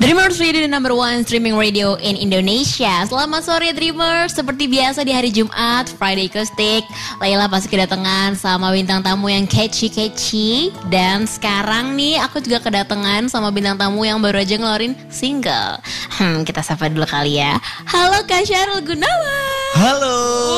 Dreamers 0.00 0.40
Radio 0.40 0.64
number 0.64 0.96
one 0.96 1.20
streaming 1.28 1.60
radio 1.60 1.92
in 2.00 2.16
Indonesia. 2.16 3.04
Selamat 3.04 3.44
sore 3.44 3.68
Dreamers. 3.76 4.32
Seperti 4.32 4.64
biasa 4.64 5.04
di 5.04 5.12
hari 5.12 5.28
Jumat, 5.28 5.92
Friday 6.00 6.24
Acoustic. 6.24 6.88
Laila 7.20 7.52
pasti 7.52 7.68
kedatangan 7.68 8.32
sama 8.32 8.72
bintang 8.72 9.04
tamu 9.04 9.28
yang 9.28 9.44
catchy-catchy. 9.44 10.72
Dan 10.88 11.28
sekarang 11.28 12.00
nih 12.00 12.16
aku 12.16 12.40
juga 12.40 12.64
kedatangan 12.64 13.28
sama 13.28 13.52
bintang 13.52 13.76
tamu 13.76 14.00
yang 14.08 14.24
baru 14.24 14.40
aja 14.40 14.56
ngeluarin 14.56 14.96
single. 15.12 15.76
Hmm, 16.16 16.48
kita 16.48 16.64
sapa 16.64 16.88
dulu 16.88 17.04
kali 17.04 17.36
ya. 17.36 17.60
Halo 17.84 18.24
Kak 18.24 18.48
Syarul 18.48 18.80
Gunawan. 18.80 19.59
Halo, 19.70 20.16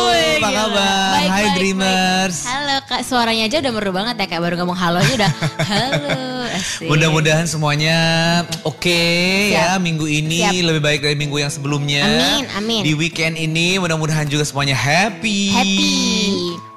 Wih, 0.08 0.40
apa 0.40 0.48
gila. 0.48 0.58
kabar? 0.58 1.10
Baik, 1.12 1.28
Hai 1.28 1.42
baik, 1.44 1.52
Dreamers. 1.54 2.36
baik. 2.38 2.48
Halo 2.48 2.76
Kak, 2.82 3.00
suaranya 3.02 3.42
aja 3.44 3.56
udah 3.60 3.72
merdu 3.72 3.92
banget 3.92 4.14
ya 4.16 4.26
Kak. 4.26 4.40
Baru 4.40 4.54
ngomong 4.56 4.74
halo 4.74 4.98
aja 4.98 5.12
udah 5.14 5.32
halo. 5.72 6.16
Mudah-mudahan 6.84 7.46
semuanya 7.46 7.96
oke 8.62 9.02
ya 9.52 9.76
Siap. 9.76 9.80
minggu 9.80 10.06
ini 10.06 10.40
Siap. 10.42 10.52
lebih 10.64 10.82
baik 10.82 11.00
dari 11.02 11.14
minggu 11.14 11.36
yang 11.38 11.48
sebelumnya. 11.48 12.02
Amin, 12.02 12.44
amin. 12.54 12.80
Di 12.82 12.92
weekend 12.92 13.36
ini 13.36 13.76
mudah-mudahan 13.76 14.24
juga 14.26 14.42
semuanya 14.42 14.74
happy. 14.74 15.40
happy. 15.50 15.92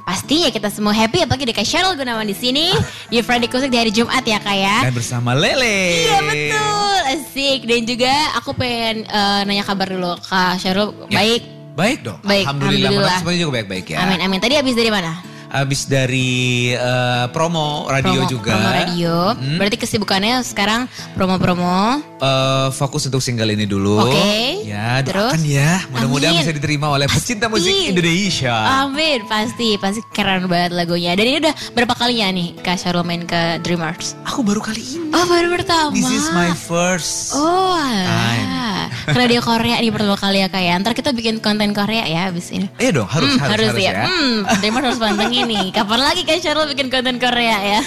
Pasti 0.05 0.45
ya 0.45 0.53
kita 0.53 0.69
semua 0.69 0.93
happy 0.93 1.25
apalagi 1.25 1.49
ada 1.49 1.55
Kak 1.55 1.65
Cheryl 1.65 1.95
Gunawan 1.95 2.23
di 2.23 2.35
sini 2.35 2.69
di 3.09 3.17
Friday 3.19 3.47
Kusik 3.47 3.69
di 3.69 3.79
hari 3.79 3.89
Jumat 3.89 4.21
ya 4.21 4.37
Kak 4.37 4.53
ya. 4.53 4.77
Dan 4.83 4.93
bersama 4.93 5.33
Lele. 5.33 6.03
Iya 6.03 6.19
betul, 6.21 6.99
asik. 7.15 7.59
Dan 7.63 7.81
juga 7.85 8.13
aku 8.35 8.53
pengen 8.53 9.01
eh, 9.01 9.39
nanya 9.43 9.63
kabar 9.63 9.87
dulu 9.87 10.13
Kak 10.19 10.59
Cheryl 10.59 10.93
Ya. 11.07 11.15
baik. 11.15 11.54
Baik 11.75 12.07
dong. 12.07 12.19
Baik, 12.23 12.47
Alhamdulillah. 12.47 12.87
alhamdulillah. 12.87 13.19
Semuanya 13.19 13.39
juga 13.43 13.53
baik-baik 13.59 13.85
ya. 13.91 13.97
Amin 14.07 14.19
amin. 14.23 14.39
Tadi 14.39 14.53
habis 14.55 14.73
dari 14.79 14.87
mana? 14.87 15.34
Habis 15.49 15.87
dari 15.87 16.71
eh, 16.75 17.25
promo 17.31 17.87
radio 17.87 18.25
promo, 18.25 18.31
juga. 18.31 18.53
Promo 18.55 18.69
radio. 18.71 19.15
Hmm. 19.33 19.57
Berarti 19.61 19.77
kesibukannya 19.79 20.41
sekarang 20.43 20.89
promo-promo. 21.13 22.01
Eh, 22.19 22.67
fokus 22.75 23.07
untuk 23.07 23.21
single 23.21 23.51
ini 23.53 23.65
dulu. 23.67 24.07
Oke. 24.07 24.65
Ya, 24.65 24.99
Terus? 25.05 25.35
doakan 25.35 25.43
ya. 25.45 25.83
Mudah-mudahan 25.91 26.33
bisa 26.41 26.53
diterima 26.55 26.87
oleh 26.91 27.05
pecinta 27.07 27.47
musik. 27.47 27.71
Indonesia. 27.71 28.85
Amin, 28.85 29.23
pasti, 29.29 29.77
pasti 29.77 30.01
keren 30.11 30.47
banget 30.49 30.73
lagunya. 30.73 31.13
Dan 31.13 31.25
ini 31.27 31.37
udah 31.43 31.53
berapa 31.75 31.93
kalinya 31.95 32.27
nih 32.33 32.47
Kak 32.59 32.77
Cheryl 32.81 33.03
main 33.05 33.23
ke 33.23 33.61
Dreamers? 33.61 34.17
Aku 34.27 34.41
baru 34.41 34.59
kali 34.59 34.81
ini. 34.81 35.11
Oh 35.15 35.25
baru 35.29 35.47
pertama. 35.53 35.95
This 35.95 36.11
is 36.11 36.27
my 36.35 36.51
first. 36.51 37.31
Oh, 37.37 37.79
Time. 37.79 38.91
dia 39.25 39.41
Korea 39.41 39.79
nih 39.79 39.89
pertama 39.93 40.17
kali 40.19 40.43
ya 40.43 40.49
kayak. 40.51 40.83
Ntar 40.83 40.93
kita 40.97 41.09
bikin 41.15 41.39
konten 41.39 41.71
Korea 41.71 42.03
ya 42.05 42.27
abis 42.29 42.51
ini. 42.51 42.67
Iya 42.77 43.01
dong, 43.01 43.09
harus, 43.09 43.31
Hmm, 43.31 43.41
harus, 43.41 43.69
harus, 43.71 43.81
ya. 43.81 44.05
Hmm, 44.05 44.43
Dreamer 44.59 44.81
harus 44.91 44.99
pantengin 44.99 45.44
nih. 45.45 45.69
Kapan 45.69 45.99
lagi 46.01 46.21
kan 46.21 46.37
Cheryl 46.37 46.65
bikin 46.67 46.89
konten 46.89 47.15
Korea 47.15 47.57
ya? 47.61 47.79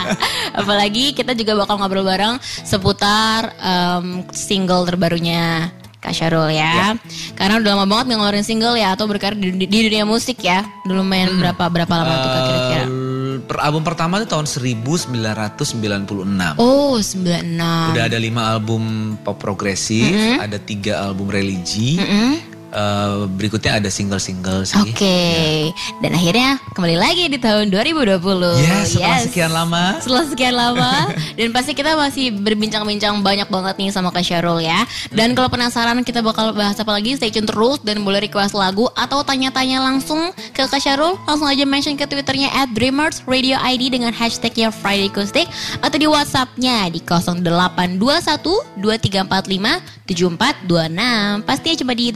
Apalagi 0.56 1.12
kita 1.12 1.32
juga 1.32 1.56
bakal 1.56 1.76
ngobrol 1.76 2.02
bareng 2.02 2.36
seputar 2.62 3.52
em, 3.56 4.24
single 4.30 4.84
terbarunya 4.84 5.68
Kak 6.00 6.10
Syarul 6.10 6.48
ya. 6.48 6.96
Karena 7.36 7.60
udah 7.60 7.76
lama 7.76 7.84
banget 7.84 8.04
nggak 8.08 8.18
ngeluarin 8.18 8.40
single 8.40 8.72
ya 8.72 8.94
atau 8.94 9.04
berkarir 9.04 9.36
di, 9.36 9.52
di 9.60 9.78
dunia 9.84 10.02
musik 10.02 10.40
ya. 10.40 10.64
Dulu 10.82 11.02
main 11.02 11.28
Hmm. 11.28 11.38
berapa 11.38 11.62
berapa 11.68 11.92
lama 11.92 12.12
tuh 12.16 12.28
Kak 12.30 12.42
kira-kira? 12.42 12.84
Eh, 12.88 13.36
per 13.44 13.56
album 13.60 13.82
pertama 13.84 14.16
itu 14.16 14.26
tahun 14.26 14.48
1996. 14.48 16.56
Oh, 16.56 16.96
96. 16.96 17.92
Udah 17.92 18.04
ada 18.08 18.16
lima 18.16 18.48
album 18.48 19.14
pop 19.20 19.36
progresif, 19.36 20.08
ada 20.40 20.56
tiga 20.56 21.04
album 21.04 21.28
religi. 21.28 22.00
Mm-mm. 22.00 22.48
Eh, 22.70 23.26
berikutnya 23.34 23.82
ada 23.82 23.90
single-single 23.90 24.62
sih. 24.62 24.78
Oke, 24.78 25.74
dan 25.98 26.14
akhirnya 26.14 26.54
kembali 26.70 26.94
lagi 27.02 27.26
di 27.26 27.34
tahun 27.34 27.66
2020. 27.66 28.54
Ya, 28.62 28.86
setelah 28.86 29.18
Yes. 29.18 29.26
sekian 29.26 29.50
lama. 29.50 29.84
Setelah 29.98 30.24
sekian 30.30 30.54
lama, 30.54 30.92
dan 31.38 31.48
pasti 31.50 31.74
kita 31.74 31.98
masih 31.98 32.30
berbincang-bincang 32.30 33.18
banyak 33.26 33.50
banget 33.50 33.74
nih 33.74 33.90
sama 33.90 34.14
Kak 34.14 34.22
Syarul 34.22 34.62
ya. 34.62 34.86
Dan 35.10 35.34
kalau 35.34 35.50
penasaran 35.50 35.98
kita 36.06 36.22
bakal 36.22 36.54
bahas 36.54 36.78
apa 36.78 36.94
lagi, 36.94 37.18
stay 37.18 37.34
tune 37.34 37.42
terus 37.42 37.82
dan 37.82 38.06
boleh 38.06 38.22
request 38.22 38.54
lagu 38.54 38.86
atau 38.94 39.26
tanya-tanya 39.26 39.82
langsung 39.82 40.30
ke 40.54 40.62
Kak 40.62 40.78
Syarul. 40.78 41.18
Langsung 41.26 41.50
aja 41.50 41.66
mention 41.66 41.98
ke 41.98 42.06
Twitternya 42.06 42.54
at 42.54 42.70
Dreamers 42.70 43.26
Radio 43.26 43.58
ID 43.58 43.90
dengan 43.90 44.14
hashtagnya 44.14 44.70
Friday 44.70 45.10
Acoustic 45.10 45.50
atau 45.82 45.98
di 45.98 46.06
Whatsappnya 46.06 46.86
di 46.86 47.02
0821 47.02 48.78
2345 48.78 49.82
7426. 50.06 51.42
Pastinya 51.42 51.76
cuma 51.82 51.92
di 51.94 52.10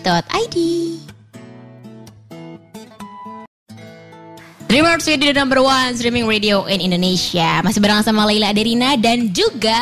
dreamers.id. 0.00 0.56
Dreamers 4.66 5.06
Radio 5.06 5.32
number 5.32 5.62
one 5.62 5.94
streaming 5.94 6.26
radio 6.26 6.66
in 6.66 6.82
Indonesia. 6.82 7.62
Masih 7.62 7.78
bareng 7.80 8.02
sama 8.02 8.26
Laila 8.26 8.50
Aderina 8.50 8.98
dan 8.98 9.30
juga 9.30 9.78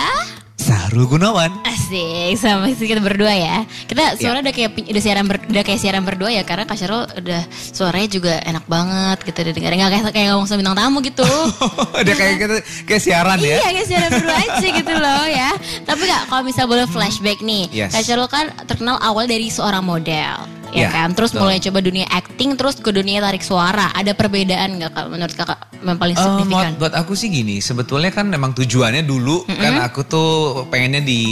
Sahrul 0.65 1.05
Gunawan. 1.05 1.53
asik 1.69 2.41
sama 2.41 2.73
kita 2.73 2.97
berdua 2.97 3.29
ya. 3.31 3.57
Kita 3.85 4.17
suara 4.17 4.41
udah 4.41 4.49
kayak 4.49 4.73
udah 4.81 5.03
siaran 5.03 5.29
ber- 5.29 5.45
udah 5.45 5.61
kayak 5.61 5.77
siaran 5.77 6.01
berdua 6.03 6.33
ya 6.33 6.41
karena 6.41 6.65
Kak 6.65 6.73
Syarul 6.75 7.05
udah 7.05 7.43
suaranya 7.53 8.09
juga 8.09 8.33
enak 8.41 8.65
banget 8.65 9.29
gitu 9.29 9.45
didengar 9.45 9.77
nggak 9.77 9.93
kayak 9.93 10.05
kayak 10.11 10.29
ngomong 10.33 10.49
sama 10.49 10.65
bintang 10.65 10.79
tamu 10.81 10.99
gitu. 11.05 11.29
Udah 12.01 12.15
kayak 12.15 12.35
kita 12.41 12.57
kayak 12.89 13.03
siaran 13.03 13.39
ya. 13.39 13.57
Iya 13.61 13.69
kayak 13.71 13.87
siaran 13.87 14.11
berdua 14.11 14.37
aja 14.41 14.67
gitu 14.73 14.93
loh 14.97 15.25
ya. 15.29 15.51
Tapi 15.85 16.03
kak 16.03 16.23
kalau 16.27 16.43
bisa 16.43 16.63
boleh 16.65 16.87
flashback 16.89 17.45
nih, 17.45 17.69
Yes. 17.69 17.93
Kak 17.93 18.01
Syarul 18.01 18.27
kan 18.27 18.49
terkenal 18.65 18.97
awal 18.99 19.29
dari 19.29 19.49
seorang 19.49 19.85
model, 19.85 20.49
ya 20.75 20.81
Iya, 20.81 20.89
kan. 20.91 21.09
Terus 21.13 21.31
betul. 21.31 21.41
mulai 21.41 21.59
coba 21.61 21.79
dunia 21.81 22.07
acting, 22.09 22.51
terus 22.55 22.75
ke 22.77 22.91
dunia 22.91 23.19
tarik 23.21 23.41
suara. 23.41 23.89
Ada 23.91 24.13
perbedaan 24.13 24.77
nggak 24.77 24.91
kak 24.91 25.07
menurut 25.07 25.33
kakak 25.33 25.59
yang 25.79 25.95
paling 25.95 26.13
Eh, 26.13 26.21
signifikan? 26.21 26.71
buat, 26.75 26.81
buat 26.83 26.95
aku 26.97 27.13
sih 27.15 27.29
gini, 27.29 27.61
sebetulnya 27.61 28.11
kan 28.11 28.27
memang 28.27 28.51
tujuannya 28.53 29.03
dulu 29.03 29.47
kan 29.47 29.79
aku 29.81 30.03
tuh 30.03 30.31
pengennya 30.67 30.99
di 31.01 31.23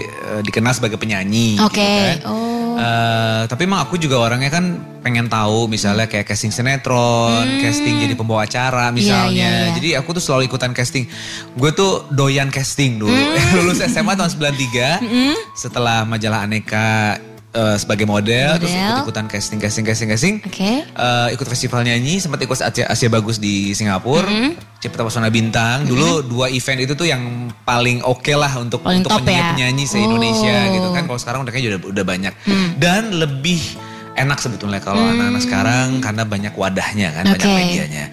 eh, 0.00 0.40
dikenal 0.40 0.72
sebagai 0.72 0.96
penyanyi. 0.96 1.60
Oke, 1.60 1.76
gitu 1.76 2.24
kan. 2.24 2.32
oh. 2.32 2.54
Eh, 2.76 3.42
tapi 3.46 3.64
emang 3.64 3.80
aku 3.80 3.96
juga 3.96 4.16
orangnya 4.18 4.48
kan 4.50 4.64
pengen 5.00 5.26
tahu 5.26 5.64
misalnya 5.66 6.04
kayak 6.04 6.24
casting 6.24 6.50
sinetron, 6.50 7.40
casting 7.58 7.96
jadi 7.98 8.12
pembawa 8.12 8.44
acara 8.44 8.88
misalnya. 8.90 9.28
Hmm. 9.28 9.32
iya, 9.32 9.66
iya. 9.66 9.74
Jadi 9.74 9.88
aku 9.94 10.12
tuh 10.12 10.22
selalu 10.22 10.44
ikutan 10.46 10.70
casting. 10.70 11.08
Gue 11.52 11.70
tuh 11.70 12.04
doyan 12.10 12.48
casting 12.48 12.96
dulu. 12.96 13.12
Hmm. 13.12 13.56
Lulus 13.60 13.80
SMA 13.82 14.12
tahun 14.12 14.28
93. 14.30 15.04
Setelah 15.54 16.04
majalah 16.04 16.44
Aneka 16.44 17.16
eh, 17.56 17.76
sebagai 17.76 18.04
model, 18.04 18.48
terus 18.56 18.68
Model. 18.68 18.84
ikut-ikutan 18.92 19.24
casting 19.26 19.58
casting 19.58 19.82
casting 19.82 20.08
casting. 20.08 20.34
Oke. 20.42 20.84
Eh, 20.84 21.28
ikut 21.32 21.46
festival 21.46 21.80
nyanyi, 21.82 22.20
sempat 22.20 22.38
ikut 22.38 22.52
Asia, 22.54 22.84
Asia 22.84 23.08
Bagus 23.08 23.36
di 23.36 23.72
Singapura, 23.72 24.28
Mm-hmm. 24.28 24.52
Cipta 24.76 25.02
Pesona 25.02 25.28
Bintang. 25.28 25.82
Dulu 25.82 26.20
dua 26.22 26.46
event 26.48 26.78
itu 26.78 26.92
tuh 26.92 27.04
yang 27.04 27.22
paling 27.64 28.04
oke 28.04 28.28
lah 28.30 28.52
untuk 28.56 28.84
Paling 28.84 29.00
untuk 29.00 29.10
top 29.10 29.24
ya? 29.24 29.50
penyanyi 29.50 29.82
se 29.82 29.96
Indonesia 29.96 30.52
Oh. 30.62 30.70
gitu 30.70 30.88
kan. 30.92 31.02
Kalau 31.06 31.16
sekarang 31.16 31.40
udah 31.40 31.50
kayaknya 31.50 31.70
udah 31.74 31.90
udah 31.90 32.04
banyak 32.04 32.34
Hmm. 32.44 32.68
dan 32.76 33.08
lebih 33.10 33.58
enak 34.16 34.38
sebetulnya 34.40 34.80
kalau 34.80 35.04
anak-anak 35.04 35.42
sekarang 35.44 36.00
karena 36.00 36.24
banyak 36.24 36.54
wadahnya 36.56 37.12
kan, 37.12 37.24
banyak 37.36 37.46
Oke. 37.46 37.58
medianya. 37.60 38.04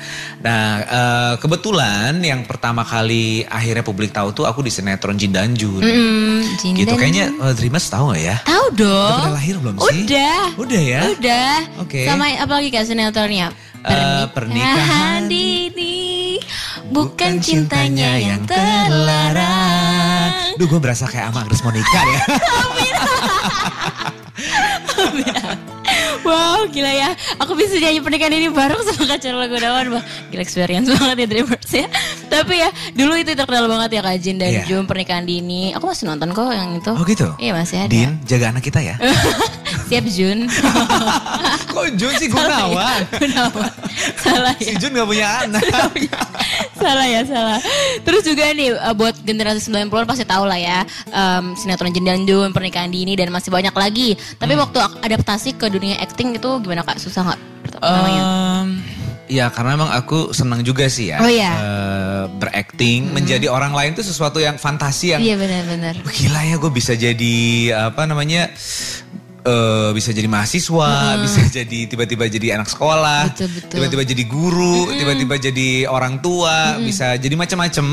Nah 0.43 0.63
eh, 0.83 1.33
kebetulan 1.39 2.19
yang 2.19 2.43
pertama 2.43 2.83
kali 2.83 3.47
akhirnya 3.47 3.81
publik 3.81 4.11
tahu 4.11 4.35
tuh 4.35 4.43
aku 4.43 4.59
di 4.59 4.69
sinetron 4.69 5.15
Jin 5.15 5.31
dan 5.31 5.55
Jun. 5.55 5.79
Mm, 5.79 6.43
Jin 6.59 6.75
Gitu 6.75 6.93
kayaknya 6.99 7.31
eh, 7.31 7.53
Dreamers 7.55 7.87
tahu 7.87 8.11
nggak 8.11 8.21
ya? 8.21 8.35
Tahu 8.43 8.65
Udah 8.75 8.83
dong. 8.83 9.17
pernah 9.23 9.33
lahir 9.39 9.55
belum 9.63 9.75
sih? 9.79 10.03
Udah. 10.03 10.43
Udah 10.59 10.81
ya? 10.83 11.01
Udah. 11.15 11.55
Oke. 11.79 12.03
Sama 12.03 12.25
apa 12.35 12.53
lagi 12.59 12.69
kak 12.69 12.85
sinetronnya? 12.85 13.47
Eh, 13.83 14.25
pernikahan 14.31 15.27
dini 15.27 16.39
bukan 16.93 17.41
cintanya 17.41 18.19
yang 18.19 18.43
terlarang. 18.47 20.31
Duh 20.55 20.67
gue 20.69 20.79
berasa 20.79 21.09
kayak 21.09 21.33
sama 21.33 21.47
Agnes 21.47 21.61
Monica 21.65 21.99
ya. 22.05 22.21
Wow 26.23 26.65
gila 26.67 26.87
ya 26.89 27.09
Aku 27.37 27.53
bisa 27.53 27.75
nyanyi 27.75 27.99
pernikahan 27.99 28.31
ini 28.31 28.47
bareng 28.47 28.79
sama 28.81 29.03
Kak 29.05 29.19
Charla 29.19 29.45
Gunawan 29.45 29.85
Wah 29.91 30.03
gila 30.27 30.41
experience 30.41 30.87
banget 30.89 31.17
ya 31.17 31.27
Dreamers 31.27 31.69
ya 31.69 31.87
Tapi 32.25 32.53
ya 32.57 32.69
dulu 32.93 33.13
itu 33.13 33.31
terkenal 33.31 33.67
banget 33.67 33.89
ya 33.91 34.01
Kak 34.01 34.17
Jin 34.17 34.37
dan 34.37 34.49
Iya. 34.49 34.63
Jun 34.65 34.83
pernikahan 34.83 35.23
dini 35.23 35.71
Aku 35.71 35.83
masih 35.83 36.05
nonton 36.05 36.31
kok 36.31 36.47
yang 36.47 36.71
itu 36.73 36.91
Oh 36.91 37.03
gitu? 37.03 37.27
Iya 37.37 37.51
masih 37.53 37.77
ada 37.79 37.91
Din, 37.91 38.11
jaga 38.23 38.45
anak 38.49 38.63
kita 38.63 38.79
ya. 38.79 38.95
Siap 39.87 40.05
Jun 40.07 40.47
Kok 41.69 41.87
Jun 41.93 42.13
sih 42.15 42.27
Gunawan? 42.27 43.01
Gunawan 43.21 43.71
Salah 44.15 44.55
ya 44.55 44.65
Si 44.65 44.73
Jun 44.77 44.91
gak 44.93 45.05
punya 45.05 45.27
anak. 45.43 45.63
salah 46.73 47.07
ya 47.07 47.23
salah. 47.23 47.59
Terus 48.01 48.23
juga 48.23 48.43
nih 48.49 48.75
uh, 48.75 48.91
buat 48.91 49.15
generasi 49.17 49.63
90-an 49.65 50.03
pasti 50.03 50.25
tahu 50.25 50.43
lah 50.43 50.57
ya 50.57 50.83
um, 51.07 51.55
sinetron 51.55 51.91
Jin 51.91 52.03
dan 52.03 52.23
Jun, 52.23 52.51
pernikahan 52.51 52.89
dini 52.89 53.15
dan 53.15 53.29
masih 53.29 53.49
banyak 53.49 53.71
lagi. 53.71 54.15
Tapi 54.35 54.51
Hmm. 54.53 54.61
waktu 54.61 54.77
ak- 54.77 54.99
adaptasi 55.01 55.55
ke 55.55 55.65
dunia 55.67 55.95
acting 56.13 56.37
itu 56.37 56.49
gimana 56.61 56.85
kak? 56.85 57.01
Susah 57.01 57.25
nggak? 57.25 57.41
pertamanya? 57.63 58.21
Em, 58.61 58.67
ya 59.25 59.49
karena 59.49 59.73
emang 59.73 59.89
aku 59.89 60.29
senang 60.29 60.61
juga 60.61 60.85
sih 60.85 61.09
ya. 61.09 61.17
Oh, 61.17 61.25
iya. 61.25 61.51
eh, 61.51 62.23
berakting, 62.29 63.09
menjadi 63.09 63.49
orang 63.49 63.73
lain 63.73 63.91
tuh 63.93 64.05
sesuatu 64.05 64.37
yang 64.37 64.55
fantasi 64.55 65.17
yang 65.17 65.19
Iya 65.19 65.35
benar-benar. 65.35 65.95
gila 66.05 66.41
ya 66.43 66.55
gue 66.55 66.69
bisa 66.69 66.93
jadi 66.93 67.35
apa 67.89 68.05
namanya 68.05 68.53
eh, 69.41 69.89
bisa 69.91 70.13
jadi 70.13 70.29
mahasiswa, 70.29 70.91
bisa 71.17 71.41
jadi 71.51 71.79
tiba-tiba 71.85 72.29
jadi 72.29 72.55
anak 72.55 72.69
sekolah, 72.69 73.33
Betul, 73.33 73.49
betul. 73.49 73.75
tiba-tiba 73.75 74.03
jadi 74.05 74.23
guru, 74.23 74.93
tiba-tiba 74.93 75.35
jadi 75.41 75.69
orang 75.85 76.21
tua, 76.21 76.77
bisa 76.79 77.17
jadi 77.17 77.33
macam-macam. 77.33 77.85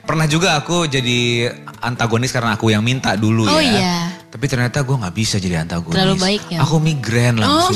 Pernah 0.00 0.26
juga 0.26 0.56
aku 0.56 0.88
jadi 0.88 1.50
antagonis 1.78 2.32
karena 2.32 2.56
aku 2.56 2.72
yang 2.72 2.80
minta 2.80 3.14
dulu 3.14 3.44
Oh, 3.44 3.60
ya. 3.60 3.68
iya. 3.70 3.96
Tapi 4.36 4.52
ternyata 4.52 4.84
gue 4.84 4.92
nggak 5.00 5.16
bisa 5.16 5.40
jadi 5.40 5.64
antagonis. 5.64 5.96
Terlalu 5.96 6.20
baik 6.20 6.42
ya? 6.52 6.60
Aku 6.60 6.76
migrain 6.76 7.40
langsung. 7.40 7.72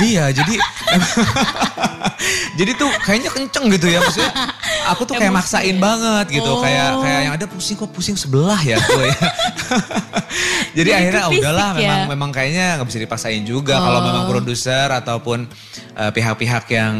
Iya, 0.00 0.30
jadi 0.30 0.54
jadi 2.58 2.70
tuh 2.74 2.90
kayaknya 3.02 3.30
kenceng 3.30 3.64
gitu 3.70 3.86
ya 3.86 3.98
maksudnya. 4.00 4.32
Aku 4.88 5.04
tuh 5.04 5.14
kayak 5.14 5.30
maksain 5.30 5.76
banget 5.76 6.26
gitu, 6.32 6.48
Oh. 6.48 6.64
kayak 6.64 6.96
kayak 6.98 7.20
yang 7.22 7.34
ada 7.36 7.44
pusing 7.44 7.76
kok 7.76 7.90
pusing 7.92 8.14
sebelah 8.14 8.56
ya 8.58 8.78
gue 8.78 9.04
ya. 9.04 9.14
jadi 10.72 10.78
Jadi 10.78 10.90
akhirnya 10.94 11.22
"Ah, 11.22 11.30
udahlah 11.30 11.68
ya? 11.70 11.76
memang 11.76 12.00
memang 12.08 12.30
kayaknya 12.32 12.66
nggak 12.80 12.88
bisa 12.88 12.98
dipaksain 12.98 13.42
juga 13.42 13.74
kalau 13.76 14.00
memang 14.00 14.24
Oh. 14.24 14.28
produser 14.30 14.88
ataupun 14.90 15.44
eh, 15.92 16.10
pihak-pihak 16.10 16.64
yang 16.70 16.94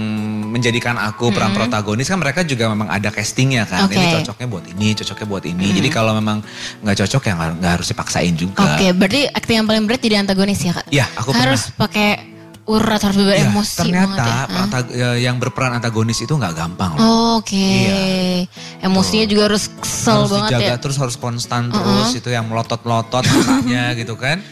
menjadikan 0.51 0.99
aku 0.99 1.31
peran 1.31 1.55
protagonis 1.55 2.05
kan 2.05 2.19
mereka 2.19 2.43
juga 2.43 2.69
memang 2.69 2.89
ada 2.89 3.09
castingnya 3.09 3.65
kan. 3.65 3.87
Ini 3.87 3.97
Oke. 3.97 4.09
cocoknya 4.21 4.47
buat 4.49 4.65
ini, 4.67 4.89
cocoknya 4.95 5.27
buat 5.27 5.45
ini. 5.47 5.67
Jadi 5.73 5.89
kalau 5.89 6.13
memang 6.13 6.43
nggak 6.83 6.97
cocok 6.99 7.23
ya 7.25 7.33
nggak 7.57 7.73
harus 7.79 7.87
dipaksain 7.89 8.35
juga. 8.35 8.77
Oke, 8.77 8.93
berarti 8.93 9.21
akting 9.29 9.57
yang 9.63 9.67
paling 9.67 9.83
berat 9.87 10.01
jadi 10.03 10.21
antagonis 10.21 10.61
ya 10.61 10.73
kak? 10.77 10.87
Iya, 10.91 11.07
aku. 11.15 11.31
Harus 11.33 11.71
pakai 11.73 12.37
urat, 12.69 13.01
harus 13.01 13.17
beber 13.17 13.35
Ya, 13.35 13.49
emosi 13.49 13.75
ternyata 13.75 14.25
ya. 14.45 14.81
ya, 14.93 15.09
yang 15.19 15.37
berperan 15.37 15.73
antagonis 15.73 16.21
itu 16.21 16.31
nggak 16.31 16.53
gampang 16.53 16.95
loh. 16.95 17.01
Oh, 17.01 17.33
Oke, 17.39 17.57
Iya. 17.57 18.45
emosinya 18.83 19.25
juga 19.25 19.47
harus 19.47 19.73
kesel 19.73 20.21
harus 20.21 20.31
banget 20.31 20.51
dijaga 20.53 20.69
ya. 20.69 20.77
terus 20.77 20.97
harus 20.97 21.15
konstan 21.15 21.71
terus 21.71 22.13
itu 22.13 22.29
yang 22.29 22.45
melotot-melotot 22.45 23.23
matanya 23.23 23.93
gitu 24.01 24.15
kan. 24.15 24.43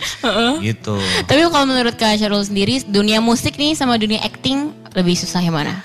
Gitu. 0.59 0.97
Tapi 1.23 1.41
kalau 1.45 1.67
menurut 1.67 1.95
Kak 1.95 2.17
Syarul 2.17 2.41
sendiri, 2.41 2.81
dunia 2.83 3.19
musik 3.19 3.55
nih 3.55 3.75
sama 3.75 3.95
dunia 3.97 4.19
acting 4.21 4.71
lebih 4.91 5.13
susah 5.13 5.39
yang 5.39 5.53
mana? 5.53 5.83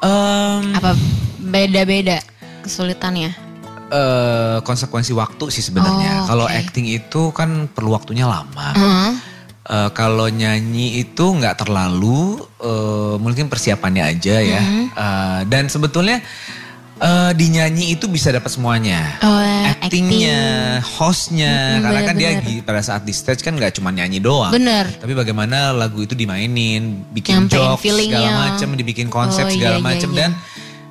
Em, 0.00 0.72
Apa 0.72 0.96
beda-beda 1.38 2.22
kesulitannya? 2.62 3.36
eh, 3.90 4.58
konsekuensi 4.62 5.10
waktu 5.10 5.50
sih 5.50 5.60
sebenarnya. 5.62 6.22
Oh, 6.22 6.26
Kalau 6.28 6.46
oke. 6.46 6.54
acting 6.54 6.86
itu 6.86 7.34
kan 7.34 7.66
perlu 7.66 7.90
waktunya 7.90 8.22
lama. 8.22 8.70
Heeh. 8.72 9.10
Eh, 9.70 9.90
kalau 9.94 10.26
nyanyi 10.26 10.98
itu 10.98 11.30
nggak 11.30 11.62
terlalu, 11.62 12.42
eh, 12.58 13.14
mungkin 13.22 13.46
persiapannya 13.46 14.02
aja 14.02 14.36
ya. 14.42 14.58
Mm-hmm. 14.58 14.84
Eh, 14.90 15.40
dan 15.46 15.70
sebetulnya 15.70 16.18
eh, 16.98 17.32
di 17.32 17.54
nyanyi 17.54 17.94
itu 17.94 18.10
bisa 18.10 18.34
dapat 18.34 18.50
semuanya. 18.50 19.14
Oh, 19.22 19.38
Actingnya, 19.70 20.42
hostnya, 20.82 21.78
Mm-mm, 21.78 21.82
karena 21.86 22.00
kan 22.02 22.14
dia 22.18 22.28
bener-bener. 22.34 22.50
di- 22.50 22.66
pada 22.66 22.82
saat 22.82 23.06
di 23.06 23.14
stage 23.14 23.40
kan 23.40 23.54
nggak 23.54 23.78
cuma 23.78 23.88
nyanyi 23.88 24.18
doang. 24.18 24.50
Bener. 24.50 24.90
Tapi 24.90 25.14
bagaimana 25.14 25.70
lagu 25.70 26.02
itu 26.02 26.18
dimainin, 26.18 27.06
bikin 27.14 27.46
jokes 27.46 27.86
segala 27.86 28.50
macam, 28.50 28.74
dibikin 28.74 29.06
konsep 29.06 29.46
Oh, 29.46 29.54
segala 29.54 29.78
iya, 29.78 29.80
iya, 29.80 29.86
macam 29.86 30.10
iya. 30.10 30.18
dan 30.18 30.30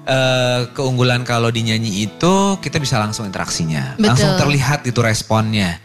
eh, 0.10 0.60
keunggulan 0.74 1.22
kalau 1.22 1.54
dinyanyi 1.54 2.10
itu 2.10 2.34
kita 2.58 2.82
bisa 2.82 2.98
langsung 2.98 3.30
interaksinya, 3.30 3.94
Betul. 3.94 4.08
langsung 4.10 4.32
terlihat 4.40 4.88
itu 4.88 5.04
responnya. 5.04 5.78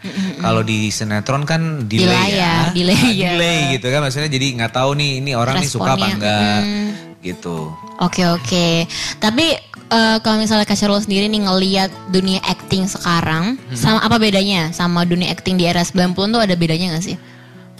Kalau 0.45 0.61
di 0.61 0.87
sinetron 0.87 1.41
kan 1.43 1.61
delay, 1.85 2.05
Delay 2.05 2.29
ya, 2.31 2.37
ya, 2.37 2.53
delay 2.69 2.93
Ah, 2.95 3.09
ya. 3.09 3.29
delay 3.33 3.57
gitu 3.73 3.87
kan, 3.89 3.99
maksudnya 3.99 4.29
jadi 4.29 4.47
nggak 4.55 4.71
tahu 4.71 4.89
nih 4.93 5.11
ini 5.19 5.31
orang 5.33 5.57
nih 5.57 5.67
suka 5.67 5.91
apa 5.93 6.05
enggak, 6.07 6.59
mm. 6.61 6.89
gitu. 7.19 7.73
Oke 7.97 8.21
oke. 8.23 8.85
Tapi 9.17 9.45
eh, 9.87 10.17
kalau 10.19 10.37
misalnya 10.37 10.63
Kak 10.63 10.75
Syarul 10.75 10.99
sendiri 10.99 11.25
nih 11.25 11.41
ngeliat 11.41 11.89
dunia 12.09 12.37
acting 12.41 12.85
sekarang, 12.85 13.57
Hmm. 13.57 13.73
sama 13.73 13.99
apa 13.99 14.17
bedanya 14.17 14.69
sama 14.69 15.01
dunia 15.03 15.29
acting 15.29 15.55
di 15.55 15.65
era 15.65 15.81
90 15.81 16.13
tuh 16.29 16.39
ada 16.39 16.53
bedanya 16.53 16.93
gak 16.93 17.05
sih? 17.05 17.17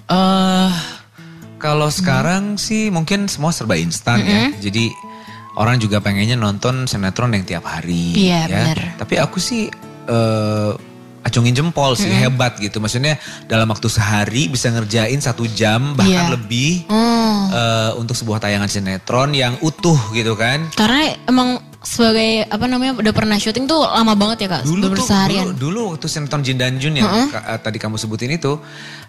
eh 0.05 0.71
kalau 1.57 1.89
sekarang 1.89 2.57
sih 2.57 2.89
mungkin 2.89 3.25
semua 3.25 3.49
serba 3.49 3.73
instan 3.73 4.21
ya. 4.21 4.53
Jadi 4.59 4.93
orang 5.55 5.77
juga 5.77 5.97
pengennya 5.97 6.35
nonton 6.35 6.85
sinetron 6.85 7.33
yang 7.33 7.41
tiap 7.41 7.65
hari 7.65 8.13
Iya, 8.13 8.45
ya. 8.45 8.47
benar. 8.47 8.77
Tapi 8.97 9.17
aku 9.17 9.37
sih 9.37 9.65
eh 10.05 10.71
acungin 11.25 11.51
jempol 11.51 11.93
sih 11.93 12.05
hebat 12.07 12.55
gitu. 12.55 12.77
Maksudnya 12.77 13.17
dalam 13.43 13.65
waktu 13.65 13.89
sehari 13.89 14.45
bisa 14.45 14.69
ngerjain 14.69 15.17
satu 15.17 15.49
jam 15.49 15.97
bahkan 15.97 16.29
Iya. 16.29 16.33
lebih 16.33 16.85
Oh. 16.85 17.49
eh, 17.49 17.91
untuk 17.97 18.13
sebuah 18.13 18.37
tayangan 18.39 18.69
sinetron 18.69 19.33
yang 19.33 19.57
utuh 19.59 19.97
gitu 20.11 20.37
kan. 20.37 20.69
Karena 20.71 21.17
emang 21.25 21.57
sebagai 21.81 22.45
apa 22.45 22.65
namanya 22.65 22.93
udah 22.95 23.09
pernah 23.11 23.35
syuting 23.35 23.65
tuh 23.65 23.77
lama 23.79 24.13
banget 24.13 24.45
ya 24.45 24.49
kak, 24.51 24.61
Dulu 24.63 24.85
tuh 24.91 25.01
seharian. 25.03 25.49
dulu, 25.49 25.57
dulu 25.59 25.81
waktu 25.91 26.05
sinetron 26.07 26.41
Jin 26.41 26.57
dan 26.57 26.77
Jun 26.77 26.93
yang 26.93 27.09
ka- 27.27 27.45
eh, 27.47 27.59
tadi 27.59 27.77
kamu 27.77 27.95
sebutin 27.95 28.29
itu 28.31 28.57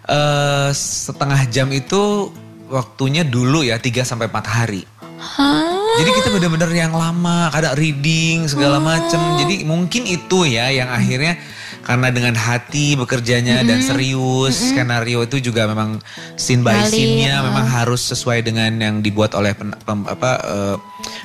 eh 0.05 0.69
setengah 0.71 1.41
jam 1.47 1.69
itu 1.69 2.29
waktunya 2.67 3.21
dulu 3.21 3.61
ya 3.61 3.77
3 3.77 4.01
sampai 4.01 4.25
4 4.25 4.45
hari. 4.45 4.81
Hah? 5.17 5.73
Jadi 5.97 6.09
kita 6.13 6.29
bener-bener 6.29 6.69
yang 6.71 6.93
lama, 6.93 7.49
kadang 7.49 7.73
reading 7.73 8.45
segala 8.45 8.77
macem. 8.77 9.17
Jadi 9.39 9.65
mungkin 9.65 10.05
itu 10.05 10.45
ya 10.45 10.69
yang 10.69 10.87
akhirnya 10.87 11.41
karena 11.87 12.11
dengan 12.11 12.35
hati 12.35 12.99
bekerjanya 12.99 13.63
dan 13.63 13.79
serius, 13.79 14.59
skenario 14.59 15.23
itu 15.23 15.39
juga 15.39 15.63
memang 15.71 16.03
scene 16.35 16.59
by 16.59 16.83
scene-nya 16.83 17.39
uh. 17.39 17.47
memang 17.47 17.63
harus 17.63 18.03
sesuai 18.11 18.43
dengan 18.43 18.75
yang 18.75 18.99
dibuat 18.99 19.31
oleh 19.31 19.55
pen- 19.55 19.71
pem- 19.87 20.03
apa 20.03 20.31
eh, 20.43 20.75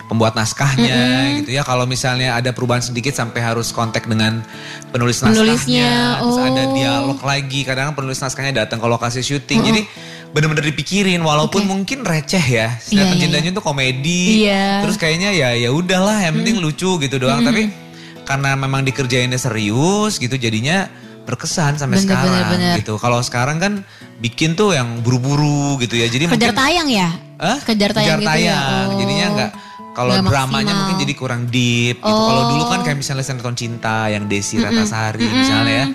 pembuat 0.07 0.39
naskahnya 0.39 1.03
gitu 1.43 1.59
ya. 1.59 1.67
Kalau 1.67 1.83
misalnya 1.83 2.39
ada 2.39 2.55
perubahan 2.55 2.79
sedikit 2.79 3.11
sampai 3.11 3.43
harus 3.43 3.75
kontak 3.75 4.07
dengan 4.07 4.47
penulis 4.95 5.19
naskahnya, 5.19 6.23
terus 6.23 6.39
ada 6.39 6.63
oh. 6.63 6.73
dialog 6.79 7.19
lagi. 7.27 7.67
Kadang 7.67 7.99
penulis 7.99 8.23
naskahnya 8.23 8.63
datang 8.63 8.79
ke 8.79 8.87
lokasi 8.87 9.19
syuting. 9.19 9.67
Jadi 9.67 9.83
bener-bener 10.31 10.65
dipikirin 10.71 11.21
walaupun 11.27 11.67
mungkin 11.67 12.07
receh 12.07 12.41
ya. 12.41 12.79
Sinetron 12.79 13.19
Jin 13.19 13.35
iya, 13.35 13.39
iya. 13.43 13.47
Jun 13.51 13.55
tuh 13.59 13.65
komedi. 13.67 14.47
Iya. 14.47 14.87
Terus 14.87 14.95
kayaknya 14.95 15.35
ya 15.35 15.59
ya 15.59 15.75
udahlah 15.75 16.23
yang 16.23 16.39
penting 16.39 16.63
lucu 16.63 17.03
gitu 17.03 17.19
doang. 17.19 17.43
Tapi 17.43 17.82
karena 18.23 18.55
memang 18.55 18.83
dikerjainnya 18.83 19.37
serius 19.37 20.17
gitu 20.17 20.35
jadinya 20.35 20.87
berkesan 21.23 21.79
sampai 21.79 22.03
Bener, 22.03 22.07
sekarang 22.11 22.35
bener, 22.35 22.51
bener. 22.51 22.75
gitu. 22.83 22.95
Kalau 22.99 23.23
sekarang 23.23 23.59
kan 23.59 23.73
bikin 24.19 24.55
tuh 24.55 24.75
yang 24.75 25.01
buru-buru 25.01 25.79
gitu 25.79 25.95
ya. 25.95 26.07
Jadi 26.07 26.27
Kejar 26.27 26.51
mungkin 26.51 26.59
tayang 26.59 26.89
ya? 26.91 27.09
Hah? 27.39 27.59
Kejar 27.63 27.91
tayang 27.95 28.19
gitu 28.19 28.27
ya? 28.27 28.31
tayang. 28.35 28.87
Oh. 28.91 28.99
Jadinya 28.99 29.27
nggak 29.31 29.51
kalau 29.93 30.13
dramanya 30.19 30.33
maksimal. 30.67 30.79
mungkin 30.83 30.97
jadi 30.99 31.15
kurang 31.15 31.43
deep 31.47 31.97
gitu. 32.01 32.11
Kalau 32.27 32.43
Oh. 32.43 32.49
dulu 32.51 32.65
kan 32.67 32.81
kayak 32.83 32.99
misalnya 32.99 33.23
sinetron 33.23 33.55
cinta 33.55 34.09
yang 34.09 34.27
Desi 34.27 34.59
Ratasari 34.59 35.23
misalnya 35.23 35.75
ya. 35.75 35.87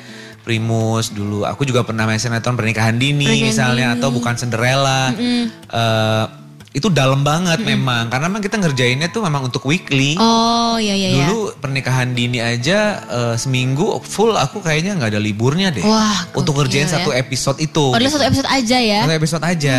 Primus 0.41 1.11
dulu. 1.11 1.43
Aku 1.43 1.67
juga 1.67 1.83
pernah 1.83 2.07
main 2.07 2.15
sinetron 2.15 2.55
pernikahan 2.55 2.95
dini 2.95 3.27
Pernikahan 3.27 3.47
misalnya 3.51 3.87
Dini. 3.91 3.97
atau 3.99 4.09
bukan 4.09 4.33
Cinderella. 4.33 5.11
Eh, 5.11 6.25
itu 6.77 6.93
dalam 6.93 7.25
banget 7.25 7.65
memang 7.65 8.13
karena 8.13 8.29
memang 8.29 8.43
kita 8.45 8.61
ngerjainnya 8.61 9.09
tuh 9.09 9.25
memang 9.25 9.49
untuk 9.49 9.65
weekly. 9.65 10.13
Oh 10.21 10.77
iya 10.77 10.93
iya 10.93 11.09
iya. 11.09 11.25
Dulu 11.25 11.57
pernikahan 11.57 12.13
dini 12.13 12.37
aja 12.37 13.01
eh, 13.09 13.35
seminggu 13.35 13.97
full 14.05 14.37
aku 14.37 14.61
kayaknya 14.61 14.93
nggak 15.01 15.17
ada 15.17 15.21
liburnya 15.21 15.73
deh. 15.73 15.81
Wah, 15.81 16.29
untuk 16.37 16.61
ngerjain 16.61 16.85
ya. 16.85 17.01
satu 17.01 17.09
episode 17.09 17.57
itu. 17.57 17.89
Oh, 17.89 17.97
satu 17.97 18.21
episode 18.29 18.45
aja 18.45 18.77
ya? 18.77 19.01
Satu 19.01 19.15
episode 19.17 19.43
aja. 19.43 19.77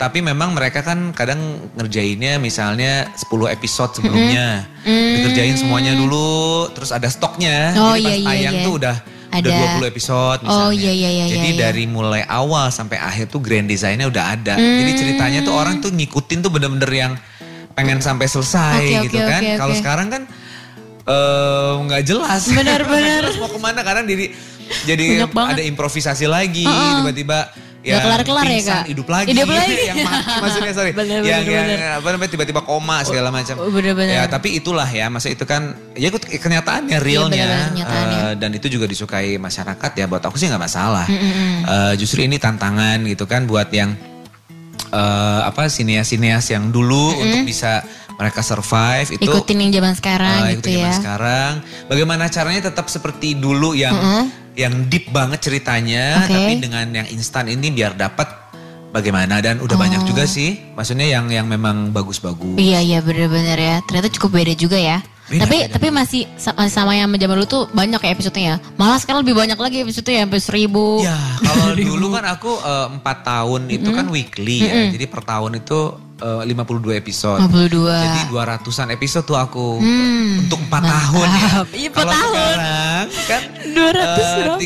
Tapi 0.00 0.24
memang 0.24 0.56
mereka 0.56 0.80
kan 0.80 1.12
kadang 1.12 1.60
ngerjainnya 1.76 2.40
misalnya 2.40 3.12
10 3.20 3.52
episode 3.52 4.00
sebelumnya. 4.00 4.64
Dikerjain 4.88 5.60
semuanya 5.60 5.92
dulu, 5.92 6.72
terus 6.72 6.88
ada 6.88 7.04
stoknya. 7.12 7.76
Oh, 7.76 7.92
Jadi 7.92 8.00
pas 8.00 8.08
iya, 8.08 8.16
iya, 8.16 8.28
tayang 8.32 8.56
iya. 8.56 8.64
tuh 8.64 8.74
udah 8.80 8.96
udah 9.30 9.38
Ada. 9.38 9.78
20 9.78 9.92
episode 9.94 10.38
misalnya. 10.42 10.66
Oh, 10.66 10.72
iya, 10.74 10.92
iya, 10.92 11.10
iya, 11.10 11.24
Jadi 11.30 11.50
iya, 11.54 11.54
iya. 11.54 11.62
dari 11.70 11.84
mulai 11.86 12.22
awal 12.26 12.66
sampai 12.74 12.98
akhir 12.98 13.30
tuh 13.30 13.38
grand 13.38 13.70
design-nya 13.70 14.10
udah 14.10 14.24
ada. 14.34 14.54
Jadi 14.58 14.92
ceritanya 14.98 15.40
tuh 15.46 15.54
orang 15.54 15.78
tuh 15.78 15.94
ngikutin 15.94 16.38
tuh 16.42 16.50
bener-bener 16.50 16.90
yang 16.90 17.12
pengen 17.78 18.02
sampai 18.02 18.26
selesai 18.26 18.82
Oke, 18.82 19.06
gitu 19.06 19.16
oke, 19.22 19.30
kan. 19.30 19.42
oke, 19.42 19.54
Kalau 19.56 19.74
sekarang 19.78 20.08
kan 20.10 20.22
eh, 21.06 21.72
nggak 21.86 22.02
jelas. 22.02 22.42
Benar. 22.50 22.80
jelas 23.22 23.36
mau 23.38 23.48
ke 23.48 23.58
mana 23.62 23.80
kadang 23.86 24.04
jadi 24.04 24.34
jadi 24.86 25.26
ada 25.26 25.62
improvisasi 25.62 26.30
lagi 26.30 26.62
tiba-tiba 26.66 27.50
ya 27.80 27.96
kelar-kelar 27.98 28.44
ya, 28.44 28.60
Kak? 28.60 28.84
hidup 28.86 29.08
lagi 29.08 29.28
Hidup 29.30 29.48
lagi. 29.48 29.72
yang 29.82 29.96
mati 30.00 30.32
maksudnya 30.36 30.72
sorry 30.72 30.92
Bener, 30.98 31.20
yang 31.22 31.40
bener, 31.40 31.48
yang 31.50 31.66
bener. 31.66 31.90
apa 31.96 32.08
namanya 32.10 32.30
tiba-tiba 32.30 32.60
koma 32.60 33.00
segala 33.02 33.28
macam 33.28 33.56
oh, 33.56 33.68
bener-bener. 33.68 34.14
ya 34.14 34.22
tapi 34.26 34.54
itulah 34.54 34.84
ya 34.84 35.08
masa 35.08 35.28
itu 35.28 35.42
kan 35.42 35.62
ya 35.94 36.12
kenyataannya 36.12 36.98
realnya 36.98 37.40
bener-bener 37.40 37.68
kenyataannya. 37.72 38.18
Eh, 38.22 38.32
dan 38.36 38.50
itu 38.52 38.66
juga 38.68 38.84
disukai 38.84 39.36
masyarakat 39.36 39.90
ya 39.94 40.04
buat 40.04 40.20
aku 40.20 40.36
sih 40.36 40.46
nggak 40.46 40.60
masalah 40.60 41.06
Eh, 41.62 41.94
justru 41.96 42.20
ini 42.20 42.36
tantangan 42.36 43.00
gitu 43.02 43.24
kan 43.24 43.44
buat 43.44 43.70
yang 43.70 43.96
eh, 44.90 45.40
apa 45.42 45.66
sineas-sineas 45.66 46.50
yang 46.50 46.68
dulu 46.68 47.16
untuk 47.16 47.42
bisa 47.44 47.80
mereka 48.12 48.42
survive 48.42 49.08
itu 49.10 49.24
Ikutin 49.24 49.56
yang 49.58 49.72
zaman 49.74 49.94
sekarang 49.94 50.38
Ah, 50.38 50.48
gitu 50.50 50.68
ikutin 50.68 50.72
zaman 50.74 50.84
ya. 50.84 50.92
sekarang. 50.92 51.52
Bagaimana 51.88 52.24
caranya 52.28 52.60
tetap 52.62 52.86
seperti 52.86 53.32
dulu 53.34 53.72
yang 53.72 53.96
yang 54.54 54.86
deep 54.86 55.08
banget 55.10 55.40
ceritanya, 55.40 56.24
Oke. 56.24 56.32
tapi 56.32 56.52
dengan 56.58 56.86
yang 56.90 57.08
instan 57.08 57.46
ini 57.46 57.70
biar 57.70 57.94
dapat 57.94 58.26
bagaimana 58.90 59.38
dan 59.38 59.62
udah 59.62 59.76
banyak 59.78 60.02
juga 60.04 60.26
sih. 60.26 60.74
Maksudnya 60.74 61.06
yang 61.06 61.30
yang 61.30 61.46
memang 61.46 61.94
bagus-bagus. 61.94 62.58
Iya 62.58 62.82
iya 62.82 62.98
bener-bener 63.00 63.56
ya. 63.56 63.76
Ternyata 63.86 64.10
cukup 64.10 64.42
beda 64.42 64.54
juga 64.54 64.76
ya. 64.76 64.98
Beda, 65.30 65.46
tapi 65.46 65.56
beda. 65.62 65.78
tapi 65.78 65.86
masih 65.94 66.22
sa- 66.34 66.58
masih 66.58 66.74
sama 66.74 66.98
yang 66.98 67.06
zaman 67.06 67.38
dulu 67.38 67.46
tuh 67.46 67.62
banyak 67.70 68.02
ya 68.02 68.10
episodenya 68.10 68.48
ya. 68.50 68.56
Malah 68.74 68.98
sekarang 68.98 69.22
lebih 69.22 69.38
banyak 69.38 69.54
lagi 69.54 69.86
episodenya 69.86 70.26
sampai 70.26 70.40
seribu. 70.42 71.06
Ya, 71.06 71.14
kalau 71.38 71.70
dulu 71.78 72.06
kan 72.10 72.24
aku 72.26 72.50
eh, 72.58 72.86
empat 72.98 73.18
tahun 73.22 73.60
itu 73.70 73.88
kan 73.94 74.06
weekly 74.10 74.58
ya. 74.66 74.90
Jadi 74.90 75.06
per 75.06 75.22
tahun 75.22 75.62
itu 75.62 75.78
eh, 76.20 76.42
52 76.46 76.62
episode. 76.94 77.40
52. 77.40 77.88
Jadi 77.96 78.20
200-an 78.28 78.88
episode 78.90 79.24
tuh 79.24 79.36
aku 79.36 79.66
Hmm, 79.76 80.42
untuk 80.42 80.60
empat 80.60 80.82
tahun 80.84 81.28
ya. 81.28 81.50
Iya, 81.70 81.88
empat 81.88 81.98
Kalau 81.98 82.12
tahun. 82.12 82.54
sekarang 82.54 83.06
kan 83.26 83.42
200 83.66 84.28
berapa? 84.38 84.56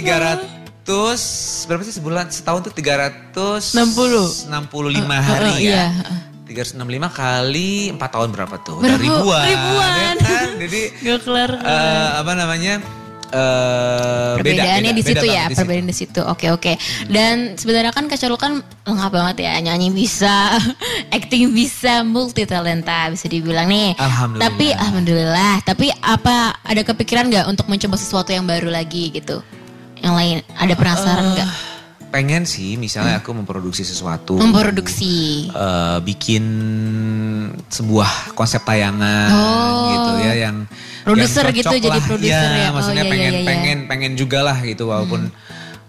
300 0.84 1.24
berapa 1.64 1.82
sih 1.82 1.94
sebulan 1.94 2.24
setahun 2.28 2.60
tuh 2.62 2.72
300 2.72 3.72
60. 3.72 4.46
65 4.46 4.52
hari 5.18 5.44
Uh, 5.44 5.50
uh, 5.50 5.58
ya. 5.58 5.86
iya. 5.86 5.86
365 6.44 6.76
kali 7.10 7.70
4 7.90 8.04
tahun 8.04 8.28
berapa 8.30 8.54
tuh? 8.60 8.76
Berapa? 8.76 8.84
Udah 8.84 8.98
ribuan. 9.00 9.44
Ribuan. 9.46 9.92
ya 9.96 10.12
kan? 10.20 10.48
Jadi 10.60 10.80
Gak 11.06 11.18
kelar. 11.24 11.50
eh, 11.56 12.08
apa 12.14 12.32
namanya? 12.34 12.74
Eh 13.34 14.38
beda, 14.38 14.62
Perbedaannya 14.62 14.92
beda, 14.94 14.98
di 14.98 15.02
situ 15.02 15.26
beda 15.26 15.34
ya, 15.34 15.44
di 15.50 15.54
perbedaan 15.58 15.88
di 15.90 15.96
situ. 15.96 16.20
Oke 16.22 16.46
oke. 16.54 16.72
Dan 17.10 17.58
sebenarnya 17.58 17.90
kan 17.90 18.06
Syarul 18.14 18.38
kan 18.38 18.62
lengkap 18.86 19.10
banget 19.10 19.36
ya, 19.50 19.52
nyanyi 19.58 19.90
bisa, 19.90 20.54
acting 21.16 21.50
bisa, 21.50 22.06
multi 22.06 22.46
talenta 22.46 23.10
bisa 23.10 23.26
dibilang 23.26 23.66
nih. 23.66 23.98
Alhamdulillah. 23.98 24.46
Tapi 24.46 24.66
alhamdulillah. 24.70 25.54
Tapi 25.66 25.86
apa 25.98 26.54
ada 26.62 26.82
kepikiran 26.86 27.26
nggak 27.26 27.46
untuk 27.50 27.66
mencoba 27.66 27.98
sesuatu 27.98 28.30
yang 28.30 28.46
baru 28.46 28.70
lagi 28.70 29.10
gitu? 29.10 29.42
Yang 29.98 30.14
lain 30.14 30.36
ada 30.54 30.74
penasaran 30.78 31.26
nggak? 31.34 31.73
Pengen 32.14 32.46
sih 32.46 32.78
misalnya 32.78 33.18
aku 33.18 33.34
memproduksi 33.34 33.82
sesuatu. 33.82 34.38
Memproduksi. 34.38 35.50
eh, 35.50 35.98
bikin 36.00 36.44
sebuah 37.66 38.06
konsep 38.32 38.62
tayangan 38.62 39.28
Oh. 39.28 39.90
gitu 39.90 40.10
ya 40.22 40.34
yang 40.46 40.56
Produser 41.02 41.50
gitu, 41.50 41.68
cocok 41.68 41.74
jadi 41.76 41.90
lah. 41.90 42.06
produser 42.06 42.48
ya. 42.54 42.64
Oh, 42.64 42.72
maksudnya 42.72 43.04
iya, 43.04 43.10
pengen 43.10 43.28
iya, 43.28 43.40
iya. 43.42 43.46
pengen 43.46 43.78
pengen 43.84 44.12
juga 44.14 44.40
lah 44.40 44.56
gitu 44.62 44.88
walaupun 44.88 45.28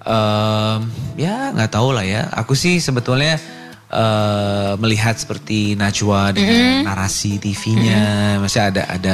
em, 0.03 0.79
ya 1.15 1.55
nggak 1.55 1.72
tahu 1.72 1.96
lah 1.96 2.03
ya 2.03 2.27
aku 2.32 2.51
sih 2.51 2.77
sebetulnya 2.77 3.39
eh, 3.88 4.74
melihat 4.75 5.15
seperti 5.15 5.79
Najwa 5.79 6.36
dengan 6.36 6.84
narasi 6.84 7.39
TV-nya 7.39 8.03
masih 8.38 8.60
ada 8.65 8.84
ada 8.91 9.13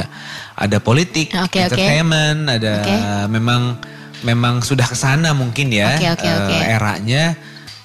ada 0.52 0.78
politik 0.80 1.30
oke. 1.30 1.54
entertainment 1.54 2.50
ada 2.50 2.72
Oke. 2.82 2.96
memang 3.30 3.78
memang 4.22 4.62
sudah 4.62 4.86
ke 4.86 4.94
sana 4.94 5.30
mungkin 5.30 5.68
ya 5.68 5.98
Oke, 5.98 6.08
oke, 6.14 6.26
eh, 6.26 6.34
oke. 6.38 6.56
eranya 6.78 7.24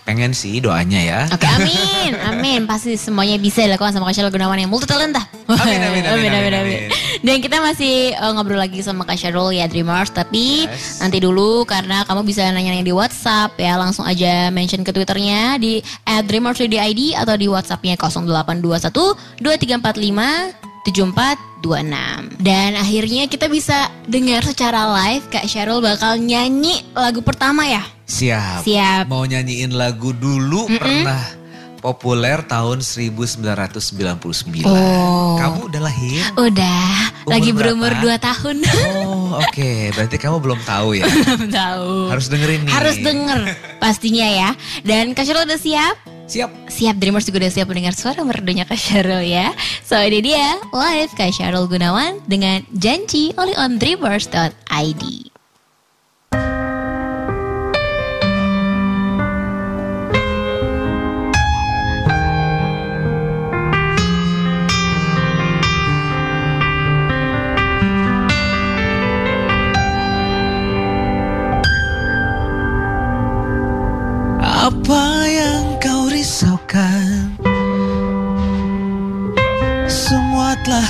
pengen 0.08 0.32
sih 0.32 0.64
doanya 0.64 1.04
ya 1.04 1.20
Oke, 1.28 1.44
amin, 1.44 2.16
amin. 2.16 2.62
Pasti 2.64 2.96
semuanya 2.96 3.36
bisa 3.36 3.68
dilakukan 3.68 3.92
sama 3.92 4.08
Kak 4.08 4.16
Syarul 4.16 4.32
Gunawan 4.32 4.56
yang 4.56 4.72
multi 4.72 4.88
talenta. 4.88 5.20
Amin, 5.52 5.84
amin, 5.84 6.04
amin, 6.08 6.32
amin, 6.32 6.54
amin. 6.56 6.80
Dan 7.20 7.44
kita 7.44 7.60
masih 7.60 8.16
uh, 8.16 8.32
ngobrol 8.32 8.56
lagi 8.56 8.80
sama 8.80 9.04
Kak 9.04 9.20
Syarul 9.20 9.52
ya 9.52 9.68
Dreamers, 9.68 10.16
tapi 10.16 10.64
Yes. 10.64 11.04
nanti 11.04 11.20
dulu 11.20 11.68
karena 11.68 12.08
kamu 12.08 12.24
bisa 12.24 12.48
nanya-nanya 12.48 12.88
di 12.88 12.96
WhatsApp 12.96 13.52
ya, 13.60 13.76
langsung 13.76 14.08
aja 14.08 14.48
mention 14.48 14.80
ke 14.80 14.96
Twitternya 14.96 15.60
di 15.60 15.84
@dreamers_id 16.08 16.72
atau 17.20 17.36
di 17.36 17.52
WhatsAppnya 17.52 18.00
0821 18.00 19.44
2345 19.44 20.67
7426 20.88 22.40
Dan 22.40 22.80
akhirnya 22.80 23.28
kita 23.28 23.52
bisa 23.52 23.92
dengar 24.08 24.40
secara 24.42 24.88
live 25.04 25.28
Kak 25.28 25.44
Syarul 25.44 25.84
bakal 25.84 26.16
nyanyi 26.16 26.80
lagu 26.96 27.20
pertama 27.20 27.68
ya 27.68 27.84
Siap. 28.08 28.64
Siap. 28.64 29.12
Mau 29.12 29.28
nyanyiin 29.28 29.76
lagu 29.76 30.16
dulu 30.16 30.72
pernah 30.72 31.20
populer 31.78 32.40
tahun 32.48 32.80
1999. 32.80 34.64
Oh. 34.64 35.36
Kamu 35.36 35.68
udah 35.68 35.82
lahir? 35.84 36.24
Udah, 36.40 36.88
Umur 37.28 37.32
lagi 37.36 37.50
berapa? 37.52 37.60
berumur 37.76 37.92
2 38.00 38.16
tahun. 38.18 38.56
Oh, 38.96 39.44
oke. 39.44 39.72
Berarti 39.92 40.16
kamu 40.18 40.40
belum 40.40 40.60
tahu 40.64 40.96
ya. 40.96 41.06
Belum 41.28 41.52
tahu. 41.52 41.92
Harus 42.16 42.32
dengerin 42.32 42.64
nih. 42.64 42.72
Harus 42.72 42.96
denger 42.98 43.40
pastinya 43.78 44.24
ya. 44.26 44.50
Dan 44.88 45.12
Kak 45.12 45.28
Syarul 45.28 45.44
udah 45.44 45.60
siap? 45.60 45.96
Siap. 46.28 46.68
Siap 46.68 46.96
Dreamers 47.00 47.24
juga 47.24 47.48
udah 47.48 47.52
siap 47.56 47.68
mendengar 47.72 47.96
suara 47.96 48.20
merdunya 48.28 48.68
Kak 48.68 48.76
Syarul 48.76 49.24
ya. 49.24 49.56
So 49.88 49.96
ini 49.96 50.20
dia 50.20 50.60
live 50.76 51.12
Kak 51.16 51.32
Syarul 51.32 51.72
Gunawan 51.72 52.20
dengan 52.28 52.68
janji 52.76 53.32
oleh 53.40 53.56
on 53.56 53.80
dreamers.id. 53.80 55.04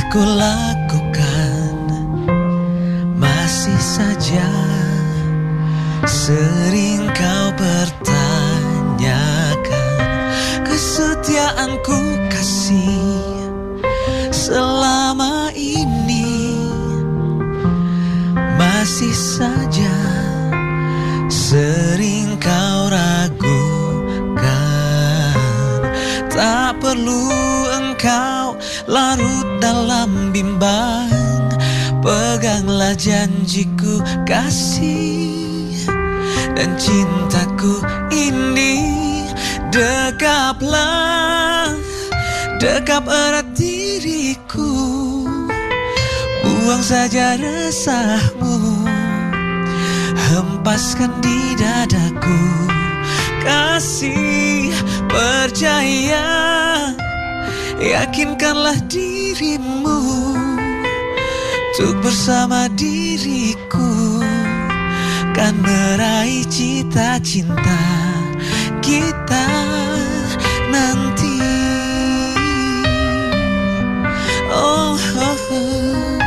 Telah 0.08 0.72
kulakukan 0.88 1.76
Masih 3.20 3.76
saja. 3.76 4.48
Sering 6.08 7.12
kau 7.12 7.52
pertanyakan 7.60 9.04
Kesetiaanku 10.64 12.00
kasih 12.32 13.20
Selama 14.32 15.52
ini. 15.52 16.56
Masih 18.56 19.12
saja 19.12 19.92
Sering 21.28 22.07
bimbang 30.58 31.54
Peganglah 32.02 32.98
janjiku 32.98 34.02
kasih 34.26 35.86
Dan 36.58 36.74
cintaku 36.78 37.82
ini. 38.10 38.82
Dekaplah 39.70 41.78
Dekap 42.58 43.06
erat 43.06 43.54
diriku. 43.54 44.74
Buang 46.42 46.82
saja 46.82 47.38
resahmu 47.38 48.82
Hempaskan 50.18 51.14
di 51.22 51.54
dadaku. 51.54 52.42
Kasih 53.46 54.74
percaya 55.06 56.26
Yakinkanlah 57.78 58.90
dirimu 58.90 60.37
Untuk 61.78 62.10
bersama 62.10 62.66
diriku 62.74 64.18
Kan 65.30 65.62
meraih 65.62 66.42
cita-cinta 66.50 67.86
Kita 68.82 69.46
nanti 70.74 71.38
Oh, 74.50 74.98
oh, 74.98 75.38
oh. 75.54 76.18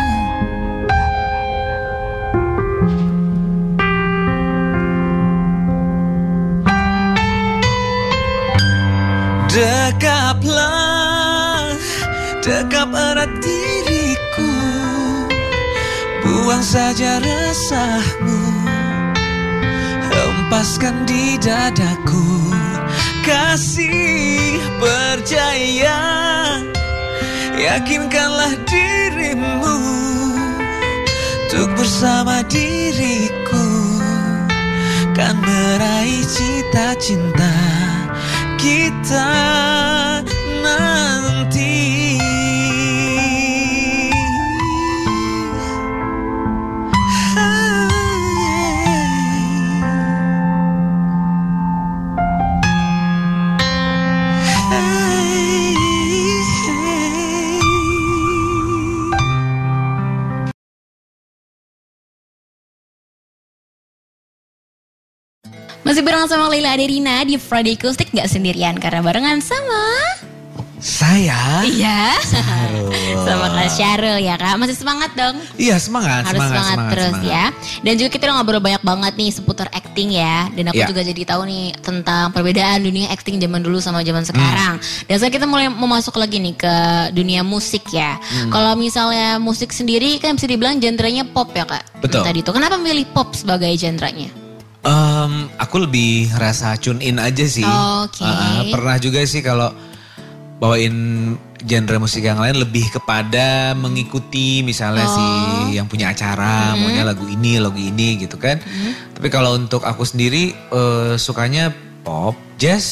Dekaplah, 9.50 10.14
dekap 12.38 12.94
erat 12.94 13.34
Buang 16.40 16.64
saja 16.64 17.20
resahmu. 17.20 18.40
Hempaskan 20.08 21.04
di 21.04 21.36
dadaku 21.36 22.48
Kasih 23.20 24.56
percaya 24.80 26.00
Yakinkanlah 27.60 28.56
dirimu 28.64 29.52
Untuk 31.44 31.76
bersama 31.76 32.40
diriku. 32.48 33.68
Kan 35.12 35.36
meraih 35.44 36.24
cita-cinta 36.24 37.52
kita 38.56 39.28
Leila 66.60 66.76
Aderina 66.76 67.24
di 67.24 67.40
Friday 67.40 67.72
Acoustic 67.72 68.12
nggak 68.12 68.28
sendirian 68.28 68.76
karena 68.76 69.00
barengan 69.00 69.40
sama 69.40 69.80
Saya? 70.76 71.64
Iya 71.64 72.20
Sama 73.24 73.48
Kak 73.48 73.72
Syarul 73.72 74.20
ya 74.20 74.36
kak 74.36 74.60
Masih 74.60 74.76
semangat 74.76 75.08
dong 75.16 75.40
Iya 75.56 75.80
semangat, 75.80 76.28
Harus 76.28 76.36
semangat, 76.36 76.52
semangat, 76.52 76.68
semangat 76.68 76.92
terus 76.92 77.12
semangat. 77.16 77.32
ya 77.32 77.44
Dan 77.80 77.92
juga 77.96 78.08
kita 78.12 78.22
udah 78.28 78.34
ngobrol 78.36 78.60
banyak 78.60 78.82
banget 78.84 79.12
nih 79.16 79.30
seputar 79.32 79.72
acting 79.72 80.12
ya 80.12 80.52
Dan 80.52 80.68
aku 80.68 80.84
Ya. 80.84 80.86
juga 80.86 81.00
jadi 81.00 81.22
tahu 81.24 81.42
nih 81.48 81.64
tentang 81.80 82.28
perbedaan 82.28 82.78
dunia 82.78 83.08
acting 83.08 83.40
zaman 83.40 83.60
dulu 83.64 83.80
sama 83.80 84.04
zaman 84.04 84.20
sekarang 84.22 84.76
Hmm. 84.76 85.08
Dan 85.08 85.16
sekarang 85.16 85.36
kita 85.40 85.46
mulai 85.48 85.66
mau 85.66 85.88
masuk 85.88 86.20
lagi 86.20 86.36
nih 86.36 86.60
ke 86.60 86.74
dunia 87.16 87.40
musik 87.40 87.88
ya 87.88 88.20
Hmm. 88.20 88.52
Kalau 88.52 88.76
misalnya 88.76 89.40
musik 89.40 89.72
sendiri 89.72 90.20
kan 90.20 90.36
bisa 90.36 90.44
dibilang 90.44 90.76
genrenya 90.76 91.24
pop 91.24 91.56
ya 91.56 91.64
kak 91.64 92.04
Betul. 92.04 92.20
Tadi 92.20 92.44
itu 92.44 92.52
Kenapa 92.52 92.76
milih 92.76 93.08
pop 93.16 93.32
sebagai 93.32 93.72
genrenya? 93.72 94.28
Em, 94.80 95.32
aku 95.54 95.76
lebih 95.78 96.32
rasa 96.34 96.72
tune 96.74 97.00
in 97.00 97.20
aja 97.20 97.44
sih. 97.44 97.66
Oke. 98.00 98.24
Uh, 98.24 98.64
pernah 98.68 98.96
juga 98.96 99.20
sih 99.22 99.40
kalau 99.40 99.68
bawain 100.56 100.92
genre 101.60 101.96
musik 101.98 102.24
yang 102.24 102.40
lain 102.40 102.56
lebih 102.56 102.88
kepada 102.88 103.76
mengikuti 103.76 104.60
misalnya 104.60 105.04
Oh. 105.04 105.12
si 105.12 105.24
yang 105.76 105.84
punya 105.84 106.08
acara 106.08 106.72
Mm-hmm. 106.72 106.80
maunya 106.80 107.04
lagu 107.04 107.24
ini 107.24 107.60
lagu 107.60 107.76
ini 107.76 108.16
gitu 108.18 108.40
kan. 108.40 108.56
Tapi 109.12 109.28
kalau 109.28 109.52
untuk 109.54 109.84
aku 109.84 110.00
sendiri 110.02 110.56
eh, 110.56 111.14
sukanya 111.16 111.68
pop, 112.00 112.32
jazz 112.56 112.88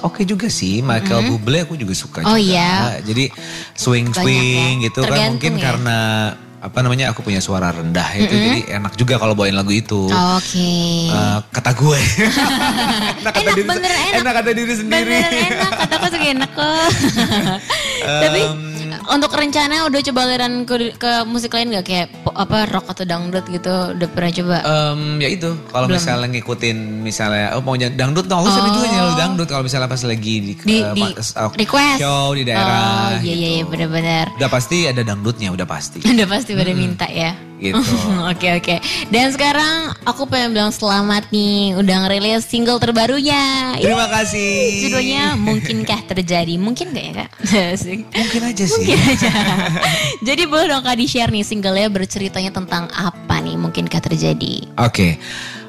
oke 0.00 0.24
juga 0.24 0.48
sih. 0.48 0.80
Michael 0.80 1.28
Bublé 1.28 1.68
aku 1.68 1.76
juga 1.76 1.92
suka. 1.92 2.24
Oh, 2.24 2.32
juga. 2.32 2.40
iya. 2.40 2.96
Jadi 3.04 3.28
swing 3.76 4.08
Banyak 4.08 4.24
swing 4.24 4.72
ya. 4.80 4.84
gitu 4.88 5.00
kan 5.00 5.08
Tergantung 5.12 5.32
mungkin 5.36 5.52
ya. 5.52 5.60
karena 5.62 5.98
apa 6.64 6.80
namanya 6.80 7.12
aku 7.12 7.20
punya 7.20 7.38
suara 7.38 7.68
rendah 7.68 8.08
itu 8.16 8.32
jadi 8.32 8.80
enak 8.80 8.96
juga 8.96 9.14
kalau 9.16 9.36
bawain 9.36 9.52
lagu 9.52 9.68
itu. 9.68 10.08
Oke 10.08 10.72
Eh, 11.06 11.38
kata 11.52 11.70
gue 11.72 11.98
enak, 13.20 13.30
kata 13.30 13.38
Enak, 13.38 13.52
diri, 13.52 13.68
bener 13.68 13.92
enak. 13.92 14.16
enak 14.18 14.32
kata 14.34 14.50
diri 14.50 14.74
sendiri 14.74 15.12
Beneran 15.12 15.32
enak, 15.52 15.70
kataku 15.76 16.06
juga 16.08 16.26
enak 16.26 16.50
kok. 16.50 16.88
Tapi 18.24 18.40
untuk 19.06 19.30
rencana 19.30 19.84
udah 19.84 20.00
coba 20.02 20.20
aliran 20.24 20.64
ke, 20.64 20.74
ke 20.94 21.10
musik 21.24 21.50
lain 21.50 21.72
gak 21.72 21.84
kayak 21.84 22.06
apa 22.26 22.66
rock 22.66 22.86
atau 22.88 23.04
dangdut 23.04 23.44
gitu 23.46 23.68
udah 23.92 24.08
pernah 24.08 24.30
coba? 24.32 24.56
Em, 24.62 25.00
ya 25.18 25.28
itu 25.28 25.50
kalau 25.68 25.86
misalnya 25.86 26.28
ngikutin 26.30 26.76
misalnya 27.00 27.54
oh 27.54 27.60
mau 27.60 27.74
dangdut 27.74 28.24
no, 28.24 28.40
aku 28.40 28.50
sering 28.50 28.72
juga 28.72 28.86
nyanyi 28.86 29.02
lagu 29.04 29.16
dangdut 29.16 29.48
kalau 29.48 29.62
misalnya 29.62 29.86
pas 29.86 30.02
lagi 30.02 30.34
di, 30.40 30.52
Di- 30.56 30.80
eh, 30.80 30.92
di 30.92 31.02
eh, 31.04 31.50
request? 31.54 31.98
show 31.98 32.32
di 32.32 32.42
daerah 32.42 32.82
Oh 32.84 33.10
iya 33.20 33.34
iya 33.34 33.34
iya 33.34 33.48
gitu. 33.60 33.70
benar-benar. 33.70 34.26
udah 34.34 34.48
pasti 34.48 34.76
ada 34.84 35.02
dangdutnya 35.02 35.48
udah 35.50 35.64
pasti 35.64 35.98
Udah 36.14 36.26
pasti 36.26 36.50
pada 36.52 36.72
minta 36.72 37.06
ya. 37.06 37.34
Gitu 37.64 37.80
Oke 38.32 38.48
oke. 38.60 38.76
Dan 39.08 39.32
sekarang 39.32 39.92
aku 40.04 40.28
pengen 40.28 40.52
bilang 40.56 40.72
selamat 40.72 41.28
nih 41.32 41.76
udah 41.76 41.96
ngerilis 42.04 42.44
single 42.44 42.80
terbarunya. 42.80 43.76
Terima 43.78 44.08
kasih 44.10 44.84
Judulnya 44.86 45.36
Mungkinkah 45.38 46.00
Terjadi? 46.08 46.56
Mungkin 46.60 46.92
gak 46.92 47.04
ya 47.04 47.12
kak? 47.24 47.30
Mungkin 48.20 48.40
aja 48.42 48.64
sih 48.64 48.74
Mungkin 48.76 48.98
aja. 49.00 49.32
Jadi 50.28 50.42
boleh 50.48 50.66
dong 50.72 50.84
kak 50.84 50.96
di 50.98 51.06
share 51.08 51.32
nih 51.32 51.44
singlenya 51.44 51.88
berceritanya 51.88 52.52
tentang 52.52 52.88
apa 52.92 53.40
nih 53.40 53.56
mungkinkah 53.56 54.00
terjadi? 54.00 54.68
Oke. 54.80 55.20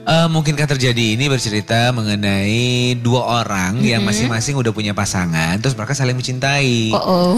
Eh, 0.05 0.27
mungkinkah 0.29 0.69
terjadi 0.69 1.17
ini 1.17 1.25
bercerita 1.25 1.89
mengenai 1.89 2.93
dua 3.01 3.41
orang 3.41 3.81
yang 3.81 4.05
masing-masing 4.05 4.53
udah 4.53 4.69
punya 4.69 4.93
pasangan, 4.93 5.57
terus 5.57 5.73
mereka 5.73 5.97
saling 5.97 6.13
mencintai. 6.13 6.93
Oh, 6.93 7.01
oh. 7.01 7.35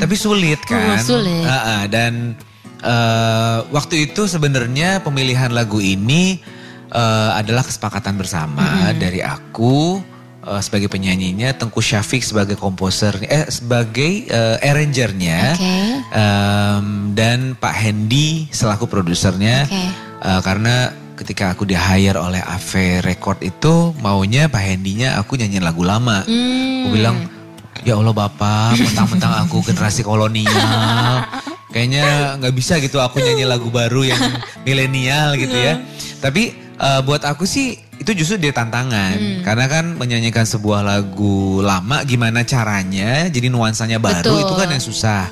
Tapi 0.00 0.16
sulit 0.16 0.56
kan? 0.64 0.96
sulit. 1.04 1.44
Ah, 1.44 1.60
ah, 1.60 1.82
dan 1.84 2.32
eh, 2.86 3.58
waktu 3.74 4.10
itu 4.10 4.30
sebenarnya 4.30 5.02
pemilihan 5.02 5.50
lagu 5.50 5.82
ini 5.82 6.38
eh, 6.94 7.30
adalah 7.34 7.66
kesepakatan 7.66 8.14
bersama 8.14 8.94
dari 8.94 9.20
aku 9.20 9.98
eh, 10.46 10.60
sebagai 10.62 10.86
penyanyinya, 10.86 11.52
Tengku 11.58 11.82
Syafiq 11.82 12.22
sebagai 12.22 12.54
komposer, 12.54 13.18
eh 13.26 13.50
sebagai 13.50 14.30
eh, 14.30 14.56
arrangernya, 14.62 15.58
Oke. 15.58 15.76
em, 16.14 16.86
dan 17.18 17.58
Pak 17.58 17.74
Hendy 17.74 18.46
selaku 18.54 18.86
produsernya. 18.86 19.66
Oke. 19.66 20.06
Eh, 20.26 20.40
karena 20.40 20.90
ketika 21.16 21.52
aku 21.52 21.64
di 21.64 21.72
hire 21.72 22.20
oleh 22.20 22.44
AV 22.44 23.00
Record 23.00 23.40
itu 23.40 23.96
maunya 24.04 24.52
Pak 24.52 24.60
Hendy-nya 24.60 25.16
aku 25.16 25.40
nyanyiin 25.40 25.64
lagu 25.64 25.82
lama. 25.82 26.22
Hmm. 26.28 26.86
Aku 26.86 26.88
bilang, 26.92 27.16
ya 27.82 27.96
Allah 27.96 28.14
Bapak, 28.14 28.76
mentang-mentang 28.76 29.32
aku 29.44 29.64
generasi 29.64 30.04
kolonial. 30.04 31.24
Kayaknya 31.72 32.38
nggak 32.38 32.54
bisa 32.54 32.78
gitu 32.78 33.02
aku 33.02 33.18
nyanyi 33.18 33.44
lagu 33.44 33.68
baru 33.70 34.06
yang 34.06 34.22
milenial 34.66 35.34
gitu 35.34 35.56
ya. 35.56 35.82
Tapi 36.22 36.54
eh, 36.78 37.00
buat 37.02 37.26
aku 37.26 37.42
sih 37.44 37.78
itu 37.96 38.10
justru 38.12 38.36
dia 38.38 38.52
tantangan. 38.52 39.42
Karena 39.42 39.66
kan 39.66 39.96
menyanyikan 39.96 40.44
sebuah 40.44 40.84
lagu 40.84 41.64
lama 41.64 42.04
gimana 42.04 42.44
caranya 42.44 43.26
jadi 43.32 43.48
nuansanya 43.48 43.96
baru 43.98 44.36
Betul. 44.36 44.44
itu 44.46 44.54
kan 44.54 44.68
yang 44.70 44.82
susah. 44.84 45.22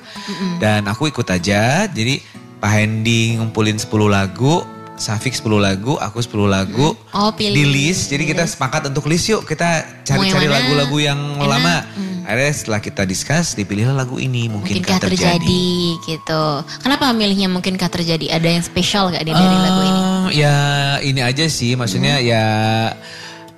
Dan 0.59 0.89
aku 0.89 1.13
ikut 1.13 1.29
aja. 1.29 1.87
Jadi 1.87 2.19
Pak 2.65 2.73
Hendy 2.73 3.37
ngumpulin 3.37 3.77
10 3.77 3.93
lagu, 4.09 4.65
Safik 4.97 5.37
10 5.37 5.61
lagu, 5.61 6.01
aku 6.01 6.23
10 6.23 6.49
lagu. 6.49 6.97
Oh, 7.13 7.31
pilih. 7.37 7.53
Di 7.53 7.65
list. 7.69 8.09
Jadi 8.09 8.25
kita 8.25 8.49
sepakat 8.49 8.89
untuk 8.89 9.05
list 9.11 9.29
yuk 9.29 9.45
kita 9.45 9.85
cari-cari 10.07 10.49
lagu-lagu 10.49 10.97
yang 10.97 11.21
Enak. 11.37 11.45
lama. 11.51 11.77
Hmm. 11.83 12.04
Akhirnya 12.25 12.53
setelah 12.53 12.81
kita 12.81 13.03
discuss 13.05 13.53
dipilihlah 13.53 13.93
lagu 13.95 14.17
ini 14.17 14.49
mungkinkah, 14.49 14.97
Mungkinkah 14.97 14.99
terjadi. 14.99 15.69
gitu. 16.03 16.45
Kenapa 16.81 17.13
milihnya 17.13 17.47
mungkinkah 17.47 17.87
terjadi? 17.87 18.33
Ada 18.33 18.49
yang 18.51 18.65
spesial 18.65 19.09
gak 19.09 19.23
di 19.23 19.31
dari 19.31 19.57
lagu 19.61 19.81
ini? 19.83 20.01
Eh, 20.01 20.13
Ya 20.35 20.57
ini 20.99 21.21
aja 21.21 21.45
sih 21.47 21.75
maksudnya 21.75 22.17
Hmm. 22.17 22.27
ya 22.27 22.45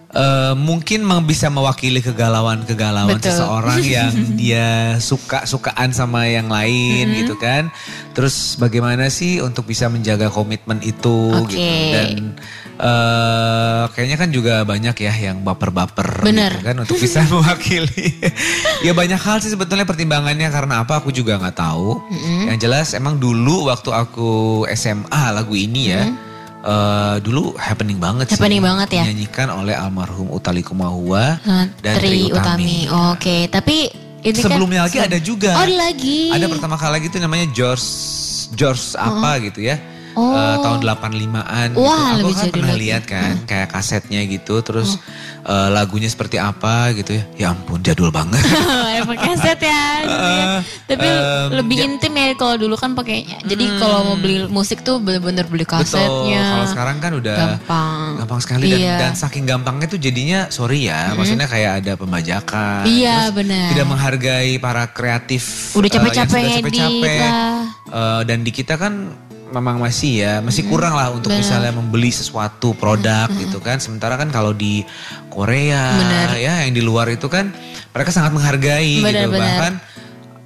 eh, 0.09 0.55
mungkin 0.57 1.05
bisa 1.23 1.47
mewakili 1.47 2.01
kegalauan-kegalauan 2.01 3.21
seseorang 3.21 3.81
yang 3.97 4.09
dia 4.33 4.97
suka-sukaan 4.99 5.93
sama 5.93 6.25
yang 6.25 6.49
lain 6.49 7.07
Hmm. 7.07 7.17
gitu 7.21 7.35
kan. 7.37 7.69
Terus 8.13 8.57
bagaimana 8.57 9.07
sih 9.09 9.39
untuk 9.39 9.63
bisa 9.65 9.87
menjaga 9.87 10.27
komitmen 10.27 10.81
itu 10.81 11.31
Oke. 11.37 11.53
gitu 11.53 11.63
dan 11.93 12.11
eh, 12.79 13.83
kayaknya 13.91 14.17
kan 14.17 14.29
juga 14.29 14.55
banyak 14.63 14.97
ya 14.97 15.13
yang 15.13 15.41
baper-baper 15.41 16.21
Bener. 16.23 16.53
gitu 16.53 16.65
kan 16.65 16.77
untuk 16.79 16.97
bisa 16.97 17.25
mewakili. 17.33 18.21
ya 18.81 18.93
banyak 18.93 19.17
hal 19.17 19.41
sih 19.41 19.49
sebetulnya 19.49 19.83
pertimbangannya 19.83 20.47
karena 20.47 20.83
apa 20.83 21.01
aku 21.01 21.11
juga 21.11 21.37
nggak 21.37 21.57
tahu. 21.57 22.01
Yang 22.47 22.59
jelas 22.61 22.87
emang 22.93 23.17
dulu 23.17 23.67
waktu 23.67 23.91
aku 23.91 24.31
SMA 24.71 25.03
lagu 25.31 25.53
ini 25.53 25.83
ya. 25.91 26.05
eh, 26.63 27.17
dulu 27.21 27.55
happening 27.55 27.97
banget 27.97 28.27
Happening 28.29 28.59
sih. 28.59 28.67
banget 28.67 28.89
ya? 28.93 29.03
Dinyanyikan 29.05 29.49
oleh 29.49 29.73
almarhum 29.73 30.29
Utali 30.29 30.61
Kumahua 30.61 31.39
Nah, 31.41 31.71
dan 31.79 31.95
Tri 31.97 32.07
Tri 32.07 32.21
Utami. 32.29 32.35
Utami. 32.35 32.77
Oke, 33.15 33.37
tapi 33.47 33.77
ini 34.21 34.35
kan 34.35 34.51
Sebelumnya 34.51 34.91
lagi 34.91 34.99
ada 34.99 35.19
juga. 35.23 35.55
Oh, 35.55 35.71
lagi. 35.71 36.35
Ada 36.35 36.51
pertama 36.51 36.75
kali 36.75 36.93
lagi 36.99 37.07
itu 37.07 37.19
namanya 37.19 37.47
George 37.55 37.87
George 38.53 38.95
apa 38.95 39.39
gitu 39.41 39.63
ya. 39.63 39.79
Oh. 40.17 40.33
Eh, 40.33 40.57
tahun 40.65 40.81
85-an 40.81 41.67
gitu. 41.71 41.85
Aku 41.85 42.17
lebih 42.19 42.35
kan 42.35 42.47
pernah 42.49 42.73
lagi. 42.73 42.83
lihat 42.83 43.03
kan 43.05 43.33
kayak 43.45 43.69
kasetnya 43.69 44.25
gitu 44.25 44.65
terus 44.65 44.97
eh, 45.45 45.69
lagunya 45.69 46.09
seperti 46.09 46.41
apa 46.41 46.97
gitu 46.97 47.21
ya. 47.21 47.25
Ya 47.37 47.47
ampun 47.53 47.85
jadul 47.85 48.09
banget. 48.09 48.41
pakai 49.07 49.37
kaset 49.37 49.61
ya. 49.61 49.85
gitu 50.03 50.17
ya. 50.17 50.43
Eh, 50.43 50.59
Tapi 50.89 51.07
em, 51.07 51.49
lebih 51.55 51.77
ya. 51.77 51.85
intim 51.87 52.13
ya 52.13 52.27
kalau 52.35 52.57
dulu 52.57 52.75
kan 52.75 52.97
pakainya. 52.97 53.39
Jadi 53.45 53.65
kalau 53.77 53.99
mau 54.03 54.17
beli 54.17 54.49
musik 54.49 54.83
tuh 54.83 54.99
bener-bener 54.99 55.47
beli 55.47 55.63
Betul. 55.63 55.85
kasetnya. 55.85 56.43
Kalau 56.43 56.67
sekarang 56.67 56.97
kan 56.99 57.13
udah 57.15 57.37
gampang. 57.37 58.09
gampang 58.19 58.41
sekali 58.41 58.67
dan, 58.73 58.81
Iya. 58.81 58.97
dan 58.99 59.13
saking 59.15 59.45
gampangnya 59.45 59.87
tuh 59.87 60.01
jadinya 60.01 60.41
sorry 60.49 60.89
ya, 60.89 61.13
maksudnya 61.13 61.47
kayak 61.47 61.85
ada 61.85 61.93
pembajakan. 61.95 62.83
Iya, 62.89 63.31
benar. 63.31 63.69
Tidak 63.71 63.87
menghargai 63.87 64.53
para 64.59 64.89
kreatif. 64.91 65.77
Udah 65.77 65.87
eh, 65.87 65.93
capek-capek 65.93 66.31
sudah 66.33 66.41
ngedit 66.43 66.65
capek-capek. 66.73 67.19
lah. 67.21 67.61
Eh, 67.87 68.21
dan 68.27 68.39
di 68.43 68.51
kita 68.51 68.75
kan 68.75 68.93
memang 69.53 69.79
masih 69.79 70.27
ya, 70.27 70.35
masih 70.43 70.67
kurang 70.67 70.99
lah 70.99 71.15
untuk 71.15 71.31
Benar. 71.31 71.43
misalnya 71.43 71.73
membeli 71.75 72.11
sesuatu 72.11 72.75
produk 72.75 73.31
gitu 73.39 73.63
kan. 73.63 73.79
Sementara 73.79 74.19
kan 74.19 74.31
kalau 74.35 74.51
di 74.51 74.83
Korea 75.31 75.95
Benar. 75.95 76.29
ya 76.39 76.55
yang 76.67 76.75
di 76.75 76.83
luar 76.83 77.07
itu 77.13 77.31
kan 77.31 77.55
mereka 77.95 78.11
sangat 78.11 78.35
menghargai 78.35 79.03
Benar, 79.03 79.27
gitu. 79.27 79.31
Bahkan 79.37 79.73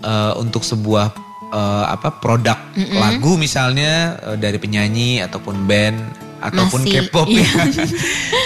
eh, 0.04 0.32
untuk 0.36 0.62
sebuah 0.66 1.16
eh, 1.52 1.84
apa 1.88 2.20
produk 2.20 2.58
lagu 2.96 3.40
misalnya 3.40 4.20
eh, 4.34 4.36
dari 4.36 4.60
penyanyi 4.60 5.24
ataupun 5.24 5.64
band 5.64 6.30
ataupun 6.40 6.80
K-pop 6.88 7.28
iya. 7.28 7.44
ya. 7.44 7.64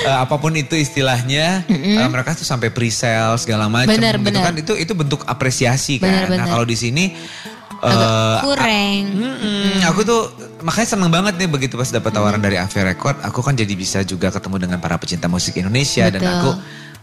Eh, 0.04 0.18
apa 0.20 0.36
pun 0.36 0.52
itu 0.52 0.76
istilahnya 0.76 1.64
eh, 1.64 2.08
mereka 2.12 2.36
tuh 2.36 2.44
sampai 2.44 2.68
pre-sale 2.68 3.40
segala 3.40 3.72
macam 3.72 3.96
gitu 3.96 4.36
kan 4.36 4.52
itu 4.52 4.72
itu 4.76 4.92
bentuk 4.92 5.24
apresiasi 5.24 5.96
kan. 5.96 6.28
benar. 6.28 6.44
Nah, 6.44 6.46
kalau 6.52 6.68
di 6.68 6.76
sini 6.76 7.16
Agak 7.84 8.08
eh, 8.08 8.38
kurang. 8.42 9.02
Mm-mm, 9.12 9.88
Aku 9.92 10.00
tuh 10.02 10.32
makanya 10.64 10.88
seneng 10.96 11.10
banget 11.12 11.36
nih 11.36 11.48
begitu 11.48 11.76
pas 11.76 11.88
dapat 11.92 12.10
tawaran 12.10 12.40
dari 12.40 12.56
AV 12.56 12.74
Record, 12.96 13.20
aku 13.20 13.44
kan 13.44 13.52
jadi 13.52 13.74
bisa 13.76 14.00
juga 14.02 14.32
ketemu 14.32 14.56
dengan 14.64 14.78
para 14.80 14.96
pecinta 14.96 15.28
musik 15.28 15.60
Indonesia 15.60 16.08
dan 16.08 16.20
Betul. 16.24 16.32
aku 16.32 16.50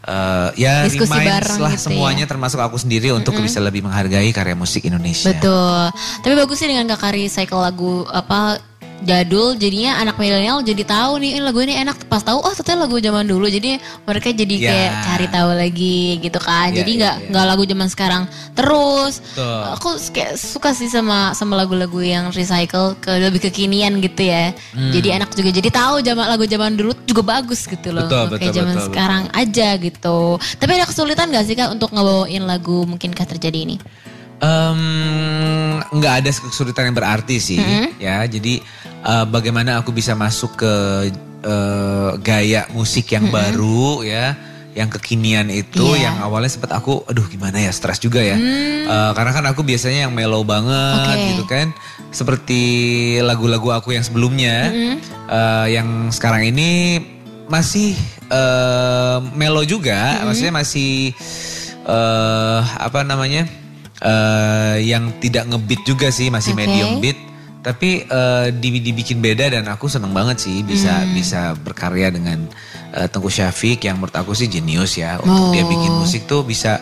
eh, 0.01 0.49
ya 0.57 0.73
Diskusi 0.89 1.13
reminds 1.13 1.29
bareng 1.29 1.59
lah 1.61 1.73
gitu 1.77 1.85
semuanya 1.85 2.25
termasuk 2.25 2.57
aku 2.57 2.81
sendiri 2.81 3.13
untuk 3.13 3.37
bisa 3.37 3.61
lebih 3.61 3.85
menghargai 3.85 4.33
karya 4.33 4.57
musik 4.57 4.81
Indonesia. 4.89 5.29
Betul. 5.29 5.93
Tapi 6.25 6.33
bagus 6.33 6.57
sih 6.57 6.65
dengan 6.65 6.89
Kak 6.89 6.99
Kari 7.05 7.29
cycle 7.29 7.61
lagu 7.61 8.05
apa 8.09 8.70
jadul 9.01 9.57
jadinya 9.57 9.97
anak 9.97 10.15
milenial 10.21 10.61
jadi 10.61 10.83
tahu 10.85 11.21
nih 11.21 11.37
ini 11.37 11.41
lagu 11.41 11.59
ini 11.61 11.75
enak. 11.77 12.05
Pas 12.05 12.21
tahu 12.21 12.39
oh 12.41 12.53
ternyata 12.53 12.85
lagu 12.87 12.97
zaman 13.01 13.25
dulu. 13.25 13.45
Jadi 13.49 13.81
mereka 14.05 14.29
jadi 14.31 14.55
Ya. 14.61 14.69
kayak 14.69 14.91
cari 15.05 15.27
tahu 15.31 15.49
lagi 15.57 15.99
gitu 16.21 16.39
kan. 16.39 16.69
Ya, 16.69 16.83
jadi 16.83 16.91
ya, 16.91 16.97
nggak 16.99 17.15
ya. 17.17 17.29
nggak 17.33 17.45
lagu 17.49 17.63
zaman 17.65 17.87
sekarang 17.89 18.23
terus. 18.53 19.13
Betul. 19.21 19.61
aku 19.75 19.89
kayak 20.13 20.33
suka 20.37 20.69
sih 20.75 20.89
sama 20.91 21.33
sama 21.33 21.57
lagu-lagu 21.57 21.99
yang 22.03 22.29
recycle 22.29 22.93
ke 22.99 23.11
lebih 23.17 23.41
kekinian 23.49 23.97
gitu 24.03 24.21
ya. 24.27 24.53
Hmm. 24.75 24.91
jadi 24.93 25.21
anak 25.21 25.33
juga. 25.33 25.49
Jadi 25.51 25.69
tahu 25.73 25.95
zaman 26.05 26.25
lagu 26.29 26.45
zaman 26.45 26.71
dulu 26.77 26.91
juga 27.07 27.21
bagus 27.25 27.65
gitu 27.65 27.89
loh. 27.91 28.05
Betul, 28.07 28.37
kayak 28.37 28.51
betul, 28.51 28.57
zaman 28.61 28.75
betul, 28.77 28.87
sekarang 28.91 29.23
aja 29.33 29.69
gitu. 29.81 30.19
Tapi 30.61 30.71
ada 30.77 30.85
kesulitan 30.85 31.27
gak 31.33 31.45
sih 31.47 31.55
kak 31.57 31.73
untuk 31.73 31.89
ngebawain 31.91 32.43
lagu 32.45 32.85
mungkinkah 32.85 33.25
terjadi 33.25 33.59
ini 33.65 33.77
Nggak 35.91 36.13
ada 36.23 36.29
kesulitan 36.31 36.89
yang 36.89 36.97
berarti 36.97 37.37
sih 37.37 37.59
Mm-hmm. 37.59 37.87
ya 37.99 38.25
jadi 38.25 38.53
eh, 39.03 39.25
bagaimana 39.27 39.79
aku 39.79 39.91
bisa 39.91 40.15
masuk 40.15 40.57
ke 40.57 40.73
eh, 41.43 42.11
gaya 42.19 42.65
musik 42.71 43.11
yang 43.11 43.27
Mm-hmm. 43.27 43.37
baru 43.37 44.01
ya 44.01 44.25
yang 44.71 44.87
kekinian 44.87 45.51
itu 45.51 45.83
Iya. 45.83 46.07
yang 46.07 46.15
awalnya 46.23 46.47
sempat 46.47 46.71
aku 46.71 47.03
aduh 47.03 47.27
gimana 47.27 47.59
ya 47.59 47.69
stres 47.69 47.99
juga 47.99 48.23
ya 48.23 48.39
Eh, 48.81 49.11
karena 49.13 49.31
kan 49.31 49.45
aku 49.45 49.61
biasanya 49.61 50.07
yang 50.07 50.13
mellow 50.13 50.41
banget 50.41 51.05
Mm. 51.05 51.11
Oke. 51.13 51.27
gitu 51.29 51.43
kan 51.45 51.67
seperti 52.11 52.61
lagu-lagu 53.21 53.67
aku 53.73 53.93
yang 53.93 54.01
sebelumnya 54.01 54.71
Mm-hmm. 54.71 54.95
eh, 55.27 55.67
yang 55.75 55.87
sekarang 56.09 56.47
ini 56.47 56.99
masih 57.45 57.93
eh, 58.27 59.17
mellow 59.33 59.61
juga 59.63 59.99
Mm-hmm. 60.17 60.23
maksudnya 60.23 60.53
masih 60.55 60.91
eh 61.81 62.61
apa 62.77 63.01
namanya 63.01 63.43
eh 64.01 64.77
yang 64.83 65.13
tidak 65.17 65.45
ngebeat 65.45 65.81
juga 65.83 66.07
sih 66.09 66.27
masih 66.27 66.51
Oke. 66.51 66.59
medium 66.59 66.97
beat 66.97 67.19
tapi 67.61 68.01
eh, 68.01 68.47
di- 68.51 68.81
dibikin 68.81 69.21
beda 69.21 69.53
dan 69.53 69.69
aku 69.69 69.85
seneng 69.85 70.09
banget 70.11 70.41
sih 70.41 70.65
bisa 70.65 70.89
Hmm. 70.97 71.13
bisa 71.13 71.41
berkarya 71.55 72.09
dengan 72.09 72.49
eh, 72.91 73.05
Tengku 73.05 73.29
Syafiq 73.29 73.77
yang 73.79 73.95
menurut 73.95 74.17
aku 74.17 74.33
sih 74.33 74.45
jenius 74.45 74.97
ya 74.97 75.15
untuk 75.17 75.53
dia 75.53 75.61
Oh. 75.61 75.69
bikin 75.69 75.91
musik 75.93 76.25
tuh 76.25 76.41
bisa 76.41 76.81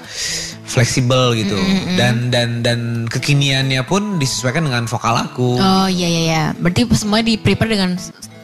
fleksibel 0.64 1.34
gitu 1.34 1.58
dan 1.96 2.30
dan 2.30 2.62
dan 2.62 2.80
kekiniannya 3.06 3.84
pun 3.84 4.16
disesuaikan 4.16 4.64
dengan 4.64 4.86
vokal 4.86 5.20
aku 5.20 5.58
Oh 5.58 5.88
iya 5.88 6.08
iya 6.08 6.22
iya. 6.24 6.44
Berarti 6.56 6.88
semuanya 6.94 7.26
di 7.26 7.36
prepare 7.36 7.70
dengan 7.70 7.92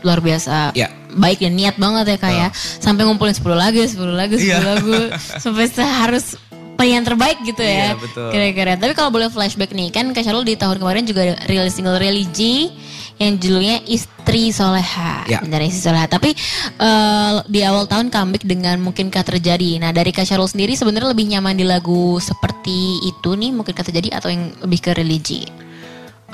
luar 0.02 0.20
biasa. 0.20 0.76
Ya. 0.76 0.90
Baik 1.16 1.40
dan 1.40 1.56
niat 1.56 1.76
banget 1.76 2.06
ya 2.06 2.18
kak 2.20 2.34
ya. 2.36 2.48
Sampai 2.54 3.06
ngumpulin 3.06 3.32
10 3.32 3.56
lagu, 3.56 3.80
10 3.80 4.12
lagu, 4.12 4.36
10 4.36 4.44
Iya. 4.44 4.58
lagu. 4.60 4.94
Sampai 5.44 5.66
seharus 5.68 6.36
yang 6.84 7.08
terbaik 7.08 7.40
gitu 7.48 7.64
ya. 7.64 7.96
Iya, 7.96 8.02
betul. 8.02 8.30
Kira-kira. 8.36 8.76
Tapi 8.76 8.92
kalau 8.92 9.08
boleh 9.08 9.32
flashback 9.32 9.72
nih 9.72 9.94
kan 9.96 10.12
Kak 10.12 10.28
Syarul 10.28 10.44
di 10.44 10.60
tahun 10.60 10.76
kemarin 10.76 11.08
juga 11.08 11.38
rilis 11.48 11.72
single 11.72 11.96
religi 11.96 12.74
yang 13.16 13.40
judulnya 13.40 13.80
Istri 13.88 14.52
Soleha. 14.52 15.24
Ya. 15.24 15.40
Benar 15.40 15.64
Istri 15.64 15.88
Soleha. 15.88 16.04
Tapi 16.12 16.36
eh, 16.76 17.34
di 17.48 17.64
awal 17.64 17.88
tahun 17.88 18.12
comeback 18.12 18.44
dengan 18.44 18.76
mungkinkah 18.84 19.24
terjadi. 19.24 19.80
Nah 19.80 19.96
dari 19.96 20.12
Kak 20.12 20.28
Syarul 20.28 20.52
sendiri 20.52 20.76
sebenarnya 20.76 21.16
lebih 21.16 21.32
nyaman 21.32 21.56
di 21.56 21.64
lagu 21.64 22.20
seperti 22.20 23.00
itu 23.08 23.40
nih 23.40 23.56
mungkinkah 23.56 23.88
terjadi 23.88 24.20
atau 24.20 24.28
yang 24.28 24.52
lebih 24.60 24.80
ke 24.84 24.92
religi? 24.92 25.48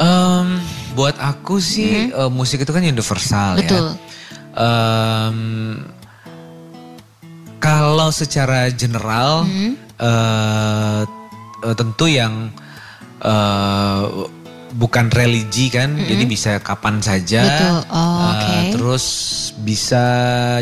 Em, 0.02 0.58
buat 0.98 1.14
aku 1.22 1.62
sih 1.62 2.10
eh, 2.10 2.32
musik 2.34 2.66
itu 2.66 2.72
kan 2.74 2.82
universal 2.82 3.54
Mm-hmm. 3.54 3.62
Betul. 3.62 3.86
ya. 3.86 3.94
Em, 4.58 5.38
kalau 7.62 8.10
secara 8.10 8.74
general 8.74 9.46
Mm-hmm. 9.46 9.91
Eh, 10.02 11.02
eh, 11.62 11.76
tentu 11.78 12.06
yang 12.06 12.50
eh, 13.22 14.04
bukan 14.72 15.12
religi 15.12 15.68
kan, 15.68 16.00
jadi 16.00 16.24
bisa 16.24 16.52
kapan 16.60 17.00
saja. 17.00 17.44
Mm-hmm. 17.44 17.52
Betul. 17.52 17.78
Oh, 17.92 18.18
oke. 18.32 18.56
terus 18.72 19.06
bisa 19.62 20.04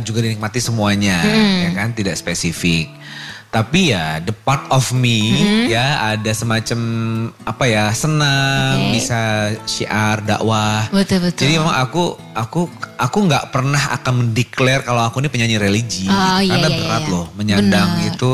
juga 0.01 0.19
dinikmati 0.19 0.59
semuanya, 0.59 1.21
Mm-hmm. 1.21 1.57
ya 1.61 1.69
kan, 1.71 1.89
tidak 1.93 2.15
spesifik. 2.15 2.89
Tapi 3.49 3.89
ya 3.89 4.21
the 4.21 4.29
part 4.29 4.61
of 4.69 4.93
me 4.93 5.33
Mm-hmm. 5.33 5.65
ya 5.73 5.85
ada 6.13 6.31
semacam 6.31 6.79
apa 7.41 7.65
ya 7.65 7.89
senang 7.89 8.77
Oke. 8.77 8.93
bisa 8.93 9.21
syiar 9.65 10.21
dakwah. 10.21 10.85
Betul 10.93 11.25
betul. 11.25 11.49
Jadi 11.49 11.57
memang 11.57 11.73
aku 11.73 12.13
aku 12.37 12.69
aku 12.93 13.17
nggak 13.25 13.49
pernah 13.49 13.97
akan 13.97 14.13
mendeklar 14.21 14.85
kalau 14.85 15.01
aku 15.01 15.25
ini 15.25 15.33
penyanyi 15.33 15.57
religi 15.57 16.05
Oh, 16.05 16.37
iya, 16.37 16.61
karena 16.61 16.69
iya, 16.69 16.77
berat 16.77 17.01
iya. 17.01 17.09
loh 17.09 17.25
menyandang 17.33 17.89
Benar. 17.97 18.09
itu 18.13 18.31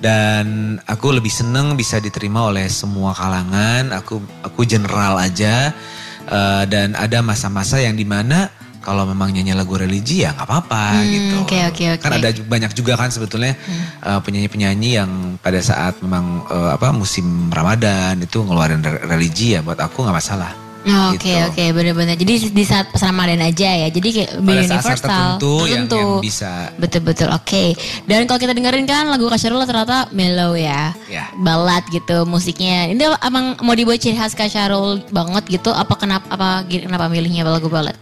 dan 0.00 0.46
aku 0.84 1.12
lebih 1.12 1.30
seneng 1.30 1.76
bisa 1.76 2.00
diterima 2.00 2.48
oleh 2.48 2.66
semua 2.66 3.12
kalangan. 3.12 3.92
Aku 3.94 4.18
aku 4.42 4.64
general 4.64 5.16
aja 5.16 5.72
Eh, 6.20 6.64
dan 6.70 6.94
ada 6.94 7.24
masa-masa 7.26 7.80
yang 7.82 7.98
di 7.98 8.06
mana 8.06 8.46
kalau 8.84 9.02
memang 9.02 9.34
nyanyi 9.34 9.50
lagu 9.50 9.74
religi 9.74 10.22
ya 10.22 10.30
nggak 10.30 10.46
apa-apa 10.46 10.84
Hmm, 10.94 11.10
gitu. 11.10 11.34
oke, 11.42 11.58
oke, 11.74 11.84
oke. 11.96 12.02
Kan 12.06 12.12
ada 12.12 12.30
banyak 12.30 12.70
juga 12.70 12.94
kan 12.94 13.10
sebetulnya 13.10 13.58
eh, 13.98 14.20
penyanyi-penyanyi 14.22 14.90
yang 14.94 15.10
pada 15.42 15.58
saat 15.58 15.98
memang 15.98 16.46
eh, 16.46 16.70
apa 16.76 16.94
musim 16.94 17.50
Ramadan 17.50 18.20
itu 18.22 18.46
ngeluarin 18.46 18.78
re- 18.78 19.02
religi 19.10 19.58
ya 19.58 19.64
buat 19.64 19.80
aku 19.80 20.06
nggak 20.06 20.16
masalah. 20.22 20.54
Oke 20.80 21.28
gitu. 21.28 21.44
oke 21.52 21.64
benar-benar. 21.76 22.16
Jadi 22.16 22.34
di 22.56 22.64
saat 22.64 22.88
pas 22.88 23.04
Ramadan 23.04 23.44
aja 23.44 23.68
ya. 23.84 23.88
Jadi 23.92 24.08
kayak 24.16 24.30
Pada 24.40 24.60
universal. 24.64 24.96
tertentu 24.96 25.54
yang, 25.68 25.84
yang 25.84 26.10
bisa 26.24 26.72
Betul 26.80 27.00
betul. 27.04 27.28
Oke. 27.30 27.76
Dan 28.08 28.24
kalau 28.24 28.40
kita 28.40 28.56
dengerin 28.56 28.88
kan 28.88 29.04
lagu 29.06 29.28
Kasyarul 29.28 29.60
ternyata 29.68 30.08
mellow 30.10 30.56
ya. 30.56 30.96
Ya. 31.06 31.28
Balad 31.36 31.84
gitu 31.92 32.24
musiknya. 32.24 32.88
Ini 32.88 33.12
emang 33.20 33.60
mau 33.60 33.76
dibuat 33.76 34.00
ciri 34.00 34.16
khas 34.16 34.32
Kasyarul 34.32 35.04
banget 35.12 35.44
gitu. 35.52 35.68
Apa 35.68 36.00
kenapa 36.00 36.24
apa 36.32 36.64
kenapa 36.64 37.12
milihnya 37.12 37.44
lagu 37.44 37.68
balad? 37.68 37.94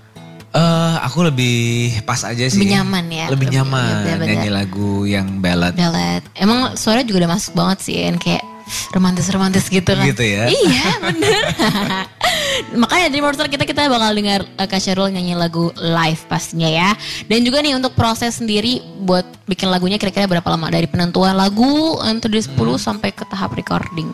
Eh, 0.49 0.95
aku 1.05 1.29
lebih 1.29 1.93
pas 2.09 2.25
aja 2.25 2.41
sih. 2.49 2.57
Lebih 2.57 2.73
nyaman 2.79 3.05
ya. 3.11 3.27
Lebih 3.29 3.35
Lebih- 3.35 3.53
nyaman 3.59 3.85
iya, 3.85 3.99
benar-benar. 4.01 4.29
nyanyi 4.33 4.51
lagu 4.55 4.91
yang 5.05 5.27
ballad. 5.43 5.75
Balad. 5.77 6.23
Emang 6.33 6.73
suaranya 6.73 7.05
juga 7.11 7.27
udah 7.27 7.33
masuk 7.37 7.53
banget 7.53 7.79
sih 7.85 7.97
kan 8.01 8.17
kayak 8.17 8.45
romantis-romantis 8.97 9.69
gitu 9.69 9.93
kan. 9.93 10.05
Gitu 10.09 10.25
ya. 10.25 10.49
Iya 10.49 10.89
bener. 11.05 11.43
Makanya 12.75 13.09
di 13.13 13.19
Monster 13.23 13.47
kita 13.47 13.65
kita 13.65 13.87
bakal 13.87 14.11
dengar 14.15 14.41
uh, 14.57 14.67
Kak 14.67 14.81
Syahrul 14.81 15.13
nyanyi 15.13 15.35
lagu 15.39 15.71
live 15.77 16.23
pastinya 16.27 16.69
ya. 16.69 16.91
Dan 17.27 17.43
juga 17.45 17.63
nih 17.63 17.77
untuk 17.77 17.95
proses 17.95 18.39
sendiri 18.41 18.83
buat 19.03 19.25
bikin 19.47 19.69
lagunya 19.69 19.97
kira-kira 19.97 20.27
berapa 20.27 20.47
lama 20.49 20.69
dari 20.69 20.87
penentuan 20.91 21.37
lagu 21.37 21.99
untuk 22.03 22.29
dari 22.33 22.45
10 22.45 22.57
sampai 22.79 23.11
ke 23.15 23.25
tahap 23.29 23.55
recording. 23.55 24.11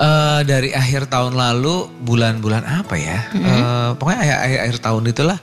Eh, 0.00 0.40
dari 0.48 0.72
akhir 0.72 1.12
tahun 1.12 1.36
lalu 1.36 1.84
bulan-bulan 2.08 2.64
apa 2.64 2.96
ya? 2.96 3.20
Eh, 3.36 3.90
pokoknya 4.00 4.18
akhir, 4.24 4.36
akhir, 4.40 4.58
akhir 4.64 4.78
tahun 4.80 5.02
itulah. 5.12 5.38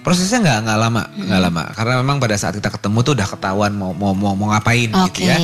Prosesnya 0.00 0.40
nggak 0.40 0.58
nggak 0.64 0.78
lama, 0.80 1.02
nggak 1.12 1.40
lama. 1.44 1.62
Karena 1.76 1.94
memang 2.00 2.16
pada 2.16 2.32
saat 2.40 2.56
kita 2.56 2.72
ketemu 2.72 3.04
tuh 3.04 3.12
udah 3.12 3.28
ketahuan 3.28 3.76
mau 3.76 3.92
mau 3.92 4.16
mau, 4.16 4.32
mau 4.32 4.56
ngapain 4.56 4.88
gitu 4.88 5.28
ya. 5.28 5.36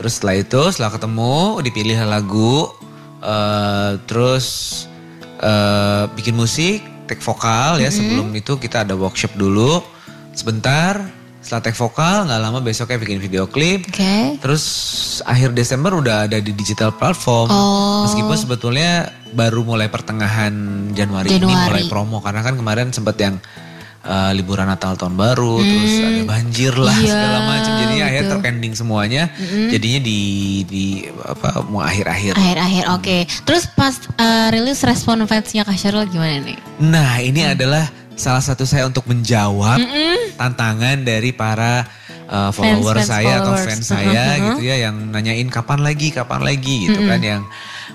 Terus 0.00 0.16
setelah 0.16 0.40
itu 0.40 0.62
setelah 0.72 0.96
ketemu 0.96 1.60
dipilih 1.60 1.98
lagu, 2.08 2.72
eh, 3.20 4.00
terus 4.08 4.46
eh, 5.38 6.04
bikin 6.14 6.34
musik, 6.34 6.82
take 7.08 7.22
vokal 7.22 7.80
ya. 7.80 7.88
Sebelum 7.88 8.30
itu 8.36 8.60
kita 8.60 8.84
ada 8.84 8.94
workshop 8.94 9.34
dulu 9.38 9.80
sebentar. 10.36 11.00
Setelah 11.38 11.62
take 11.64 11.78
vokal 11.78 12.28
nggak 12.28 12.40
lama 12.44 12.58
besoknya 12.60 12.98
bikin 13.00 13.22
video 13.22 13.48
klip. 13.48 13.86
Oke. 13.88 14.36
Terus 14.42 14.64
akhir 15.24 15.56
Desember 15.56 15.96
udah 15.96 16.28
ada 16.28 16.38
di 16.42 16.52
digital 16.52 16.92
platform. 16.92 17.48
Oh. 17.48 18.04
Meskipun 18.04 18.36
sebetulnya 18.36 19.14
baru 19.32 19.64
mulai 19.64 19.88
pertengahan 19.88 20.52
Januari, 20.92 21.32
ini 21.32 21.46
Januari. 21.46 21.66
mulai 21.68 21.82
promo 21.88 22.18
karena 22.20 22.42
kan 22.44 22.54
kemarin 22.58 22.92
sempat 22.92 23.16
yang 23.16 23.40
eh, 24.04 24.30
liburan 24.36 24.68
Natal 24.68 24.94
tahun 24.94 25.14
baru, 25.18 25.58
terus 25.62 25.94
ada 26.02 26.22
banjir 26.28 26.74
lah 26.76 26.94
Hmm. 26.94 27.06
Iya, 27.06 27.12
segala 27.14 27.38
macam. 27.46 27.72
Jadinya 27.78 28.04
akhirnya 28.04 28.24
betul. 28.24 28.34
terpending 28.38 28.74
semuanya. 28.74 29.22
Jadinya 29.70 30.00
di 30.02 30.20
di 30.66 30.84
apa 31.24 31.48
mau 31.66 31.82
akhir-akhir. 31.82 32.32
Akhir-akhir 32.34 32.84
oke. 32.94 33.16
Terus 33.46 33.64
pas 33.74 33.94
uh, 34.18 34.48
rilis 34.50 34.80
respon 34.82 35.22
fansnya 35.26 35.62
Kak 35.62 35.78
Syahrul 35.78 36.06
gimana 36.10 36.42
nih? 36.42 36.58
Nah, 36.82 37.18
ini 37.22 37.46
adalah 37.46 37.86
salah 38.18 38.42
satu 38.42 38.66
saya 38.66 38.82
untuk 38.90 39.06
menjawab 39.06 39.78
tantangan 40.34 41.06
dari 41.06 41.30
para 41.30 41.86
uh, 42.26 42.50
follower 42.50 42.98
Fans-fans 42.98 43.10
saya 43.14 43.32
atau 43.38 43.54
followers. 43.54 43.66
fans 43.70 43.86
saya 43.86 44.24
gitu 44.42 44.62
ya 44.66 44.76
yang 44.90 44.96
nanyain 45.14 45.46
kapan 45.46 45.80
lagi, 45.86 46.10
kapan 46.10 46.42
lagi 46.42 46.90
gitu 46.90 47.00
kan 47.06 47.20
yang 47.22 47.42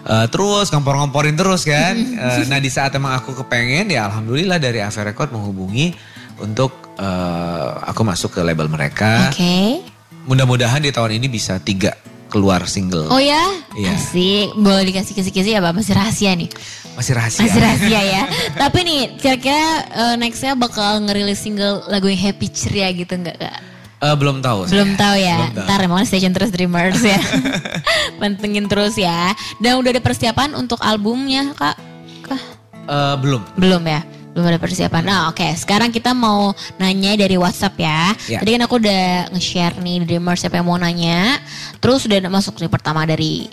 uh, 0.06 0.26
terus 0.28 0.74
ngompor-ngomporin 0.74 1.38
terus 1.38 1.64
kan. 1.64 1.96
Uh, 1.96 2.44
nah, 2.52 2.60
di 2.60 2.70
saat 2.70 2.94
emang 2.98 3.14
aku 3.18 3.38
kepengen 3.46 3.94
ya 3.94 4.10
alhamdulillah 4.10 4.58
dari 4.58 4.82
Ave 4.82 5.02
Record 5.06 5.30
menghubungi 5.32 5.94
untuk 6.42 6.74
uh, 6.98 7.82
aku 7.86 8.02
masuk 8.02 8.36
ke 8.36 8.42
label 8.42 8.68
mereka. 8.68 9.30
Oke. 9.30 9.84
Mudah-mudahan 10.24 10.80
di 10.80 10.90
tahun 10.90 11.20
ini 11.20 11.28
bisa 11.28 11.60
tiga 11.60 11.94
keluar 12.34 12.66
single. 12.66 13.14
Oh 13.14 13.22
ya? 13.22 13.54
Iya. 13.78 13.94
Asik. 13.94 14.58
Boleh 14.58 14.90
dikasih 14.90 15.14
kisi-kisi 15.14 15.54
apa? 15.54 15.70
Masih 15.70 15.94
rahasia 15.94 16.34
nih? 16.34 16.50
Masih 16.98 17.14
rahasia. 17.14 17.46
Masih 17.46 17.62
rahasia 17.62 18.02
ya. 18.02 18.24
Tapi 18.66 18.80
nih, 18.82 19.02
kira-kira 19.22 19.86
uh, 19.94 20.16
nextnya 20.18 20.58
bakal 20.58 21.06
ngerilis 21.06 21.38
single 21.38 21.86
lagu 21.90 22.10
yang 22.10 22.18
happy 22.18 22.50
ceria 22.50 22.90
gitu 22.90 23.14
nggak 23.14 23.38
kak? 23.38 23.73
Uh, 24.04 24.16
belum 24.20 24.44
tahu. 24.44 24.68
saya. 24.68 24.72
Belum 24.76 24.90
tahu 25.00 25.16
ya. 25.16 25.38
Belum 25.40 25.54
tahu. 25.56 25.68
Ntar 25.72 25.80
emang 25.88 26.04
Station 26.04 26.34
Terus 26.36 26.52
Dreamers 26.52 27.00
ya. 27.00 27.22
Pantengin 28.20 28.68
terus 28.68 29.00
ya. 29.00 29.32
Dan 29.64 29.80
udah 29.80 29.96
ada 29.96 30.04
persiapan 30.04 30.52
untuk 30.60 30.84
albumnya 30.84 31.56
kak? 31.56 31.80
Kah? 32.28 32.42
Uh, 32.84 33.16
belum. 33.24 33.42
Belum 33.56 33.84
ya. 33.88 34.04
Belum 34.36 34.50
ada 34.50 34.60
persiapan. 34.60 35.08
Nah, 35.08 35.22
oke. 35.32 35.46
Sekarang 35.56 35.88
kita 35.88 36.12
mau 36.12 36.52
nanya 36.76 37.16
dari 37.16 37.40
WhatsApp 37.40 37.80
ya. 37.80 38.12
Ya. 38.28 38.40
Tadi 38.44 38.60
kan 38.60 38.62
aku 38.68 38.76
udah 38.84 39.32
nge-share 39.32 39.80
nih 39.80 40.04
Dreamers 40.04 40.44
siapa 40.44 40.60
yang 40.60 40.68
mau 40.68 40.76
nanya. 40.76 41.40
Terus 41.80 42.04
udah 42.04 42.20
masuk 42.28 42.60
nih 42.60 42.68
pertama 42.68 43.08
dari 43.08 43.48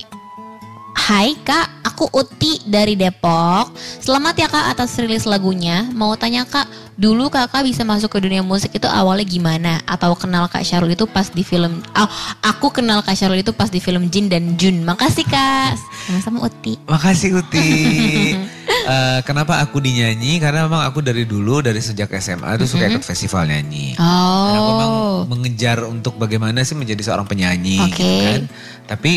Hai 1.00 1.32
kak, 1.32 1.80
aku 1.80 2.12
Uti 2.12 2.60
dari 2.68 2.92
Depok. 2.92 3.72
Selamat 3.98 4.36
ya 4.36 4.46
kak 4.46 4.76
atas 4.76 4.94
rilis 5.00 5.24
lagunya. 5.24 5.88
Mau 5.90 6.12
tanya 6.14 6.44
kak, 6.44 6.68
dulu 6.94 7.32
kakak 7.32 7.64
bisa 7.64 7.82
masuk 7.82 8.12
ke 8.12 8.20
dunia 8.20 8.44
musik 8.44 8.68
itu 8.70 8.84
awalnya 8.84 9.24
gimana? 9.24 9.80
Atau 9.88 10.12
kenal 10.14 10.44
kak 10.46 10.60
Syarul 10.60 10.92
itu 10.92 11.08
pas 11.08 11.32
di 11.32 11.40
film? 11.40 11.80
Oh, 11.96 12.10
aku 12.44 12.68
kenal 12.70 13.00
kak 13.00 13.16
Syarul 13.16 13.40
itu 13.40 13.50
pas 13.50 13.72
di 13.72 13.80
film 13.80 14.12
Jin 14.12 14.28
dan 14.28 14.60
Jun. 14.60 14.84
Makasih 14.84 15.24
kak. 15.24 15.80
Sama-sama 16.04 16.44
Uti. 16.46 16.76
Makasih 16.84 17.40
Uti. 17.40 17.68
Eh, 18.80 19.20
kenapa 19.28 19.60
aku 19.60 19.76
dinyanyi? 19.78 20.40
Karena 20.40 20.64
memang 20.64 20.82
aku 20.82 21.04
dari 21.04 21.28
dulu 21.28 21.60
dari 21.60 21.78
sejak 21.78 22.10
SMA 22.16 22.56
itu 22.56 22.64
suka 22.64 22.88
ikut 22.88 23.04
festival 23.04 23.44
nyanyi. 23.46 23.92
Dan 23.94 24.54
aku 24.56 24.70
memang 24.72 24.90
Oh. 24.90 25.20
mengejar 25.28 25.84
untuk 25.84 26.16
bagaimana 26.16 26.64
sih 26.64 26.74
menjadi 26.74 27.04
seorang 27.04 27.28
penyanyi 27.28 27.76
Oke. 27.76 27.92
gitu 27.92 28.08
kan. 28.24 28.42
Tapi 28.88 29.12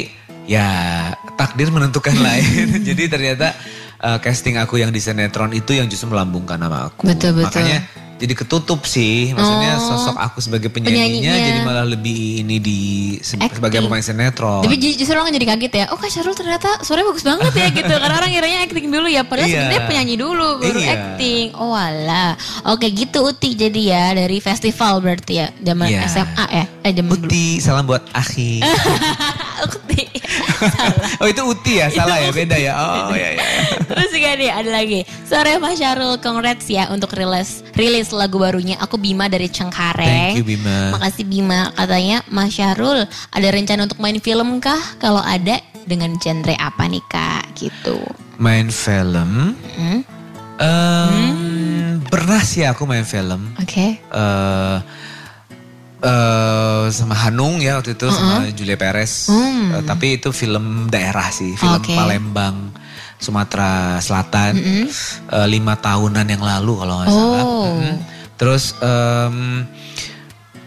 ya 0.45 0.67
takdir 1.43 1.67
menentukan 1.67 2.15
lain. 2.23 2.79
Jadi 2.81 3.03
ternyata 3.05 3.51
eh, 3.97 4.17
casting 4.17 4.55
aku 4.55 4.77
yang 4.77 4.89
di 4.89 4.97
sinetron 4.97 5.51
itu 5.51 5.73
yang 5.73 5.85
justru 5.85 6.07
melambungkan 6.07 6.55
nama 6.55 6.87
aku. 6.87 7.03
Betul, 7.03 7.35
betul. 7.35 7.51
Makanya 7.53 7.79
jadi 8.13 8.33
ketutup 8.37 8.85
sih. 8.85 9.31
Maksudnya 9.31 9.73
Oh. 9.73 9.83
sosok 9.89 10.15
aku 10.17 10.39
sebagai 10.39 10.69
penyanyinya 10.69 11.03
Penyanyinya. 11.27 11.33
jadi 11.43 11.59
malah 11.61 11.83
lebih 11.83 12.15
ini 12.39 12.55
di 12.57 12.79
se- 13.19 13.35
Acting. 13.35 13.57
sebagai 13.57 13.83
pemain 13.83 13.99
sinetron. 13.99 14.63
Tapi 14.63 14.75
ju- 14.77 14.95
justru 14.95 15.11
orang 15.13 15.27
jadi 15.29 15.43
kaget 15.45 15.73
ya. 15.73 15.85
Oh 15.91 15.99
Kak 15.99 16.07
Syarul 16.07 16.31
ternyata 16.31 16.79
suaranya 16.79 17.09
bagus 17.09 17.25
banget 17.25 17.51
ya 17.53 17.67
gitu. 17.73 17.91
Karena 17.91 18.15
orang 18.15 18.31
kiranya 18.31 18.57
acting 18.63 18.87
dulu 18.87 19.07
ya. 19.09 19.21
Padahal 19.21 19.43
Iya. 19.45 19.55
sebenarnya 19.57 19.83
penyanyi 19.83 20.15
dulu 20.15 20.47
baru 20.55 20.79
Iya. 20.79 20.93
acting. 20.93 21.45
Oh 21.53 21.73
alah. 21.73 22.31
Oke 22.65 22.87
gitu 22.91 23.19
Uti 23.23 23.49
jadi 23.57 23.81
ya 23.83 24.05
dari 24.15 24.39
festival 24.39 24.93
berarti 24.99 25.33
ya. 25.35 25.47
Zaman 25.57 25.87
Iya. 25.89 26.01
SMA 26.05 26.45
ya. 26.49 26.65
Eh 26.81 26.91
zaman 26.93 27.15
dulu. 27.17 27.27
Uti, 27.27 27.45
salam 27.59 27.83
buat 27.83 28.07
Akhi. 28.13 28.63
Oh 31.21 31.27
itu 31.27 31.41
Uti 31.43 31.79
ya, 31.79 31.87
salah 31.87 32.19
ya, 32.19 32.31
beda 32.31 32.57
ya. 32.57 32.71
Oh 32.75 33.13
ya 33.13 33.29
ya. 33.35 33.43
Terus 33.89 34.09
juga 34.11 34.29
nih 34.35 34.49
ada 34.51 34.69
lagi. 34.71 34.99
Sore 35.23 35.57
Mas 35.57 35.77
Syarul 35.77 36.17
congrats 36.19 36.67
ya 36.67 36.89
untuk 36.89 37.13
rilis 37.13 37.61
rilis 37.73 38.09
lagu 38.11 38.39
barunya. 38.39 38.79
Aku 38.81 38.97
Bima 38.97 39.27
dari 39.27 39.47
Cengkareng. 39.47 40.35
Thank 40.35 40.39
you 40.39 40.45
Bima. 40.45 40.95
Makasih 40.95 41.25
Bima. 41.25 41.71
Katanya 41.73 42.23
Mas 42.27 42.53
Syarul 42.55 43.05
ada 43.07 43.47
rencana 43.49 43.85
untuk 43.85 43.99
main 43.99 44.17
film 44.19 44.59
kah? 44.59 44.79
Kalau 44.97 45.21
ada 45.21 45.59
dengan 45.83 46.15
genre 46.19 46.55
apa 46.57 46.83
nih 46.87 47.03
kak? 47.07 47.43
Gitu. 47.55 47.97
Main 48.39 48.71
film. 48.71 49.55
Hmm? 49.77 50.01
Em, 50.63 51.99
Pernah 52.07 52.41
sih 52.45 52.61
aku 52.63 52.85
main 52.85 53.03
film. 53.03 53.51
Oke. 53.57 53.97
eh 53.97 54.77
eh, 56.03 56.83
sama 56.91 57.15
Hanung 57.15 57.63
ya 57.63 57.79
waktu 57.79 57.95
itu 57.95 58.11
sama 58.11 58.51
Julia 58.51 58.75
Perez. 58.75 59.31
Hmm. 59.31 59.79
Eh, 59.79 59.83
tapi 59.87 60.19
itu 60.19 60.35
film 60.35 60.91
daerah 60.91 61.31
sih, 61.31 61.55
film 61.55 61.79
Oke. 61.79 61.95
Palembang, 61.95 62.75
Sumatera 63.17 63.97
Selatan. 64.03 64.59
Eh, 64.59 65.47
lima 65.47 65.79
tahunan 65.79 66.27
yang 66.27 66.43
lalu 66.43 66.73
kalau 66.83 66.93
nggak 67.01 67.09
salah. 67.09 67.43
Oh. 67.47 67.65
Mm. 67.79 67.95
Terus 68.35 68.75
em, 68.83 69.63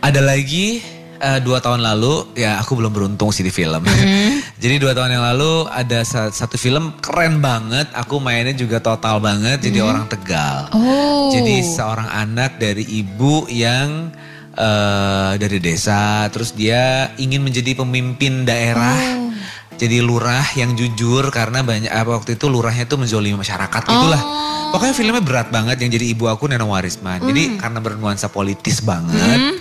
ada 0.00 0.20
lagi 0.24 0.80
eh, 1.20 1.40
dua 1.44 1.60
tahun 1.60 1.84
lalu, 1.84 2.32
ya 2.32 2.56
aku 2.56 2.72
belum 2.80 2.92
beruntung 2.96 3.28
sih 3.28 3.44
di 3.44 3.52
film. 3.52 3.84
jadi 4.62 4.80
dua 4.80 4.96
tahun 4.96 5.20
yang 5.20 5.24
lalu 5.34 5.68
ada 5.68 6.00
sa- 6.08 6.32
satu 6.32 6.56
film 6.56 6.96
keren 7.04 7.44
banget. 7.44 7.92
Aku 7.92 8.16
mainnya 8.16 8.56
juga 8.56 8.80
total 8.80 9.20
banget, 9.20 9.60
jadi 9.60 9.84
orang 9.84 10.08
Tegal. 10.08 10.72
Oh. 10.72 11.28
Jadi 11.28 11.60
seorang 11.60 12.08
anak 12.08 12.56
dari 12.56 12.86
ibu 12.88 13.44
yang 13.52 14.14
eh, 14.56 15.32
dari 15.36 15.58
desa, 15.60 16.26
terus 16.32 16.56
dia 16.56 17.12
ingin 17.20 17.44
menjadi 17.44 17.76
pemimpin 17.76 18.48
daerah. 18.48 18.96
Oh. 19.20 19.30
Jadi 19.76 20.00
lurah 20.00 20.44
yang 20.56 20.72
jujur 20.72 21.28
karena 21.28 21.60
banyak 21.60 21.92
apa 21.92 22.16
waktu 22.16 22.40
itu 22.40 22.48
lurahnya 22.48 22.88
tuh 22.88 22.96
menzolimi 22.96 23.36
masyarakat 23.36 23.82
itulah. 23.84 24.22
Oh. 24.24 24.72
Pokoknya 24.72 24.94
filmnya 24.96 25.20
berat 25.20 25.48
banget 25.52 25.76
yang 25.84 25.92
jadi 25.92 26.16
ibu 26.16 26.26
aku 26.32 26.48
Neno 26.48 26.72
Warisman. 26.72 27.20
Hmm. 27.20 27.28
Jadi 27.28 27.60
karena 27.60 27.78
bernuansa 27.84 28.32
politis 28.32 28.80
banget. 28.80 29.60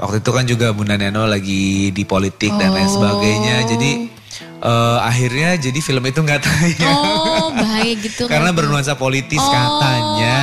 Waktu 0.00 0.24
itu 0.24 0.30
kan 0.32 0.44
juga 0.48 0.72
Bunda 0.72 0.96
Neno 0.96 1.28
lagi 1.28 1.92
di 1.92 2.02
politik 2.08 2.48
dan 2.56 2.72
lain 2.72 2.88
Oh. 2.88 2.96
sebagainya. 2.96 3.56
Jadi 3.68 3.90
eh, 4.62 4.98
akhirnya 5.00 5.58
jadi 5.58 5.78
film 5.78 6.02
itu 6.02 6.18
nggak 6.18 6.40
tayang. 6.40 6.94
Oh 6.94 7.50
bahaya 7.50 7.92
gitu 7.94 8.24
Karena 8.32 8.48
kan. 8.48 8.56
bernuansa 8.56 8.94
politis 8.94 9.38
Oh, 9.38 9.50
katanya. 9.50 10.16
ya. 10.16 10.40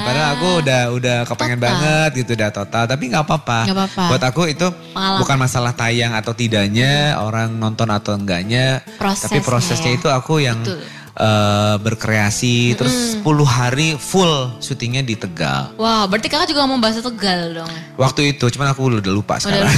Padahal 0.00 0.28
aku 0.32 0.48
udah 0.60 0.82
udah 0.92 1.16
kepengen 1.24 1.56
Total. 1.56 1.66
banget 1.72 2.10
gitu 2.14 2.30
udah 2.34 2.50
total. 2.50 2.84
Tapi 2.84 3.02
nggak 3.08 3.24
apa-apa. 3.24 3.58
Buat 4.06 4.22
aku 4.22 4.42
itu 4.46 4.66
Pengalaman. 4.92 5.18
bukan 5.18 5.36
masalah 5.38 5.72
tayang 5.72 6.12
atau 6.12 6.30
tidaknya, 6.30 7.16
orang 7.18 7.50
nonton 7.50 7.88
atau 7.88 8.12
enggaknya. 8.12 8.84
Prosesnya 8.94 9.32
tapi 9.32 9.38
prosesnya 9.40 9.90
ya. 9.90 9.96
itu 9.96 10.08
aku 10.08 10.34
yang 10.38 10.60
Betul. 10.60 10.84
eh, 11.16 11.74
berkreasi. 11.80 12.76
Terus 12.76 12.94
10 13.16 13.24
hari 13.42 13.96
full 13.96 14.28
syutingnya 14.60 15.00
di 15.00 15.16
Tegal. 15.16 15.72
Wah 15.74 16.04
berarti 16.04 16.28
kakak 16.28 16.46
juga 16.46 16.68
mau 16.68 16.76
bahasa 16.76 17.00
Tegal 17.00 17.56
dong. 17.56 17.72
Waktu 17.96 18.36
itu, 18.36 18.44
cuman 18.50 18.68
aku 18.68 18.92
udah 18.92 19.08
lupa 19.08 19.40
sekarang. 19.40 19.72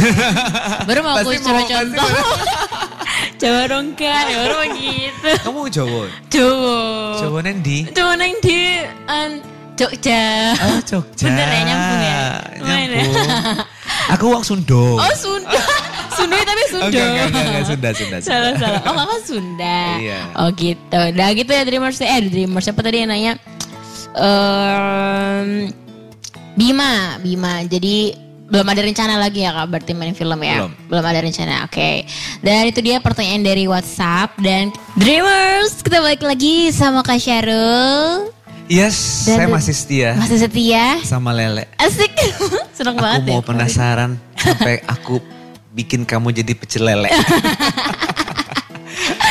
Baru 0.83 1.01
mau 1.01 1.15
aku 1.15 1.31
coba 1.37 1.55
pasti 1.63 1.71
contoh. 1.71 2.09
Dong 3.41 3.93
kan, 3.93 4.25
ya 4.33 4.37
baru 4.49 4.57
begitu. 4.73 5.31
Kamu 5.45 5.61
Jawa? 5.69 6.03
Coba. 6.33 6.77
Jawa 7.21 7.39
Nendi? 7.45 7.79
Coba 7.93 8.13
neng 8.17 8.33
di 8.41 8.81
an, 9.07 9.31
Jogja. 9.77 10.57
Oh 10.57 10.79
Jogja. 10.81 11.29
Bener 11.29 11.49
ya, 11.53 11.61
nyambung 11.69 12.03
ya? 12.03 12.21
Lumayan 12.65 12.89
ya? 12.89 12.97
Nyambung. 13.05 13.29
Aku 14.17 14.25
wong 14.33 14.45
Sundo. 14.47 14.97
Oh 14.97 15.15
Sunda. 15.19 15.61
Sunda 16.17 16.41
tapi 16.41 16.63
Sunda. 16.73 16.89
Enggak, 16.89 17.05
enggak, 17.05 17.27
enggak, 17.29 17.45
enggak, 17.45 17.65
Sunda, 17.69 17.89
Sunda, 17.93 18.17
Sunda. 18.23 18.31
Salah, 18.33 18.53
salah. 18.57 18.81
Oh 18.89 18.95
kakak 18.97 19.21
Sunda. 19.29 19.81
Iya. 20.01 20.19
Oh 20.41 20.49
gitu. 20.57 21.03
Nah 21.13 21.29
gitu 21.37 21.51
ya 21.53 21.63
Dreamers. 21.69 22.01
Eh 22.01 22.21
Dreamers 22.25 22.65
siapa 22.65 22.81
tadi 22.81 22.97
yang 23.05 23.11
nanya? 23.13 23.33
Em, 24.17 25.69
Bima, 26.57 27.21
Bima. 27.21 27.61
Jadi 27.69 28.17
belum 28.47 28.63
ada 28.63 28.79
rencana 28.79 29.19
lagi 29.19 29.43
ya 29.43 29.51
kak 29.51 29.67
berarti 29.69 29.91
main 29.91 30.15
film 30.15 30.39
ya? 30.39 30.71
Belum. 30.87 31.03
ada 31.03 31.19
rencana. 31.19 31.67
Oke. 31.67 32.07
Dan 32.41 32.71
itu 32.71 32.79
dia 32.79 33.03
pertanyaan 33.03 33.43
dari 33.43 33.67
WhatsApp 33.67 34.39
dan 34.39 34.71
Dreamers 34.95 35.83
kita 35.83 35.99
balik 35.99 36.23
lagi 36.23 36.71
sama 36.71 37.03
Kak 37.03 37.19
Syarul. 37.19 38.31
Yes, 38.67 39.27
Dan- 39.27 39.39
saya 39.39 39.49
masih 39.51 39.75
setia 39.75 40.11
Masih 40.19 40.39
setia? 40.43 40.99
sama 41.03 41.31
Lele. 41.31 41.71
Asik. 41.79 42.11
Seneng 42.77 42.99
Aku 42.99 43.03
banget 43.03 43.21
mau 43.27 43.39
ya. 43.39 43.47
penasaran 43.47 44.11
sampai 44.35 44.83
aku 44.85 45.23
bikin 45.71 46.03
kamu 46.03 46.33
jadi 46.33 46.53
pecel 46.55 46.87
lele. 46.87 47.11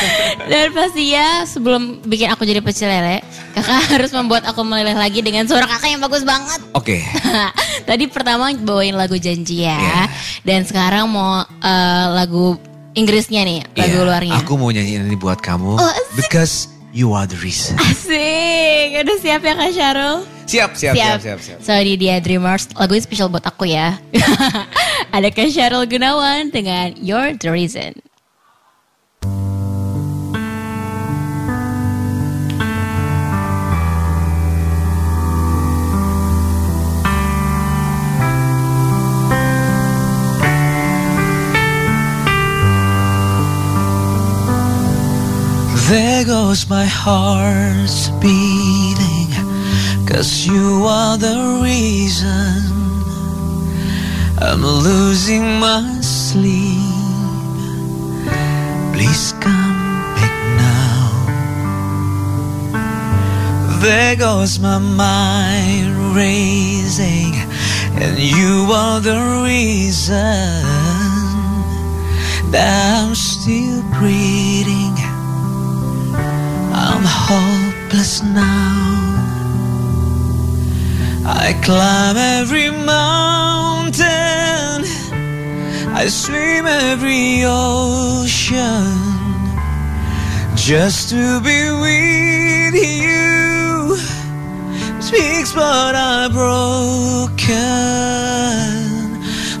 Dan 0.52 0.70
pasti 0.72 1.12
ya 1.12 1.42
sebelum 1.42 2.02
bikin 2.02 2.28
aku 2.28 2.42
jadi 2.42 2.60
pecel 2.60 2.88
lele, 2.88 3.22
kakak 3.52 3.82
harus 3.96 4.10
membuat 4.12 4.44
aku 4.44 4.62
meleleh 4.62 4.94
lagi 4.94 5.20
dengan 5.20 5.44
suara 5.44 5.64
kakak 5.64 5.92
yang 5.92 6.02
bagus 6.02 6.22
banget. 6.22 6.60
Oke. 6.72 7.02
Tadi 7.88 8.04
pertama 8.06 8.52
bawain 8.52 8.94
lagu 8.94 9.16
janji 9.16 9.64
ya, 9.64 9.76
Iya. 9.76 10.00
dan 10.42 10.60
sekarang 10.62 11.06
mau 11.06 11.40
eh, 11.42 12.06
lagu 12.12 12.56
Inggrisnya 12.96 13.44
nih, 13.44 13.60
lagu 13.76 13.92
Iya, 13.92 14.06
luarnya. 14.08 14.34
Aku 14.40 14.56
mau 14.56 14.72
nyanyiin 14.72 15.04
ini 15.04 15.20
buat 15.20 15.44
kamu. 15.44 15.76
Oh, 15.76 15.84
asik. 15.84 16.16
because 16.16 16.54
you 16.96 17.12
are 17.12 17.28
the 17.28 17.36
reason. 17.44 17.76
Asik, 17.76 19.04
udah 19.04 19.16
siap 19.20 19.44
ya 19.44 19.52
Kak 19.52 19.72
Syarul? 19.76 20.16
Siap, 20.48 20.70
siap, 20.72 20.94
siap, 20.96 21.20
siap, 21.20 21.38
siap. 21.44 21.58
So 21.60 21.76
ini 21.76 22.00
dia 22.00 22.16
Dreamers, 22.24 22.72
lagu 22.72 22.96
ini 22.96 23.04
spesial 23.04 23.28
buat 23.28 23.44
aku 23.44 23.68
ya. 23.68 24.00
Ada 25.12 25.28
Kak 25.28 25.52
Syarul 25.52 25.84
Gunawan 25.84 26.48
dengan 26.48 26.96
You're 26.96 27.36
the 27.36 27.52
Reason. 27.52 27.92
There 45.88 46.24
goes 46.24 46.68
my 46.68 46.84
heart 46.84 48.10
beating, 48.20 49.30
cause 50.04 50.44
you 50.44 50.84
are 50.84 51.16
the 51.16 51.60
reason 51.62 52.58
I'm 54.40 54.62
losing 54.66 55.60
my 55.60 56.00
sleep. 56.00 56.82
Please 58.94 59.32
come 59.38 60.10
back 60.18 60.34
now. 60.58 61.06
There 63.80 64.16
goes 64.16 64.58
my 64.58 64.78
mind 64.78 66.16
racing, 66.16 67.32
and 68.02 68.18
you 68.18 68.72
are 68.72 68.98
the 68.98 69.44
reason 69.44 70.64
that 72.50 73.04
I'm 73.04 73.14
still 73.14 73.84
breathing. 74.00 75.05
I'm 76.96 77.04
hopeless 77.04 78.22
now. 78.22 79.12
I 81.26 81.52
climb 81.62 82.16
every 82.16 82.70
mountain. 82.70 84.06
I 85.94 86.06
swim 86.08 86.66
every 86.66 87.44
ocean. 87.44 88.96
Just 90.56 91.10
to 91.10 91.40
be 91.42 91.70
with 91.84 92.74
you 92.74 93.96
Speaks 95.00 95.52
but 95.52 95.94
I'm 95.94 96.32
broken. 96.32 97.36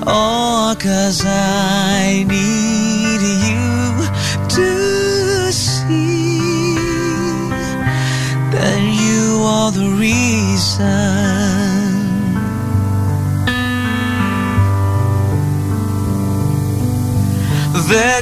Oh, 0.06 0.74
cause 0.80 1.22
I 1.26 2.24
need 2.26 2.95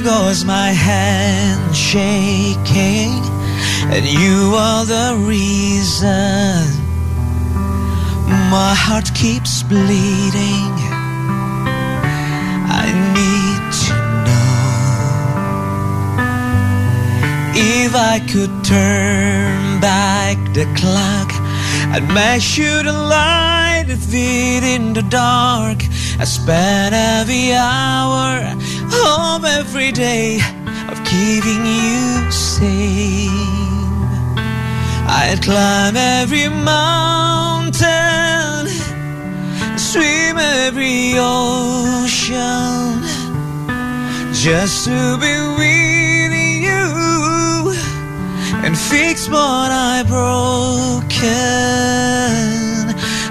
goes 0.05 0.45
my 0.45 0.69
hand 0.69 1.75
shaking, 1.75 3.09
and 3.89 4.05
you 4.05 4.53
are 4.55 4.85
the 4.85 5.15
reason 5.27 6.61
my 8.51 8.75
heart 8.85 9.09
keeps 9.15 9.63
bleeding. 9.63 10.73
I 12.83 12.85
need 13.17 13.61
to 13.85 13.95
know 14.25 14.51
if 17.55 17.95
I 17.95 18.19
could 18.31 18.53
turn 18.63 19.79
back 19.79 20.37
the 20.53 20.65
clock. 20.79 21.29
I'd 21.93 22.07
make 22.13 22.43
sure 22.43 22.83
the 22.83 22.93
light 22.93 23.85
that 23.87 23.97
fit 23.97 24.63
in 24.63 24.93
the 24.93 25.01
dark. 25.01 25.79
I 26.19 26.25
spend 26.25 26.93
every 26.93 27.53
hour 27.53 28.55
of 29.05 29.45
every 29.45 29.91
day 29.91 30.39
of 30.89 30.97
keeping 31.05 31.65
you 31.65 32.31
safe. 32.31 33.29
I'd 35.07 35.39
climb 35.41 35.95
every 35.95 36.49
mountain, 36.49 37.87
swim 39.77 40.37
every 40.37 41.13
ocean, 41.17 43.01
just 44.33 44.85
to 44.85 45.17
be 45.17 45.35
with 45.59 46.33
you 46.67 46.85
and 48.65 48.77
fix 48.77 49.29
what 49.29 49.71
I 49.71 50.03
broken. 50.07 51.05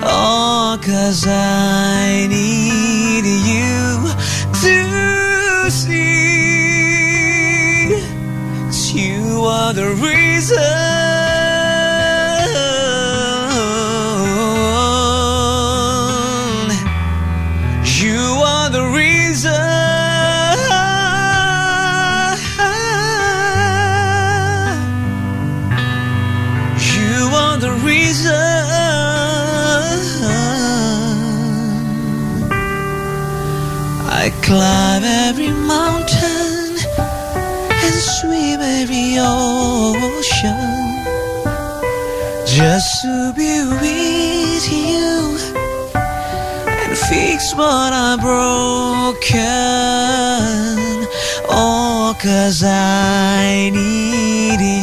Oh, 0.06 0.78
cause 0.82 1.26
I 1.26 2.26
need 2.28 3.24
you 3.24 3.73
the 9.72 9.88
reason. 9.94 10.58
You 18.00 18.20
are 18.44 18.68
the 18.68 18.84
reason. 19.00 19.52
You 26.94 27.30
are 27.42 27.56
the 27.56 27.72
reason. 27.84 28.32
I 34.22 34.30
climb 34.42 35.04
every 35.04 35.52
ocean 39.18 40.94
just 42.46 43.02
to 43.02 43.32
be 43.34 43.64
with 43.64 44.72
you 44.72 45.36
and 46.66 46.96
fix 46.96 47.54
what 47.54 47.92
I'm 47.92 48.18
broken. 48.20 49.44
Oh, 51.48 52.14
cause 52.20 52.62
I 52.64 53.70
need 53.72 54.60
you 54.60 54.73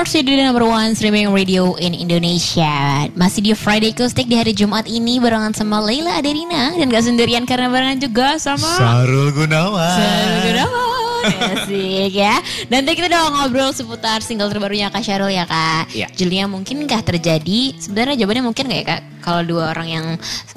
Dreamers 0.00 0.16
jadi 0.16 0.48
number 0.48 0.64
one 0.64 0.96
streaming 0.96 1.28
radio 1.28 1.76
in 1.76 1.92
Indonesia 1.92 3.04
Masih 3.12 3.44
di 3.44 3.52
Friday 3.52 3.92
Acoustic 3.92 4.24
di 4.24 4.32
hari 4.32 4.56
Jumat 4.56 4.88
ini 4.88 5.20
Barengan 5.20 5.52
sama 5.52 5.76
Leila 5.76 6.16
Aderina 6.16 6.72
Dan 6.72 6.88
gak 6.88 7.04
sendirian 7.04 7.44
karena 7.44 7.68
barengan 7.68 8.00
juga 8.00 8.40
sama 8.40 8.64
Sarul 8.80 9.28
Gunawan. 9.28 9.92
Sarul 9.92 10.40
Gunawan 10.40 11.20
Asik 11.52 12.16
ya 12.16 12.32
Dan 12.72 12.88
tadi 12.88 12.96
kita 12.96 13.12
udah 13.12 13.44
ngobrol 13.44 13.76
seputar 13.76 14.24
single 14.24 14.48
terbarunya 14.48 14.88
Kak 14.88 15.04
Syarul 15.04 15.36
ya 15.36 15.44
Kak 15.44 15.92
Iya. 15.92 16.08
Julia 16.16 16.48
mungkinkah 16.48 17.04
terjadi 17.04 17.76
Sebenarnya 17.76 18.24
jawabannya 18.24 18.44
mungkin 18.48 18.72
gak 18.72 18.80
ya 18.80 18.86
Kak 18.96 19.00
Kalau 19.20 19.44
dua 19.44 19.76
orang 19.76 19.84
yang 19.84 20.06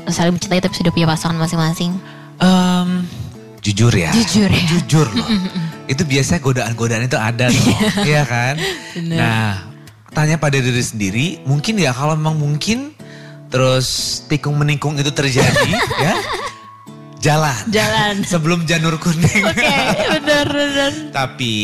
saling 0.07 0.39
mencintai 0.39 0.63
tapi 0.63 0.71
sudah 0.71 0.95
punya 0.95 1.11
pasangan 1.11 1.35
masing-masing 1.35 1.91
Em, 2.39 3.03
jujur 3.59 3.91
ya. 3.91 4.07
Jujur 4.15 4.47
ya. 4.47 4.63
Jujur 4.71 5.07
loh. 5.11 5.27
itu 5.87 6.03
biasanya 6.07 6.41
godaan-godaan 6.41 7.03
itu 7.07 7.17
ada 7.19 7.51
loh. 7.51 7.77
Iya 8.09 8.23
kan? 8.23 8.55
Nah, 9.03 9.67
tanya 10.15 10.39
pada 10.39 10.55
diri 10.59 10.83
sendiri, 10.83 11.25
mungkin 11.43 11.79
ya 11.79 11.91
kalau 11.91 12.15
memang 12.15 12.39
mungkin 12.39 12.95
terus 13.53 14.21
tikung 14.25 14.57
menikung 14.57 14.97
itu 14.97 15.13
terjadi 15.13 15.71
ya. 16.05 16.13
Jalan. 17.23 17.55
Jalan. 17.71 18.13
Sebelum 18.31 18.67
janur 18.67 18.99
kuning. 18.99 19.47
Oke 19.47 19.71
bener 20.11 20.43
bener 20.45 20.91
Tapi 21.09 21.55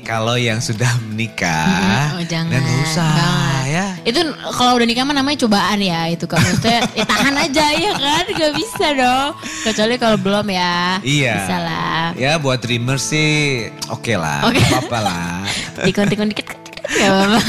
kalau 0.00 0.40
yang 0.40 0.56
sudah 0.58 0.88
menikah, 1.04 2.16
Oh 2.16 2.24
jangan 2.24 2.56
dan 2.56 2.64
usah 2.80 3.12
Jangan. 3.12 3.62
ya. 3.68 3.86
Itu 4.02 4.20
kalau 4.56 4.80
udah 4.80 4.88
nikah 4.88 5.04
mah 5.04 5.12
namanya 5.12 5.36
cobaan 5.38 5.78
ya 5.78 6.08
itu 6.08 6.24
kan 6.24 6.40
Maksudnya 6.40 6.80
ya 6.98 7.04
tahan 7.04 7.34
aja 7.36 7.66
ya 7.76 7.92
kan 7.94 8.24
Gak 8.26 8.52
bisa 8.56 8.86
dong 8.96 9.30
Kecuali 9.62 9.94
kalau 9.96 10.16
belum 10.16 10.46
ya 10.48 10.96
Iya. 11.04 11.34
Bisa 11.38 11.56
lah 11.60 12.04
Ya 12.16 12.40
buat 12.40 12.58
dreamer 12.58 12.96
sih 12.96 13.68
oke 13.88 14.16
lah, 14.16 14.48
Oke. 14.48 14.56
nggak 14.58 14.88
apa-apa 14.88 14.98
lah. 14.98 15.44
Tikun-tikun 15.86 16.32
dikit 16.32 16.46
apa-apa 16.92 17.40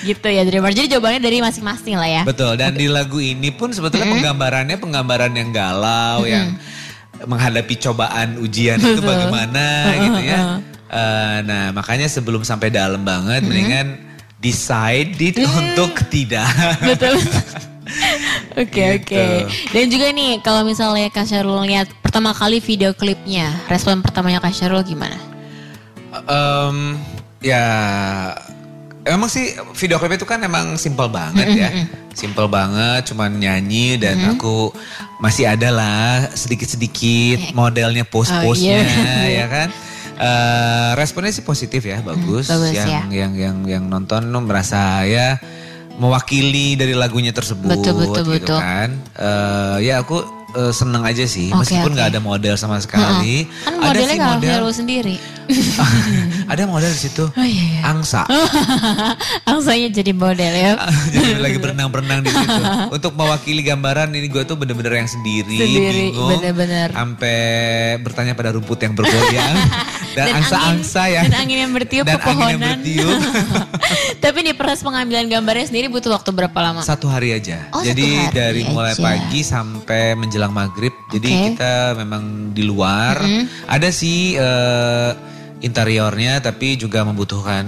Gitu 0.00 0.26
ya 0.32 0.42
Dreamer 0.48 0.72
Jadi 0.72 0.96
jawabannya 0.96 1.20
dari 1.20 1.38
masing-masing 1.44 1.96
lah 2.00 2.08
ya. 2.08 2.22
Betul, 2.24 2.56
dan 2.56 2.72
di 2.76 2.88
lagu 2.88 3.20
ini 3.20 3.52
pun 3.52 3.70
sebetulnya 3.72 4.08
penggambarannya 4.08 4.76
penggambaran 4.80 5.32
yang 5.36 5.50
galau, 5.52 6.24
yang 6.24 6.56
menghadapi 7.20 7.76
cobaan 7.76 8.40
ujian 8.40 8.80
itu 8.80 9.00
bagaimana 9.04 9.92
gitu 10.08 10.20
ya. 10.24 10.38
Eh, 10.90 11.36
nah 11.46 11.70
makanya 11.70 12.10
sebelum 12.10 12.42
sampai 12.42 12.72
dalam 12.72 13.04
banget, 13.06 13.44
mendingan 13.46 14.00
decide 14.40 15.14
untuk 15.44 15.94
tidak. 16.08 16.48
Betul. 16.80 17.20
Oke 18.54 19.02
Gitu. 19.02 19.14
oke 19.18 19.50
Dan 19.74 19.84
juga 19.90 20.06
nih 20.14 20.38
Kalau 20.46 20.62
misalnya 20.62 21.10
Kak 21.10 21.26
Syarul 21.26 21.66
lihat 21.66 21.90
Pertama 22.02 22.30
kali 22.30 22.62
video 22.62 22.94
klipnya 22.94 23.50
Respon 23.66 23.98
pertamanya 23.98 24.38
Kak 24.38 24.54
Syarul 24.54 24.86
gimana? 24.86 25.18
Em, 26.26 26.98
ya 27.42 27.66
emang 29.04 29.28
sih 29.32 29.56
video 29.76 29.96
klip 29.96 30.20
itu 30.20 30.26
kan 30.28 30.40
emang 30.44 30.76
simple 30.76 31.08
banget 31.08 31.46
ya. 31.56 31.70
Simple 32.12 32.50
banget, 32.50 33.06
cuman 33.12 33.38
nyanyi 33.38 33.96
dan 33.96 34.18
aku 34.34 34.74
masih 35.22 35.48
ada 35.48 35.70
lah 35.72 36.28
sedikit-sedikit 36.34 37.54
modelnya 37.56 38.04
pose-pose-nya 38.04 38.82
Oh, 38.82 38.84
iya. 39.24 39.28
ya 39.44 39.46
kan. 39.46 39.68
Eh, 40.20 40.90
responnya 41.00 41.32
sih 41.32 41.40
positif 41.46 41.80
ya, 41.80 42.04
bagus. 42.04 42.52
bagus 42.52 42.76
yang, 42.76 42.88
ya. 42.88 43.02
yang 43.08 43.32
yang 43.32 43.56
yang 43.64 43.84
nonton 43.88 44.28
merasa 44.44 45.00
ya 45.08 45.40
mewakili 45.96 46.76
dari 46.76 46.92
lagunya 46.96 47.32
tersebut 47.32 47.76
Betul, 47.76 48.04
betul, 48.04 48.24
gitu 48.36 48.52
betul. 48.52 48.58
kan. 48.60 48.88
Eh, 49.16 49.76
ya 49.88 50.04
aku 50.04 50.20
eh, 50.60 50.72
seneng 50.76 51.08
aja 51.08 51.24
sih 51.24 51.48
Oke, 51.48 51.64
meskipun 51.64 51.96
nggak 51.96 52.08
ada 52.12 52.20
model 52.20 52.54
sama 52.60 52.76
sekali. 52.84 53.48
Kan 53.64 53.80
ada 53.80 53.96
modelnya 53.96 54.12
sih 54.12 54.20
Kak 54.20 54.28
model 54.36 54.64
sendiri 54.76 55.16
ada 56.46 56.62
model 56.64 56.88
di 56.88 57.00
situ. 57.00 57.24
Oh 57.28 57.42
iya, 57.42 57.64
iya. 57.70 57.80
Angsa. 57.84 58.26
Angsanya 59.50 59.88
jadi 59.90 60.12
model 60.12 60.52
ya. 60.52 60.72
Jadi 61.14 61.36
lagi 61.36 61.58
berenang-berenang 61.62 62.20
di 62.22 62.30
situ. 62.30 62.62
Untuk 62.88 63.12
mewakili 63.14 63.62
gambaran 63.62 64.10
ini 64.10 64.26
gue 64.26 64.42
tuh 64.42 64.54
bener-bener 64.54 64.94
yang 64.96 65.06
sendiri, 65.06 65.56
Sendiri, 65.56 66.10
bingung. 66.10 66.30
bener-bener. 66.30 66.88
Sampai 66.90 67.38
bertanya 68.00 68.32
pada 68.32 68.50
rumput 68.50 68.78
yang 68.78 68.94
bergoyang. 68.94 69.56
dan 70.10 70.26
angsa-angsa 70.36 71.06
yang. 71.06 71.24
dan 71.26 71.34
angin 71.38 71.58
yang 71.60 71.72
bertiup 71.72 72.02
dan 72.02 72.18
angin 72.18 72.26
yang 72.26 72.60
pepohonan. 72.60 72.78
bertiup. 72.82 73.18
Tapi 74.18 74.38
nih 74.42 74.54
proses 74.54 74.82
pengambilan 74.82 75.26
gambarnya 75.26 75.66
sendiri 75.66 75.86
butuh 75.86 76.10
waktu 76.10 76.30
berapa 76.30 76.58
lama? 76.60 76.80
Satu 76.82 77.06
hari 77.06 77.30
aja. 77.30 77.70
Oh, 77.70 77.80
Jadi 77.80 78.18
hari 78.18 78.34
dari 78.34 78.62
mulai 78.66 78.92
aja. 78.92 79.00
pagi 79.00 79.40
sampai 79.40 80.14
menjelang 80.14 80.50
maghrib. 80.50 80.90
Jadi 81.08 81.54
kita 81.54 81.94
memang 81.96 82.50
di 82.50 82.62
luar. 82.62 83.22
Ada 83.66 83.88
sih 83.90 84.34
eh, 84.34 85.10
interiornya, 85.60 86.40
tapi 86.40 86.74
juga 86.74 87.04
membutuhkan 87.04 87.64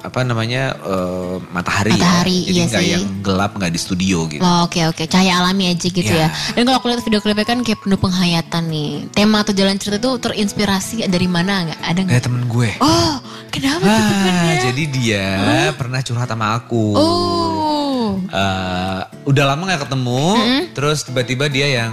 apa 0.00 0.22
namanya 0.22 0.74
eh, 0.76 1.36
matahari, 1.50 1.94
Matahari, 1.94 2.38
ya. 2.46 2.46
Jadi 2.46 2.54
iya 2.54 2.64
nggak 2.66 2.84
yang 2.86 3.04
gelap 3.20 3.50
nggak 3.54 3.70
di 3.70 3.80
studio 3.80 4.18
gitu. 4.26 4.40
Oh, 4.40 4.64
Oke 4.64 4.82
oke, 4.84 5.04
cahaya 5.04 5.38
alami 5.38 5.68
aja 5.68 5.86
gitu 5.86 6.06
Ya. 6.06 6.26
ya. 6.26 6.28
Dan 6.54 6.64
kalau 6.64 6.78
aku 6.78 6.88
lihat 6.88 7.02
video 7.02 7.18
klipnya 7.18 7.42
kan 7.42 7.60
kayak 7.60 7.82
penuh 7.82 7.98
penghayatan 7.98 8.62
nih. 8.66 8.90
Tema 9.10 9.42
atau 9.42 9.50
jalan 9.50 9.74
cerita 9.76 9.98
itu 9.98 10.10
terinspirasi 10.16 11.04
dari 11.04 11.26
mana 11.26 11.66
nggak? 11.66 11.80
Ada 11.82 12.00
nggak? 12.00 12.22
Temen 12.22 12.42
gue. 12.46 12.70
Oh, 12.78 13.14
kenapa 13.48 13.82
Ah, 13.82 13.98
temennya? 14.00 14.54
jadi 14.64 14.82
dia 14.88 15.26
pernah 15.74 16.00
curhat 16.00 16.28
sama 16.28 16.54
aku. 16.54 16.94
Oh, 16.94 17.74
Eh, 18.24 19.00
udah 19.24 19.44
lama 19.44 19.62
nggak 19.64 19.82
ketemu, 19.84 20.24
terus 20.70 21.02
tiba-tiba 21.02 21.46
dia 21.46 21.82
yang 21.82 21.92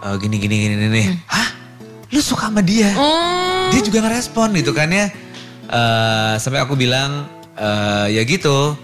eh, 0.00 0.14
gini 0.16 0.36
gini 0.38 0.54
gini 0.60 0.86
nih. 0.88 1.06
Hah? 1.26 1.48
Lu 2.10 2.18
suka 2.18 2.50
sama 2.50 2.58
dia? 2.60 2.90
oh, 2.92 3.49
Dia 3.70 3.80
juga 3.80 3.98
ngerespon 4.02 4.48
gitu 4.52 4.70
kan 4.70 4.88
ya. 4.88 5.06
Eh, 5.66 6.34
sampai 6.36 6.60
aku 6.60 6.74
bilang 6.74 7.26
eh, 7.54 8.06
ya 8.12 8.22
gitu. 8.22 8.74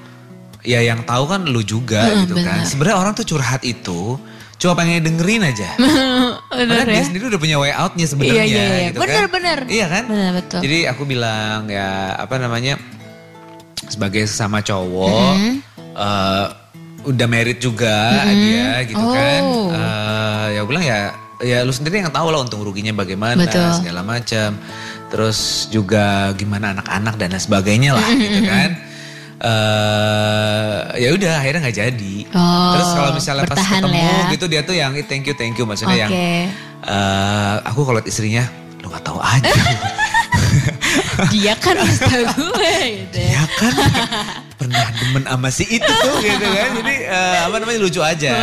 Ya 0.62 0.82
yang 0.82 1.02
tahu 1.02 1.26
kan 1.26 1.44
lu 1.44 1.60
juga 1.60 2.02
Mm, 2.04 2.18
gitu 2.22 2.34
kan. 2.36 2.58
benar. 2.58 2.66
Sebenarnya 2.66 2.96
orang 2.96 3.12
tuh 3.14 3.24
curhat 3.24 3.62
itu 3.62 4.18
cuma 4.56 4.72
pengen 4.74 4.98
dengerin 5.00 5.44
aja. 5.44 5.70
bener 6.50 6.82
Padahal 6.82 6.86
dia 6.88 6.96
ya. 6.96 7.04
sendiri 7.04 7.24
udah 7.28 7.38
punya 7.38 7.56
way 7.56 7.70
outnya 7.70 8.02
sebenarnya. 8.04 8.34
Iya, 8.34 8.44
iya, 8.44 8.64
iya. 8.64 8.86
gitu 8.88 8.98
Bener, 8.98 9.22
kan. 9.22 9.30
bener. 9.30 9.58
Iya 9.68 9.86
kan? 9.86 10.04
Bener, 10.06 10.30
betul. 10.34 10.60
Jadi 10.60 10.78
aku 10.86 11.02
bilang 11.04 11.60
ya 11.66 11.90
apa 12.16 12.34
namanya 12.36 12.74
sebagai 13.86 14.26
sesama 14.26 14.58
cowok 14.60 15.34
Mm-hmm. 15.36 15.54
eh, 15.94 16.46
udah 17.06 17.26
merit 17.28 17.58
juga 17.58 17.94
dia 18.26 18.82
gitu 18.84 18.98
kan. 18.98 19.42
Oh. 19.44 19.70
Eh, 19.70 20.46
ya 20.50 20.58
aku 20.58 20.68
bilang 20.68 20.82
ya 20.84 20.98
ya 21.38 21.60
lu 21.60 21.70
sendiri 21.70 22.00
yang 22.00 22.08
tahu 22.08 22.28
lah 22.28 22.40
untung 22.40 22.60
ruginya 22.60 22.92
bagaimana 22.92 23.44
Betul. 23.44 23.68
segala 23.76 24.00
macam. 24.00 24.56
Terus 25.06 25.70
juga 25.70 26.32
gimana 26.34 26.74
anak-anak 26.74 27.14
dan 27.14 27.30
lain 27.30 27.42
sebagainya 27.42 27.94
lah 27.94 28.08
gitu 28.12 28.40
kan. 28.52 28.70
eh 29.36 30.78
ya 30.96 31.08
udah 31.12 31.32
akhirnya 31.38 31.60
nggak 31.62 31.76
jadi. 31.76 32.14
Oh, 32.32 32.72
Terus 32.72 32.88
kalau 32.90 33.10
misalnya 33.12 33.44
pas 33.44 33.60
ketemu 33.60 33.94
ya. 33.94 34.18
gitu 34.32 34.44
dia 34.48 34.60
tuh 34.64 34.74
yang 34.74 34.96
"Eh, 34.96 35.04
thank 35.04 35.24
you 35.24 35.36
thank 35.36 35.54
you 35.54 35.64
maksudnya 35.64 36.08
yang 36.08 36.10
Oke. 36.10 36.48
eh 36.88 37.54
aku 37.62 37.80
kalau 37.84 38.00
istrinya 38.02 38.48
lu 38.80 38.88
nggak 38.88 39.04
tahu 39.04 39.20
aja. 39.20 39.52
Dia 41.28 41.54
kan 41.56 41.76
bisa 41.78 42.16
gue 42.34 42.74
gitu 43.02 43.18
ya. 43.18 43.30
ya 43.38 43.44
kan 43.54 43.72
pernah 44.56 44.88
demen 44.94 45.22
sama 45.22 45.48
si 45.48 45.64
itu 45.66 45.84
tuh 45.86 46.16
gitu 46.18 46.46
kan. 46.46 46.70
Jadi 46.76 46.94
eh, 47.02 47.38
apa 47.42 47.56
namanya 47.56 47.78
lucu 47.80 48.00
aja. 48.00 48.34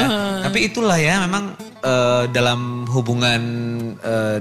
Tapi 0.41 0.67
itulah 0.67 0.97
ya 0.97 1.21
memang 1.21 1.53
eh, 1.80 2.24
dalam 2.30 2.86
hubungan 2.89 3.41
eh, 3.99 4.39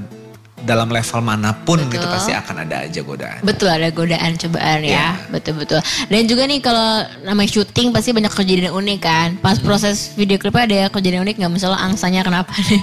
dalam 0.62 0.94
level 0.94 1.26
mana 1.26 1.50
pun 1.66 1.90
gitu 1.90 2.06
pasti 2.06 2.30
akan 2.30 2.62
ada 2.62 2.86
aja 2.86 3.02
godaan. 3.02 3.42
Betul 3.42 3.66
ada 3.66 3.90
godaan 3.90 4.38
cobaan 4.38 4.86
ya, 4.86 4.94
Iya. 4.94 5.06
betul 5.26 5.58
betul. 5.58 5.82
Dan 6.06 6.30
juga 6.30 6.46
nih 6.46 6.62
kalau 6.62 7.02
namanya 7.26 7.50
syuting 7.50 7.90
pasti 7.90 8.14
banyak 8.14 8.30
kejadian 8.30 8.70
unik 8.70 8.98
kan. 9.02 9.28
Pas 9.42 9.58
Hmm. 9.58 9.66
proses 9.66 10.14
video 10.14 10.38
klipnya 10.38 10.62
ada 10.62 10.94
kejadian 10.94 11.26
unik 11.26 11.42
nggak? 11.42 11.50
Misalnya 11.50 11.82
angsanya 11.82 12.22
kenapa 12.22 12.54
nih? 12.62 12.78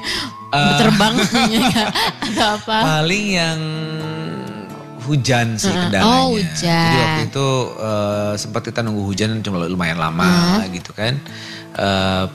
Eh. 0.49 0.75
Terbang 0.75 1.13
atau 2.27 2.47
apa? 2.59 2.77
Paling 2.99 3.25
yang 3.31 3.59
hujan 5.09 5.57
sih 5.57 5.67
kendalanya. 5.67 6.05
Oh, 6.05 6.37
hujan. 6.37 6.69
Jadi 6.85 6.97
waktu 7.01 7.21
itu 7.27 7.47
eh, 7.75 8.33
sempat 8.37 8.61
kita 8.63 8.79
nunggu 8.79 9.03
hujan 9.03 9.41
cuma 9.41 9.65
lumayan 9.65 9.97
lama 9.97 10.61
gitu 10.69 10.93
kan. 10.93 11.17
Eh, 11.73 12.25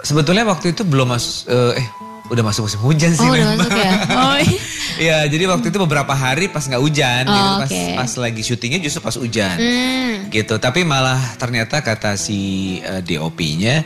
sebetulnya 0.00 0.44
waktu 0.44 0.72
itu 0.72 0.82
belum 0.84 1.12
mas 1.12 1.44
eh, 1.48 1.80
eh 1.80 1.86
udah 2.30 2.44
masuk 2.46 2.70
musim 2.70 2.78
hujan 2.80 3.10
sih 3.10 3.26
Oh 3.26 3.34
udah 3.34 3.58
masuk 3.58 3.74
ya? 3.74 3.92
Oh 4.22 4.38
iya. 4.38 4.60
Iya, 5.00 5.18
jadi 5.32 5.48
waktu 5.48 5.72
itu 5.72 5.80
beberapa 5.80 6.12
hari 6.12 6.46
pas 6.46 6.60
nggak 6.60 6.76
hujan 6.78 7.24
Oh, 7.24 7.32
gitu, 7.32 7.50
pas 7.56 7.70
oke. 7.72 7.84
pas 7.96 8.10
lagi 8.20 8.42
syutingnya 8.44 8.78
justru 8.78 9.00
pas 9.00 9.16
hujan. 9.16 9.56
Hmm. 9.56 10.28
Gitu. 10.28 10.54
Tapi 10.60 10.84
malah 10.84 11.16
ternyata 11.40 11.80
kata 11.80 12.14
si 12.14 12.38
eh, 12.84 13.00
DOP-nya 13.00 13.80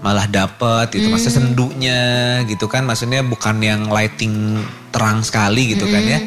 malah 0.00 0.24
dapet 0.24 0.92
gitu, 0.92 1.08
Hmm. 1.08 1.16
maksudnya 1.16 1.36
sendunya 1.38 2.00
gitu 2.44 2.64
kan, 2.64 2.84
maksudnya 2.84 3.20
bukan 3.20 3.56
yang 3.60 3.88
lighting 3.88 4.60
terang 4.88 5.20
sekali 5.20 5.76
gitu 5.76 5.84
kan 5.84 6.02
ya. 6.02 6.18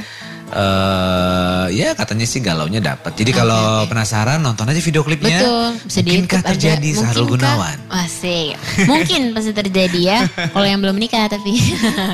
Eh 0.48 1.66
ya 1.76 1.92
katanya 1.92 2.24
sih 2.24 2.40
galaunya 2.40 2.80
dapat. 2.80 3.12
Jadi 3.20 3.36
kalau 3.36 3.84
penasaran 3.92 4.40
nonton 4.40 4.64
aja 4.72 4.80
video 4.80 5.04
klipnya. 5.04 5.44
Betul, 5.44 5.70
bisa 5.84 6.00
Mungkinkah 6.00 6.16
YouTube 6.16 6.40
aja. 6.40 6.50
terjadi 6.56 6.90
Sahrul 6.96 7.28
Mungkinkah? 7.28 7.52
Gunawan? 7.52 7.78
Asik. 7.92 8.56
Mungkin 8.88 9.22
pasti 9.36 9.52
terjadi 9.52 10.00
ya. 10.00 10.20
Kalau 10.56 10.68
yang 10.68 10.80
belum 10.80 10.96
menikah 10.96 11.28
tapi. 11.28 11.60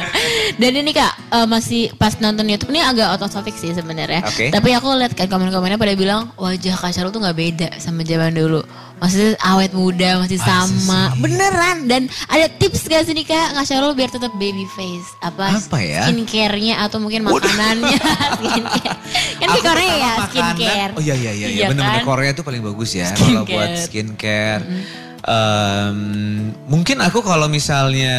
Dan 0.62 0.74
ini 0.74 0.92
kak 0.92 1.14
eh, 1.30 1.48
masih 1.48 1.94
pas 1.96 2.18
nonton 2.18 2.50
YouTube 2.50 2.74
ini 2.74 2.82
agak 2.82 3.14
out 3.14 3.22
of 3.22 3.30
topic 3.30 3.54
sih 3.54 3.70
sebenarnya. 3.70 4.26
Oke. 4.26 4.50
Tapi 4.50 4.70
aku 4.74 4.90
lihat 4.98 5.14
kan 5.14 5.30
komen-komennya 5.30 5.78
pada 5.78 5.94
bilang 5.94 6.34
wajah 6.36 6.74
Kak 6.74 6.90
Syarul 6.90 7.14
tuh 7.14 7.22
nggak 7.22 7.38
beda 7.38 7.70
sama 7.78 8.02
zaman 8.02 8.34
dulu. 8.34 8.66
Maksudnya 9.04 9.36
awet 9.44 9.76
muda 9.76 10.24
masih 10.24 10.40
sama. 10.40 11.12
Beneran. 11.20 11.92
Dan 11.92 12.08
ada 12.26 12.48
tips 12.48 12.88
gak 12.88 13.04
sih 13.04 13.12
nih 13.12 13.28
kak 13.28 13.52
Kak 13.52 13.68
Syarul 13.68 13.92
biar 13.92 14.08
tetap 14.08 14.32
baby 14.40 14.64
face? 14.72 15.12
Apa, 15.20 15.60
Apa 15.60 15.78
ya? 15.78 16.08
Skincare-nya 16.08 16.80
atau 16.80 17.04
mungkin 17.04 17.28
makanannya 17.28 18.00
skincare. 18.40 18.96
Kan 19.38 19.48
di 19.52 19.60
Korea 19.60 19.94
ya 19.94 20.14
skincare. 20.24 20.92
Oh 20.96 21.04
iya 21.04 21.20
iya 21.20 21.32
iya, 21.36 21.48
Iya 21.52 21.66
bener-bener 21.68 22.00
kan? 22.00 22.08
Korea 22.08 22.32
tuh 22.32 22.48
paling 22.48 22.64
bagus 22.64 22.96
ya 22.96 23.12
kalau 23.12 23.44
Skincare. 23.44 23.52
buat 23.52 23.72
skincare. 23.84 24.64
Em, 25.24 25.98
mungkin 26.66 26.98
aku 27.00 27.20
kalau 27.20 27.48
misalnya 27.48 28.16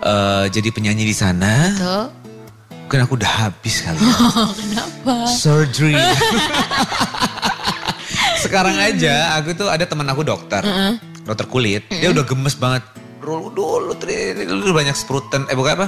eh, 0.00 0.44
jadi 0.48 0.70
penyanyi 0.70 1.02
di 1.02 1.14
sana, 1.14 1.74
Tuh. 1.74 2.06
mungkin 2.86 3.00
aku 3.02 3.18
udah 3.18 3.32
habis 3.46 3.82
kali. 3.82 3.98
ya. 3.98 4.14
Oh, 4.22 4.50
kenapa? 4.62 5.14
Surgery. 5.26 5.98
Sekarang 8.48 8.76
aja 8.80 9.36
aku 9.36 9.52
tuh 9.52 9.68
ada 9.68 9.84
teman 9.84 10.08
aku 10.08 10.24
dokter, 10.24 10.64
dokter 11.28 11.44
kulit. 11.44 11.84
Dia 11.92 12.08
udah 12.16 12.24
gemes 12.24 12.56
banget. 12.56 12.80
Dulu 13.20 13.52
dulu 13.52 13.92
dulu 13.92 14.72
banyak 14.72 14.96
spruten 14.96 15.44
eh 15.52 15.56
bukan 15.58 15.72
apa? 15.76 15.86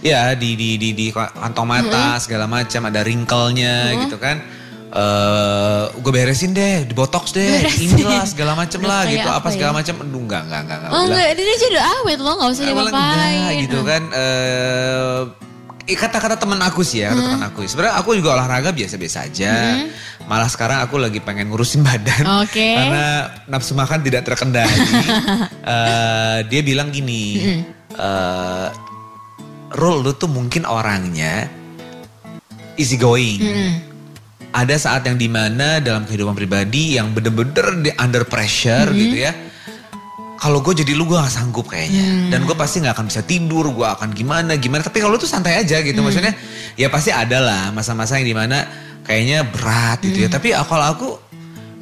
Ya 0.00 0.32
di 0.32 0.56
di 0.56 0.80
di 0.80 0.96
di 0.96 1.12
kantong 1.12 1.68
mata 1.68 2.16
segala 2.16 2.48
macam 2.48 2.88
ada 2.88 3.04
wrinkle-nya 3.04 3.92
gitu 4.08 4.16
kan. 4.16 4.40
Eh 4.88 5.84
gue 6.00 6.08
beresin 6.08 6.56
deh, 6.56 6.88
dibotox 6.88 7.36
deh, 7.36 7.60
Beresin. 7.60 7.92
inilah 7.92 8.24
segala 8.24 8.56
Udah 8.56 8.80
lah 8.88 9.02
gitu, 9.04 9.28
apa 9.28 9.36
apa 9.44 9.48
segala 9.52 9.76
ya? 9.76 9.76
macam. 9.84 9.94
Aduh 10.00 10.20
enggak 10.24 10.42
enggak 10.48 10.60
enggak 10.64 10.78
enggak. 10.80 10.90
Oh 10.96 11.02
enggak, 11.04 11.26
dia 11.36 11.44
aja 11.44 11.66
udah 11.68 11.84
awet 11.92 12.18
loh, 12.24 12.34
gak 12.40 12.48
usah 12.56 12.64
diapa-apain. 12.64 12.88
enggak 12.96 13.52
gitu 13.68 13.78
kan. 13.84 14.02
Eh, 14.16 15.20
kata-kata 15.94 16.36
teman 16.36 16.60
aku 16.60 16.84
sih 16.84 17.00
ya, 17.04 17.14
kata 17.14 17.22
teman 17.22 17.44
aku. 17.48 17.64
Sebenarnya 17.64 17.94
aku 17.96 18.18
juga 18.18 18.36
olahraga 18.36 18.74
biasa-biasa 18.74 19.30
aja. 19.30 19.54
Malah 20.28 20.50
sekarang 20.50 20.84
aku 20.84 21.00
lagi 21.00 21.22
pengen 21.22 21.48
ngurusin 21.48 21.80
badan. 21.88 22.44
Oke. 22.44 22.76
Karena 22.76 23.32
nafsu 23.48 23.72
makan 23.72 24.04
tidak 24.04 24.26
terkendali. 24.26 24.80
Eh, 25.68 26.38
dia 26.48 26.64
bilang 26.64 26.88
gini, 26.88 27.44
eh 27.92 28.68
Rul 29.68 30.00
lu 30.00 30.16
tuh 30.16 30.32
mungkin 30.32 30.64
orangnya 30.64 31.44
easy 32.80 32.96
going. 32.96 33.44
Ada 34.48 34.80
saat 34.80 35.04
yang 35.04 35.20
di 35.20 35.28
mana 35.28 35.76
dalam 35.84 36.08
kehidupan 36.08 36.32
pribadi 36.32 36.96
yang 36.96 37.12
bener-bener 37.12 37.84
di 37.84 37.92
under 38.00 38.24
pressure 38.24 38.88
gitu 38.96 39.28
ya 39.28 39.36
kalau 40.38 40.62
gue 40.62 40.70
jadi 40.70 40.94
lu 40.94 41.02
gue 41.04 41.18
gak 41.18 41.34
sanggup 41.34 41.66
kayaknya. 41.66 42.30
Dan 42.30 42.46
gue 42.46 42.54
pasti 42.54 42.78
nggak 42.78 42.94
akan 42.94 43.06
bisa 43.10 43.20
tidur 43.26 43.68
gue 43.74 43.86
akan 43.86 44.14
gimana 44.14 44.54
gimana. 44.54 44.86
Tapi 44.86 45.02
kalau 45.02 45.18
lu 45.18 45.20
tuh 45.20 45.26
santai 45.26 45.58
aja 45.58 45.82
gitu 45.82 45.98
maksudnya 45.98 46.32
ya 46.78 46.86
pasti 46.88 47.10
ada 47.10 47.42
lah 47.42 47.62
masa-masa 47.74 48.16
yang 48.22 48.30
di 48.30 48.36
mana 48.38 48.62
kayaknya 49.02 49.42
berat 49.44 49.98
gitu 50.00 50.24
ya. 50.24 50.28
Tapi 50.30 50.54
kalau 50.54 50.86
aku 50.86 51.08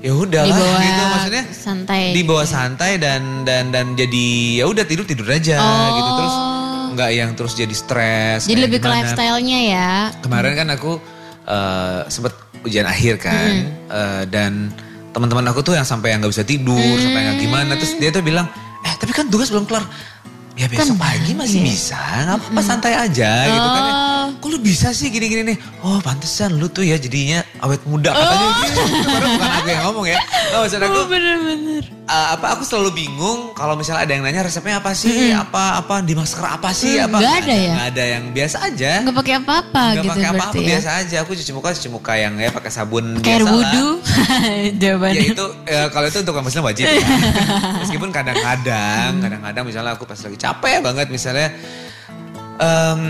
ya 0.01 0.13
udahlah 0.13 0.57
Dibawa 0.57 0.81
gitu 0.85 1.03
maksudnya 1.09 1.45
santai 1.51 2.03
di 2.13 2.21
bawah 2.25 2.45
gitu. 2.45 2.53
santai 2.53 2.93
dan 3.01 3.49
dan 3.49 3.73
dan 3.73 3.97
jadi 3.97 4.27
ya 4.61 4.65
udah 4.69 4.85
tidur 4.89 5.05
tidur 5.05 5.29
aja 5.29 5.61
gitu. 5.93 6.11
Terus 6.17 6.35
nggak 6.97 7.11
yang 7.13 7.31
terus 7.37 7.53
jadi 7.53 7.75
stres 7.77 8.49
Jadi 8.49 8.57
lebih 8.57 8.81
ke 8.81 8.89
gimana. 8.89 9.05
lifestyle-nya 9.05 9.61
ya. 9.69 9.93
Kemarin 10.25 10.53
kan 10.57 10.69
aku 10.73 10.97
eh, 11.45 12.01
sempet 12.09 12.33
ujian 12.65 12.89
akhir 12.89 13.21
kan 13.21 13.53
Eh, 13.87 14.23
dan 14.27 14.73
teman-teman 15.17 15.49
aku 15.49 15.65
tuh 15.65 15.73
yang 15.73 15.89
sampai 15.89 16.13
yang 16.13 16.21
nggak 16.21 16.37
bisa 16.37 16.45
tidur 16.45 16.97
sampai 17.01 17.33
yang 17.33 17.41
gimana. 17.41 17.73
Terus 17.81 17.97
dia 17.97 18.13
tuh 18.13 18.21
bilang 18.21 18.45
eh 18.85 18.95
tapi 19.01 19.17
kan 19.17 19.33
tugas 19.33 19.49
belum 19.49 19.65
kelar. 19.65 19.89
Ya 20.61 20.69
besok 20.69 21.01
pagi 21.01 21.33
masih 21.33 21.65
bisa. 21.65 21.97
Nggak 21.97 22.37
apa-apa 22.37 22.61
santai 22.61 22.93
aja 22.93 23.31
gitu 23.49 23.69
kan 23.73 24.06
Oh. 24.37 24.39
kok 24.39 24.49
lu 24.49 24.59
bisa 24.59 24.89
sih 24.91 25.09
gini-gini 25.09 25.43
nih? 25.47 25.59
Oh 25.81 25.97
pantesan 25.99 26.55
lu 26.55 26.67
tuh 26.67 26.83
ya 26.83 26.97
jadinya 26.97 27.41
awet 27.59 27.81
muda 27.83 28.11
katanya 28.11 28.47
gitu. 28.61 28.81
Padahal 29.03 29.31
bukan 29.33 29.51
aku 29.51 29.69
yang 29.69 29.83
ngomong 29.85 30.07
ya. 30.07 30.19
Oh, 30.49 30.61
maksud 30.63 30.79
aku, 30.79 30.95
Oh 30.95 31.07
bener-bener. 31.07 31.83
uh, 32.05 32.29
apa 32.33 32.47
aku 32.53 32.63
selalu 32.63 32.91
bingung 32.97 33.51
kalau 33.53 33.75
misalnya 33.75 34.03
ada 34.03 34.13
yang 34.13 34.23
nanya 34.23 34.43
resepnya 34.43 34.79
apa 34.79 34.93
sih? 34.93 35.33
Apa 35.33 35.81
apa 35.81 36.01
di 36.01 36.13
masker 36.13 36.39
apa 36.41 36.71
sih? 36.71 36.97
Hmm, 36.97 37.09
apa 37.09 37.17
nggak 37.19 37.35
ada 37.41 37.55
ya? 37.57 37.73
Nggak 37.73 37.89
ada 37.89 38.05
yang 38.07 38.25
biasa 38.31 38.57
aja. 38.63 38.93
Nggak 39.03 39.17
pakai 39.17 39.35
apa-apa 39.37 39.83
Nggak 39.83 39.97
gitu 39.97 40.11
pakai 40.13 40.25
apa-apa 40.25 40.37
berarti 40.47 40.59
ya. 40.59 40.69
biasa 40.69 40.89
aja. 40.97 41.17
Aku 41.23 41.31
cuci 41.33 41.51
muka 41.51 41.69
cuci 41.73 41.89
muka 41.89 42.13
yang 42.15 42.35
ya 42.37 42.51
pakai 42.51 42.71
sabun 42.71 43.05
Kayak 43.19 43.27
air 43.27 43.41
biasa 43.41 43.49
lah. 43.49 43.57
wudhu. 43.57 43.89
Jawabannya. 44.83 45.17
Ya 45.17 45.25
itu 45.27 45.45
ya, 45.67 45.83
kalau 45.89 46.07
itu 46.07 46.19
untuk 46.21 46.35
orang 46.35 46.47
muslim 46.47 46.63
wajib 46.63 46.87
ya. 46.87 47.01
Meskipun 47.83 48.11
kadang-kadang, 48.11 49.11
kadang-kadang 49.19 49.65
misalnya 49.65 49.93
aku 49.93 50.05
pas 50.05 50.19
lagi 50.19 50.37
capek 50.37 50.77
banget 50.81 51.07
misalnya 51.09 51.49
em, 52.59 53.01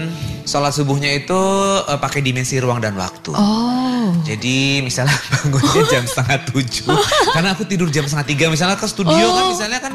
sholat 0.46 0.70
subuhnya 0.70 1.10
itu 1.12 1.40
eh, 1.82 1.98
pakai 1.98 2.22
dimensi 2.22 2.56
ruang 2.56 2.78
dan 2.78 2.94
waktu. 2.94 3.34
Oh. 3.34 4.14
Jadi 4.22 4.80
misalnya 4.80 5.12
bangunnya 5.34 5.82
jam 5.86 6.04
setengah 6.08 6.38
tujuh, 6.46 6.86
karena 7.32 7.52
aku 7.52 7.66
tidur 7.66 7.90
jam 7.90 8.06
setengah 8.06 8.26
tiga. 8.26 8.44
Misalnya 8.46 8.74
ke 8.74 8.86
studio 8.86 9.12
kan, 9.28 9.42
Oh. 9.42 9.50
misalnya 9.50 9.78
kan 9.78 9.92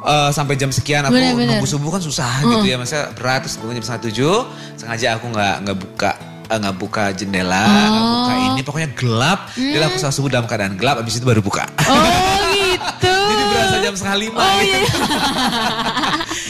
eh, 0.00 0.30
sampai 0.30 0.54
jam 0.54 0.68
sekian 0.68 1.02
aku 1.02 1.14
Bener-bener. 1.14 1.56
nunggu 1.56 1.66
subuh 1.66 1.90
kan 1.90 2.02
susah 2.02 2.42
gitu 2.42 2.66
ya. 2.66 2.76
Misalnya 2.76 3.14
berat 3.14 3.46
terus 3.46 3.56
bangun 3.56 3.78
jam 3.78 3.84
setengah 3.84 4.02
tujuh, 4.06 4.36
sengaja 4.74 5.08
aku 5.14 5.26
nggak 5.28 5.54
nggak 5.62 5.78
buka 5.78 6.10
eh, 6.48 6.58
nggak 6.58 6.76
buka 6.76 7.04
jendela, 7.12 7.62
nggak 7.62 8.04
buka 8.04 8.32
Oh. 8.34 8.46
ini, 8.50 8.60
pokoknya 8.62 8.90
gelap. 8.92 9.40
Jadi 9.52 9.84
aku 9.84 9.96
sholat 9.96 10.12
subuh 10.12 10.28
dalam 10.28 10.46
keadaan 10.46 10.74
gelap, 10.74 10.98
abis 10.98 11.16
itu 11.16 11.26
baru 11.26 11.38
buka. 11.38 11.64
Oh 11.86 12.02
gitu. 12.50 13.14
Jadi 13.30 13.42
berasa 13.46 13.76
jam 13.78 13.94
setengah 13.94 14.18
lima 14.18 14.38
Oh, 14.38 14.50
gitu. 14.58 14.66
iya. 14.66 14.80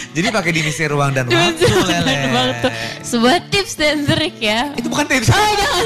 Jadi 0.09 0.27
pakai 0.29 0.51
dimensi 0.51 0.85
ruang 0.85 1.13
dan 1.13 1.29
waktu 1.31 1.65
lele. 1.85 2.15
waktu. 2.33 2.69
Sebuah 3.03 3.39
tips 3.49 3.73
dan 3.77 4.03
trik 4.03 4.37
ya. 4.39 4.73
Itu 4.75 4.89
bukan 4.89 5.07
tips. 5.07 5.29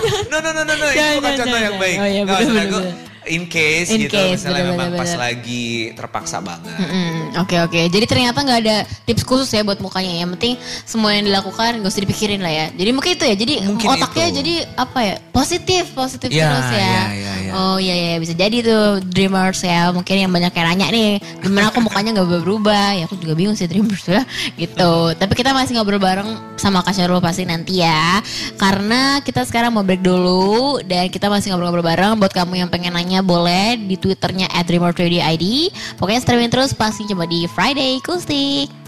No, 0.33 0.39
no, 0.39 0.51
no, 0.51 0.62
no, 0.62 0.73
no. 0.73 0.87
Jangan, 0.89 1.12
itu 1.12 1.18
bukan 1.18 1.23
jangan, 1.23 1.39
contoh 1.39 1.59
yang 1.59 1.64
jangan. 1.68 1.83
baik. 1.83 1.97
Oh, 1.97 2.09
iya, 2.09 2.23
maksud 2.25 2.49
bener, 2.49 2.64
aku, 2.64 2.79
bener. 2.79 3.11
In 3.25 3.47
case 3.47 3.89
In 3.89 4.07
gitu. 4.07 4.14
case, 4.14 4.41
misalnya 4.41 4.64
bener, 4.64 4.73
memang 4.73 4.89
bener, 4.91 5.01
pas 5.01 5.11
bener. 5.11 5.20
lagi 5.20 5.64
terpaksa 5.93 6.39
banget. 6.39 6.75
Mm, 6.75 7.20
Oke 7.39 7.57
oke. 7.59 7.81
Jadi 7.87 8.05
ternyata 8.05 8.39
nggak 8.39 8.61
ada 8.62 8.77
tips 9.05 9.23
khusus 9.23 9.49
ya 9.49 9.62
buat 9.62 9.79
mukanya. 9.79 10.12
Yang 10.18 10.31
penting 10.37 10.55
semua 10.83 11.11
yang 11.12 11.25
dilakukan 11.25 11.79
gak 11.79 11.89
usah 11.89 12.03
dipikirin 12.03 12.41
lah 12.41 12.51
ya. 12.51 12.66
Jadi 12.73 12.91
mungkin 12.91 13.11
itu 13.12 13.25
ya. 13.25 13.35
Jadi 13.35 13.55
Mungkin 13.62 13.89
otaknya 13.89 14.27
itu. 14.27 14.37
jadi 14.39 14.55
apa 14.75 14.99
ya? 15.01 15.14
Positif, 15.31 15.85
positif 15.93 16.29
Ya, 16.29 16.49
terus 16.51 16.68
ya. 16.70 16.79
ya, 16.79 17.03
ya, 17.12 17.33
ya. 17.47 17.53
Oh 17.53 17.77
iya 17.77 17.95
iya 17.95 18.14
bisa 18.16 18.33
jadi 18.33 18.57
tuh 18.61 18.85
dreamers 19.05 19.61
ya. 19.61 19.91
Mungkin 19.91 20.14
yang 20.18 20.33
banyak 20.33 20.53
yang 20.53 20.66
nanya 20.68 20.87
nih, 20.89 21.11
gimana 21.39 21.68
aku 21.68 21.79
mukanya 21.81 22.16
nggak 22.16 22.29
berubah? 22.41 22.97
Ya 22.97 23.05
aku 23.05 23.16
juga 23.16 23.35
bingung 23.35 23.55
sih 23.55 23.68
dreamers 23.68 24.03
ya. 24.05 24.25
Gitu. 24.57 24.93
Tapi 25.12 25.33
kita 25.33 25.53
masih 25.53 25.77
ngobrol 25.77 26.01
bareng 26.01 26.29
sama 26.57 26.81
Kak 26.81 26.95
Syarul 26.95 27.20
pasti 27.20 27.45
nanti 27.45 27.85
ya. 27.85 28.20
Karena 28.57 29.20
kita 29.20 29.45
sekarang 29.45 29.73
mau 29.73 29.85
break 29.85 30.01
dulu 30.01 30.81
dan 30.83 31.09
kita 31.09 31.29
masih 31.29 31.53
ngobrol-ngobrol 31.53 31.85
bareng. 31.85 32.12
Buat 32.16 32.33
kamu 32.33 32.64
yang 32.64 32.70
pengen 32.73 32.93
nanya 32.93 33.11
boleh 33.20 33.76
di 33.76 34.00
twitternya 34.00 34.48
@dreamer30id. 34.64 35.44
Pokoknya 36.00 36.24
streaming 36.24 36.48
terus 36.48 36.72
pasti 36.72 37.04
coba 37.04 37.28
di 37.28 37.44
Friday 37.52 38.00
Kustik. 38.00 38.82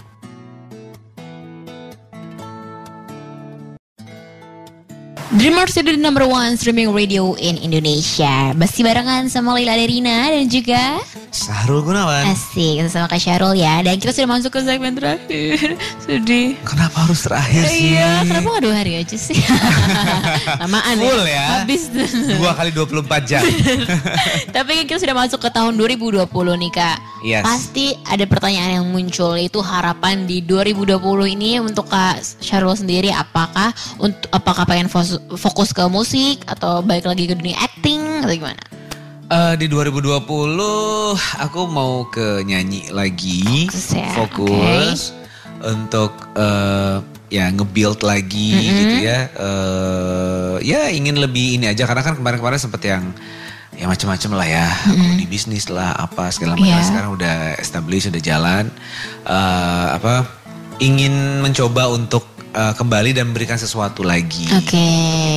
Dreamers 5.33 5.73
itu 5.73 5.89
the 5.89 5.97
number 5.97 6.21
one 6.29 6.53
streaming 6.53 6.93
radio 6.93 7.33
in 7.41 7.57
Indonesia. 7.57 8.53
Masih 8.53 8.85
barengan 8.85 9.25
sama 9.25 9.57
Lila 9.57 9.73
Derina 9.73 10.29
dan 10.29 10.45
juga 10.45 11.01
Sahrul 11.33 11.81
Gunawan. 11.81 12.29
Asik 12.29 12.85
sama 12.93 13.09
Kak 13.09 13.17
Syarul 13.17 13.57
ya. 13.57 13.81
Dan 13.81 13.97
kita 13.97 14.13
sudah 14.13 14.37
masuk 14.37 14.53
ke 14.53 14.61
segmen 14.61 14.93
terakhir. 14.93 15.75
Sedih. 16.05 16.53
Kenapa 16.61 17.09
harus 17.09 17.25
terakhir 17.25 17.65
sih? 17.73 17.97
Iya, 17.97 18.21
kenapa 18.21 18.47
gak 18.53 18.63
dua 18.69 18.75
hari 18.77 18.93
aja 19.01 19.17
sih? 19.17 19.35
Lamaan 20.61 20.95
Full 21.01 21.25
ya. 21.25 21.45
Habis. 21.65 21.89
Dua 22.29 22.51
kali 22.53 22.69
24 22.69 23.25
jam. 23.25 23.41
Tapi 24.55 24.71
kan 24.77 24.85
kita 24.85 24.99
sudah 25.01 25.17
masuk 25.17 25.41
ke 25.41 25.49
tahun 25.49 25.73
2020 25.73 26.21
nih 26.29 26.71
kak. 26.71 26.97
Yes. 27.25 27.41
Pasti 27.41 27.97
ada 28.05 28.23
pertanyaan 28.29 28.79
yang 28.79 28.87
muncul 28.93 29.33
yaitu 29.33 29.57
harapan 29.57 30.29
di 30.29 30.45
2020 30.45 31.01
ini 31.33 31.57
untuk 31.57 31.89
kak 31.89 32.21
Syarul 32.39 32.77
sendiri 32.77 33.09
apakah 33.09 33.73
untuk 33.97 34.29
apakah 34.29 34.63
pengen 34.69 34.85
fokus 35.33 35.71
ke 35.71 35.83
musik 35.85 36.43
atau 36.45 36.79
balik 36.79 37.05
lagi 37.05 37.25
ke 37.25 37.35
dunia 37.35 37.57
acting 37.57 38.21
atau 38.21 38.33
gimana? 38.33 38.63
Eh, 39.25 39.53
di 39.57 39.65
2020 39.65 40.21
aku 41.41 41.61
mau 41.65 42.05
ke 42.07 42.41
nyanyi 42.41 42.89
lagi. 42.89 43.65
Fokus 43.67 43.89
ya, 43.91 44.07
Fokus 44.13 44.99
untuk 45.65 46.13
eh, 46.37 46.97
ya 47.33 47.49
nge-build 47.49 48.05
lagi 48.05 48.53
gitu 48.53 48.95
ya. 49.01 49.19
Eh, 49.33 50.55
ya 50.61 50.81
ingin 50.89 51.17
lebih 51.17 51.57
ini 51.57 51.65
aja 51.65 51.85
karena 51.85 52.05
kan 52.05 52.13
kemarin-kemarin 52.13 52.61
sempet 52.61 52.85
yang 52.85 53.03
ya 53.73 53.89
macam-macam 53.89 54.31
lah 54.37 54.47
ya. 54.47 54.67
Aku 54.93 55.17
di 55.17 55.25
bisnis 55.25 55.67
lah 55.67 55.97
apa 55.97 56.29
segala 56.29 56.53
macam 56.53 56.69
Iya. 56.69 56.85
sekarang 56.85 57.11
udah 57.17 57.35
established 57.57 58.13
udah 58.13 58.21
jalan. 58.21 58.69
Eh, 59.25 59.87
apa 59.97 60.29
ingin 60.77 61.41
mencoba 61.41 61.89
untuk 61.89 62.34
eh, 62.55 62.73
kembali 62.79 63.11
dan 63.11 63.29
memberikan 63.29 63.59
sesuatu 63.59 64.01
lagi 64.01 64.47
Oke. 64.55 64.79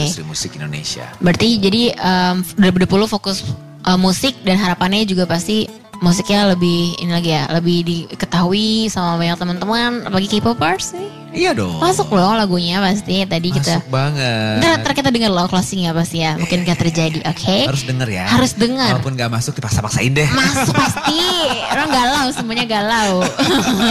industri 0.06 0.22
musik 0.22 0.54
Indonesia. 0.54 1.10
Berarti 1.18 1.58
jadi 1.58 1.82
um, 1.98 2.46
2020 2.62 3.10
fokus 3.10 3.42
uh, 3.84 3.98
musik 3.98 4.38
dan 4.46 4.56
harapannya 4.56 5.02
juga 5.04 5.26
pasti 5.26 5.66
musiknya 5.98 6.54
lebih 6.54 6.94
ini 7.02 7.10
lagi 7.10 7.30
ya, 7.34 7.50
lebih 7.50 7.82
diketahui 7.82 8.86
sama 8.86 9.18
banyak 9.18 9.36
teman-teman, 9.38 10.06
apalagi 10.06 10.38
K-popers 10.38 10.94
nih. 10.94 11.10
Iya 11.38 11.50
dong. 11.54 11.78
Masuk 11.78 12.10
loh 12.10 12.34
lagunya 12.34 12.82
pasti 12.82 13.22
tadi 13.22 13.48
kita. 13.54 13.78
Masuk 13.78 13.88
banget. 13.94 14.58
Ntar, 14.58 14.82
ntar 14.82 14.92
kita 14.98 15.14
dengar 15.14 15.30
loh 15.30 15.46
closingnya 15.46 15.94
pasti 15.94 16.26
ya, 16.26 16.34
mungkin 16.34 16.66
gak 16.66 16.82
terjadi, 16.82 17.22
oke? 17.22 17.56
Harus 17.70 17.84
denger 17.86 18.08
ya. 18.10 18.24
Harus 18.26 18.52
denger. 18.58 18.98
Walaupun 18.98 19.14
gak 19.14 19.30
masuk 19.30 19.52
dipaksa-paksain 19.54 20.10
deh. 20.10 20.26
Masuk 20.34 20.74
pasti, 20.82 21.22
orang 21.70 21.88
galau 21.94 22.26
semuanya 22.34 22.66
galau. 22.66 23.22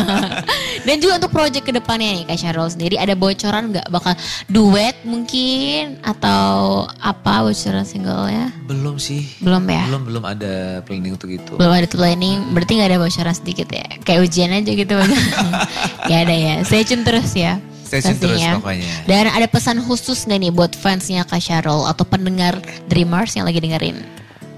Dan 0.87 1.03
juga 1.03 1.19
untuk 1.19 1.31
project 1.35 1.63
ke 1.67 1.73
depannya 1.75 2.21
nih 2.21 2.23
Kak 2.31 2.37
Syarul 2.39 2.71
sendiri 2.71 2.95
ada 2.95 3.11
bocoran 3.11 3.75
nggak 3.75 3.91
bakal 3.91 4.13
duet 4.47 4.95
mungkin 5.03 5.99
atau 5.99 6.83
apa 6.99 7.43
bocoran 7.43 7.83
singlenya? 7.83 8.55
Belum 8.67 8.95
sih. 8.95 9.27
Belum 9.43 9.63
ya? 9.67 9.83
Belum 9.87 10.03
belum 10.07 10.23
ada 10.23 10.79
planning 10.87 11.15
untuk 11.15 11.31
itu. 11.31 11.59
Belum 11.59 11.73
ada 11.75 11.87
planning, 11.87 12.55
berarti 12.55 12.71
nggak 12.79 12.89
ada 12.95 12.99
bocoran 13.03 13.35
sedikit 13.35 13.67
ya? 13.67 13.87
Kayak 14.03 14.31
ujian 14.31 14.51
aja 14.51 14.71
gitu. 14.71 14.95
Gak 16.07 16.23
ada 16.23 16.35
ya. 16.35 16.55
Stay 16.63 16.87
tune 16.87 17.03
terus 17.03 17.35
ya. 17.38 17.61
Stay 17.88 18.03
tune 18.03 18.19
terus 18.19 18.43
pokoknya. 18.59 18.93
Dan 19.07 19.31
ada 19.31 19.47
pesan 19.47 19.79
khusus 19.79 20.27
nggak 20.27 20.39
nih 20.43 20.51
buat 20.51 20.75
fansnya 20.75 21.23
Kak 21.23 21.39
Syarul 21.39 21.88
atau 21.88 22.03
pendengar 22.03 22.59
Dreamers 22.91 23.31
yang 23.39 23.47
lagi 23.47 23.63
dengerin? 23.63 24.03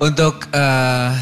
Untuk 0.02 0.50
eh, 0.50 1.14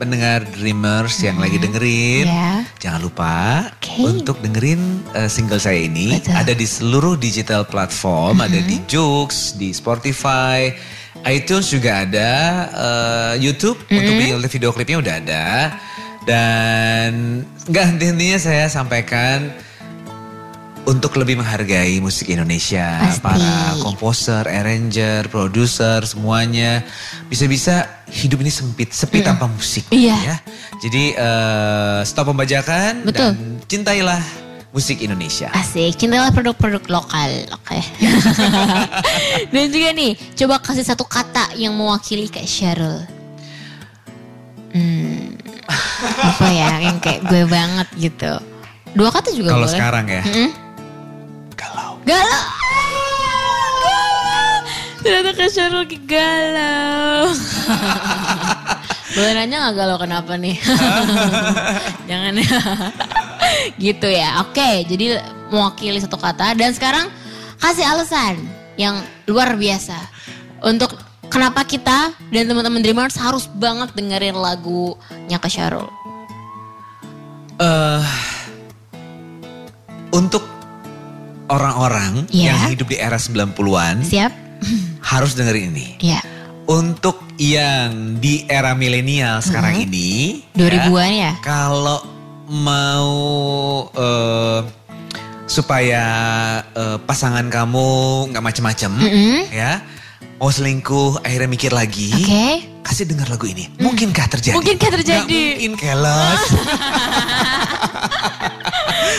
pendengar 0.00 0.48
Dreamers 0.56 1.20
yang 1.20 1.36
lagi 1.36 1.60
dengerin, 1.60 2.24
Ya. 2.24 2.64
jangan 2.80 3.00
lupa 3.04 3.68
Oke. 3.68 4.00
untuk 4.00 4.40
dengerin 4.40 5.04
eh, 5.12 5.28
single 5.28 5.60
saya 5.60 5.84
ini 5.84 6.16
Betul. 6.16 6.32
ada 6.34 6.52
di 6.56 6.64
seluruh 6.64 7.14
digital 7.20 7.68
platform, 7.68 8.40
ada 8.40 8.56
di 8.56 8.80
Joox, 8.88 9.60
di 9.60 9.76
Spotify, 9.76 10.72
iTunes 11.28 11.68
juga 11.68 12.08
ada, 12.08 12.30
eh, 12.72 13.32
YouTube 13.44 13.76
untuk 13.92 14.14
video, 14.16 14.36
video 14.40 14.70
klipnya 14.72 14.98
udah 15.04 15.14
ada. 15.20 15.46
Dan 16.22 17.42
nggak 17.68 17.84
henti-hentinya 17.92 18.38
saya 18.38 18.66
sampaikan 18.70 19.52
untuk 20.82 21.14
lebih 21.14 21.38
menghargai 21.38 22.02
musik 22.02 22.26
Indonesia, 22.26 22.98
Pasti. 22.98 23.22
para 23.22 23.78
komposer, 23.78 24.44
arranger, 24.50 25.30
produser, 25.30 26.02
semuanya 26.02 26.82
bisa-bisa 27.30 27.86
hidup 28.10 28.42
ini 28.42 28.50
sempit, 28.50 28.90
sepi 28.90 29.22
tanpa 29.22 29.46
musik. 29.46 29.86
Iya. 29.94 30.18
Ya. 30.18 30.36
Jadi 30.82 31.14
eh, 31.14 32.00
stop 32.02 32.34
pembajakan 32.34 33.06
Betul. 33.06 33.30
dan 33.30 33.62
cintailah 33.70 34.22
musik 34.72 35.04
Indonesia. 35.04 35.52
Asik, 35.52 36.00
cintailah 36.00 36.32
produk-produk 36.32 36.82
lokal. 36.88 37.30
Oke. 37.52 37.78
Dan 39.52 39.68
juga 39.68 39.92
nih, 39.92 40.16
coba 40.34 40.64
kasih 40.64 40.82
satu 40.82 41.04
kata 41.04 41.54
yang 41.60 41.76
mewakili 41.76 42.26
Kak 42.26 42.48
Syarul. 42.48 43.04
Hmm, 44.72 45.36
apa 46.24 46.48
ya, 46.48 46.80
yang 46.80 46.96
kayak 47.04 47.28
gue 47.28 47.44
banget 47.44 47.88
gitu. 48.00 48.32
Dua 48.96 49.12
kata 49.12 49.32
juga 49.36 49.56
Kalau 49.56 49.68
sekarang 49.68 50.08
ya, 50.08 50.24
Mm-mm. 50.24 50.48
galau. 50.48 50.71
Galau. 52.02 52.44
Ternyata 55.02 55.30
Kak 55.34 55.50
Syarul 55.50 55.82
lagi 55.82 55.98
galau. 56.06 57.34
Boleh 59.18 59.32
nanya 59.34 59.68
gak 59.68 59.74
galau 59.76 59.98
kenapa 59.98 60.38
nih? 60.38 60.56
Jangan 62.10 62.32
ya. 62.38 62.58
gitu 63.76 64.08
ya. 64.08 64.40
Oke, 64.46 64.86
jadi 64.88 65.20
mewakili 65.52 65.98
satu 66.00 66.16
kata. 66.16 66.54
Dan 66.56 66.72
sekarang 66.72 67.10
kasih 67.58 67.84
alasan 67.84 68.40
yang 68.80 68.96
luar 69.28 69.58
biasa. 69.58 69.98
Untuk 70.64 70.96
kenapa 71.28 71.66
kita 71.66 72.14
dan 72.30 72.44
teman-teman 72.48 72.80
Dreamers 72.80 73.18
harus 73.18 73.50
banget 73.50 73.92
dengerin 73.92 74.38
lagunya 74.38 75.36
Kak 75.36 75.50
Syarul. 75.50 75.90
eh 77.60 78.02
untuk 80.12 80.51
orang-orang 81.48 82.26
Iya. 82.28 82.52
yang 82.52 82.58
hidup 82.68 82.86
di 82.86 82.96
era 82.96 83.16
90-an 83.16 84.02
Siap? 84.02 84.32
harus 85.02 85.34
dengerin 85.34 85.72
ini. 85.72 85.88
Ya. 86.00 86.20
Untuk 86.64 87.18
yang 87.36 88.16
di 88.16 88.46
era 88.46 88.72
milenial 88.72 89.42
sekarang 89.42 89.74
Mhm. 89.76 89.84
ini, 89.84 90.10
2000-an 90.54 91.10
ya? 91.12 91.32
Kalau 91.40 91.98
mau 92.48 93.10
eh, 93.90 94.60
supaya 95.44 96.04
eh, 96.64 96.98
pasangan 96.98 97.44
kamu 97.46 97.88
nggak 98.30 98.44
macem-macem, 98.44 98.92
Mm-mm. 98.94 99.50
ya, 99.50 99.82
mau 100.38 100.48
selingkuh 100.48 101.20
akhirnya 101.20 101.50
mikir 101.50 101.72
lagi, 101.72 102.14
Oke. 102.14 102.46
kasih 102.82 103.04
dengar 103.04 103.26
lagu 103.26 103.44
ini. 103.44 103.66
Mungkinkah 103.76 104.30
terjadi? 104.30 104.54
Mungkinkah 104.54 104.90
terjadi? 104.92 105.26
Nggak 105.26 105.50
mungkin 105.58 105.72
keles. 105.76 106.42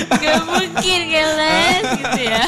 Gak 0.09 0.39
mungkin 0.43 0.99
keles 1.05 1.81
gitu 1.97 2.21
ya. 2.21 2.45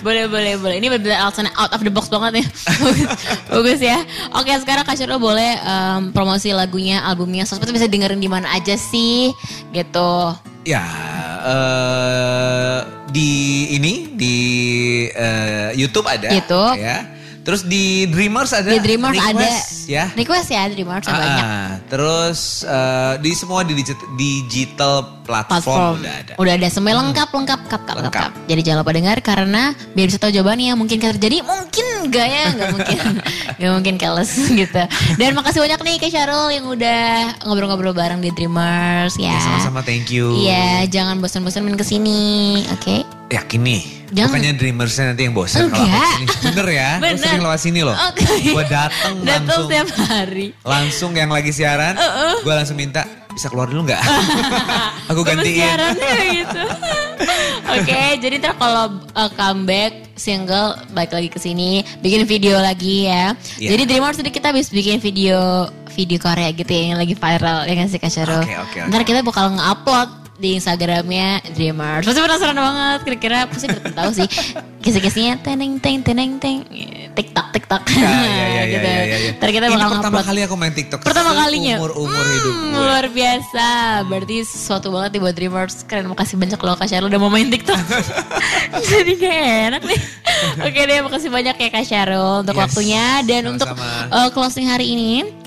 Boleh, 0.00 0.24
boleh, 0.26 0.54
boleh. 0.56 0.76
Ini 0.76 0.86
benar-benar 0.88 1.18
alasan 1.24 1.48
out 1.52 1.70
of 1.70 1.80
the 1.80 1.88
box 1.88 2.06
banget 2.06 2.40
ya. 2.40 2.46
Bagus, 2.78 3.08
Bagus 3.54 3.80
ya. 3.80 3.98
Oke 4.32 4.52
sekarang 4.56 4.82
Kak 4.82 4.94
Syarul 4.94 5.18
boleh 5.18 5.56
em, 5.56 6.10
promosi 6.10 6.50
lagunya, 6.50 7.02
albumnya. 7.02 7.42
Sosmed 7.42 7.68
bisa 7.68 7.86
dengerin 7.86 8.18
di 8.18 8.28
mana 8.28 8.52
aja 8.52 8.74
sih 8.74 9.32
gitu. 9.70 10.12
Ya, 10.64 10.80
eh, 11.44 12.78
di 13.08 13.30
ini 13.72 13.92
di 14.12 14.36
eh, 15.08 15.70
YouTube 15.74 16.06
ada, 16.06 16.28
YouTube. 16.30 16.74
ya. 16.76 16.98
Terus 17.44 17.60
di 17.62 18.08
Dreamers 18.08 18.56
ada, 18.56 18.72
Di 18.72 18.80
Dreamers 18.80 19.20
ada. 19.20 19.36
Request, 19.36 19.84
ya. 19.84 20.08
Request 20.16 20.48
ya 20.48 20.64
Dreamers 20.64 21.04
Ah, 21.04 21.12
banyak. 21.12 21.92
terus 21.92 22.64
eh, 22.64 23.14
di 23.20 23.36
semua 23.36 23.60
di 23.62 23.76
digit- 23.76 24.00
digital 24.16 25.20
platform, 25.24 25.64
platform 25.64 25.92
udah 25.98 26.14
ada. 26.14 26.32
udah 26.36 26.52
ada 26.54 26.68
semua 26.68 26.92
lengkap 26.94 27.28
lengkap 27.28 27.60
lengkap 27.64 27.80
lengkap, 27.80 27.96
Lengkap. 27.96 28.22
lengkap. 28.30 28.32
jadi 28.46 28.60
jangan 28.60 28.78
lupa 28.80 28.92
dengar 28.92 29.16
karena 29.18 29.62
biar 29.90 30.06
bisa 30.06 30.18
tahu 30.18 30.30
jawabannya 30.30 30.72
mungkin 30.74 30.96
terjadi 30.98 31.36
mungkin 31.40 31.86
enggak 32.02 32.26
ya 32.26 32.44
nggak 32.52 32.68
mungkin 32.70 32.98
nggak 33.58 33.72
mungkin 33.72 33.94
keles 33.96 34.30
gitu 34.52 34.82
dan 35.16 35.30
makasih 35.32 35.60
banyak 35.60 35.80
nih 35.80 35.96
ke 35.96 36.06
Syarul 36.06 36.48
yang 36.48 36.66
udah 36.66 37.04
ngobrol-ngobrol 37.42 37.92
bareng 37.92 38.20
di 38.20 38.30
Dreamers 38.30 39.16
ya 39.16 39.32
Ya, 39.32 39.40
sama-sama 39.40 39.80
thank 39.80 40.08
you. 40.08 40.36
iya 40.36 40.84
jangan 40.84 41.18
bosan-bosan 41.18 41.64
main 41.64 41.74
ke 41.74 41.82
sini 41.82 42.20
oke 42.70 43.02
Yakin 43.24 43.60
nih. 43.64 43.82
Jangan. 44.14 44.30
Bukannya 44.30 44.52
Dreamersnya 44.54 45.04
nanti 45.10 45.26
yang 45.26 45.34
bosan 45.34 45.66
kalau 45.66 45.80
aku 45.80 45.90
Enggak. 45.90 46.06
ke 46.06 46.12
sini. 46.14 46.26
Bener 46.44 46.66
ya. 46.70 46.90
Bener. 47.02 47.18
sering 47.18 47.42
lewat 47.42 47.58
sini 47.58 47.80
loh. 47.82 47.96
Oke. 48.04 48.26
Gue 48.46 48.64
dateng 48.68 49.14
datang 49.24 49.42
langsung. 49.42 49.64
setiap 49.66 49.88
hari 50.06 50.46
Langsung 50.62 51.10
yang 51.16 51.30
lagi 51.32 51.50
siaran. 51.50 51.96
Uh-uh. 51.96 52.44
Gue 52.44 52.54
langsung 52.54 52.76
minta 52.76 53.02
bisa 53.34 53.50
keluar 53.50 53.66
dulu 53.66 53.90
nggak? 53.90 54.02
aku 55.10 55.20
gantiin. 55.26 55.76
gitu. 56.32 56.62
Oke, 57.74 58.02
jadi 58.22 58.34
ntar 58.38 58.54
kalau 58.56 59.02
uh, 59.18 59.30
comeback 59.34 60.06
single 60.14 60.78
balik 60.94 61.10
lagi 61.10 61.28
ke 61.28 61.38
sini, 61.42 61.82
bikin 61.98 62.24
video 62.24 62.56
lagi 62.62 63.10
ya. 63.10 63.34
Iya. 63.58 63.74
Jadi 63.74 63.82
Dreamers 63.90 64.16
tadi 64.16 64.30
kita 64.30 64.54
habis 64.54 64.70
bikin 64.70 65.02
video 65.02 65.68
video 65.94 66.18
Korea 66.18 66.50
gitu 66.50 66.70
ya 66.70 66.94
yang 66.94 66.98
lagi 66.98 67.14
viral 67.14 67.66
ya 67.66 67.74
kan 67.74 67.86
sih 67.90 67.98
Kak. 67.98 68.10
Oke, 68.10 68.26
oke, 68.26 68.54
oke. 68.58 68.78
Ntar 68.90 69.02
kita 69.06 69.20
bakal 69.26 69.54
nge-upload 69.58 70.23
di 70.34 70.58
Instagramnya 70.58 71.42
Dreamers. 71.50 72.02
Pasti 72.02 72.18
penasaran 72.18 72.54
banget 72.54 72.98
kira-kira 73.02 73.38
pasti 73.46 73.66
udah 73.66 73.94
tahu 73.94 74.10
sih. 74.12 74.28
Kisi-kisinya 74.80 75.38
teneng 75.38 75.78
teng 75.78 76.02
teneng 76.02 76.36
teng 76.36 76.66
TikTok 77.14 77.46
TikTok. 77.54 77.82
Ya, 77.88 78.02
ya, 78.02 78.10
ya, 78.10 78.44
ya, 78.44 78.62
gitu. 78.74 78.82
ya, 78.84 79.02
ya, 79.04 79.16
ya. 79.16 79.30
Ntar 79.38 79.48
kita 79.48 79.64
Ini 79.64 79.72
bakal 79.72 79.88
pertama 79.94 80.10
upload. 80.10 80.26
kali 80.26 80.40
aku 80.42 80.54
main 80.58 80.74
TikTok. 80.74 81.00
Pertama 81.00 81.30
kalinya. 81.32 81.76
Umur 81.78 81.92
umur 81.96 82.10
Hmm, 82.18 82.34
hidup 82.34 82.54
gue. 82.54 82.74
Luar 82.74 83.06
biasa. 83.08 83.66
Berarti 84.04 84.36
sesuatu 84.42 84.86
banget 84.90 85.10
nih 85.14 85.20
buat 85.22 85.34
Dreamers. 85.34 85.74
Keren 85.84 86.06
makasih 86.10 86.34
banyak 86.34 86.58
loh 86.58 86.74
Kak 86.74 86.88
Syarul 86.88 87.06
udah 87.06 87.20
mau 87.20 87.30
main 87.30 87.46
TikTok. 87.46 87.78
Jadi 88.90 89.12
gak 89.16 89.36
enak 89.70 89.82
nih. 89.86 90.00
Oke 90.60 90.80
deh 90.82 90.98
makasih 91.00 91.30
banyak 91.30 91.54
ya 91.54 91.68
Kak 91.70 91.86
Syarul 91.86 92.42
untuk 92.42 92.54
Yes, 92.54 92.62
waktunya. 92.66 93.06
Dan 93.22 93.42
untuk 93.48 93.70
uh, 94.10 94.28
closing 94.30 94.66
hari 94.66 94.90
ini. 94.90 95.43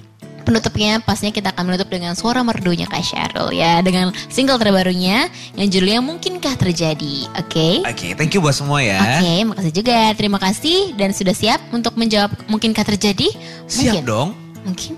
Penutupnya 0.48 1.04
pastinya 1.04 1.36
kita 1.36 1.52
akan 1.52 1.68
menutup 1.68 1.92
dengan 1.92 2.16
suara 2.16 2.40
merdunya 2.40 2.88
Kak 2.88 3.04
Syarul 3.04 3.52
ya. 3.52 3.84
Dengan 3.84 4.16
single 4.32 4.56
terbarunya 4.56 5.28
yang 5.60 5.68
judulnya 5.68 6.00
Mungkinkah 6.00 6.56
Terjadi. 6.56 7.28
Oke. 7.36 7.84
Oke, 7.84 8.16
thank 8.16 8.32
you 8.32 8.40
buat 8.40 8.56
semua 8.56 8.80
ya. 8.80 9.20
Oke, 9.20 9.44
makasih 9.44 9.74
juga. 9.76 10.00
Terima 10.16 10.40
kasih 10.40 10.96
dan 10.96 11.12
sudah 11.12 11.36
siap 11.36 11.60
untuk 11.76 12.00
menjawab 12.00 12.32
mungkinkah 12.48 12.88
terjadi? 12.88 13.28
Siap 13.68 14.00
Mungkin. 14.00 14.04
dong. 14.08 14.30
Mungkin. 14.64 14.94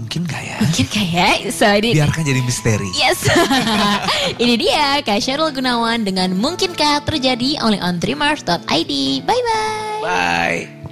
Mungkin 0.00 0.20
gak 0.24 0.42
ya? 0.46 0.56
Mungkin 0.64 0.86
kayak 0.88 1.34
so 1.52 1.66
ini 1.68 1.92
Biarkan 1.92 2.22
jadi 2.24 2.40
misteri. 2.40 2.90
Yes. 2.96 3.24
Ini 4.42 4.54
dia 4.56 5.02
Kak 5.04 5.20
Syarul 5.20 5.52
Gunawan 5.52 6.08
dengan 6.08 6.32
Mungkinkah 6.32 7.04
Terjadi 7.04 7.60
only 7.60 7.82
on 7.84 8.00
dreamers.id. 8.00 8.92
Bye 9.28 9.42
bye. 9.44 10.00
Bye. 10.00 10.83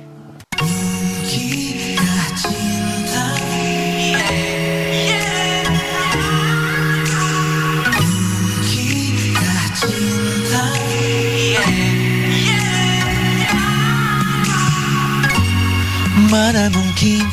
Mana 16.33 16.73
mungkin 16.73 17.29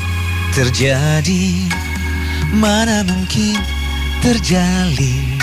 terjadi? 0.51 1.71
Mana 2.51 2.99
mungkin 3.07 3.55
terjalin? 4.19 5.39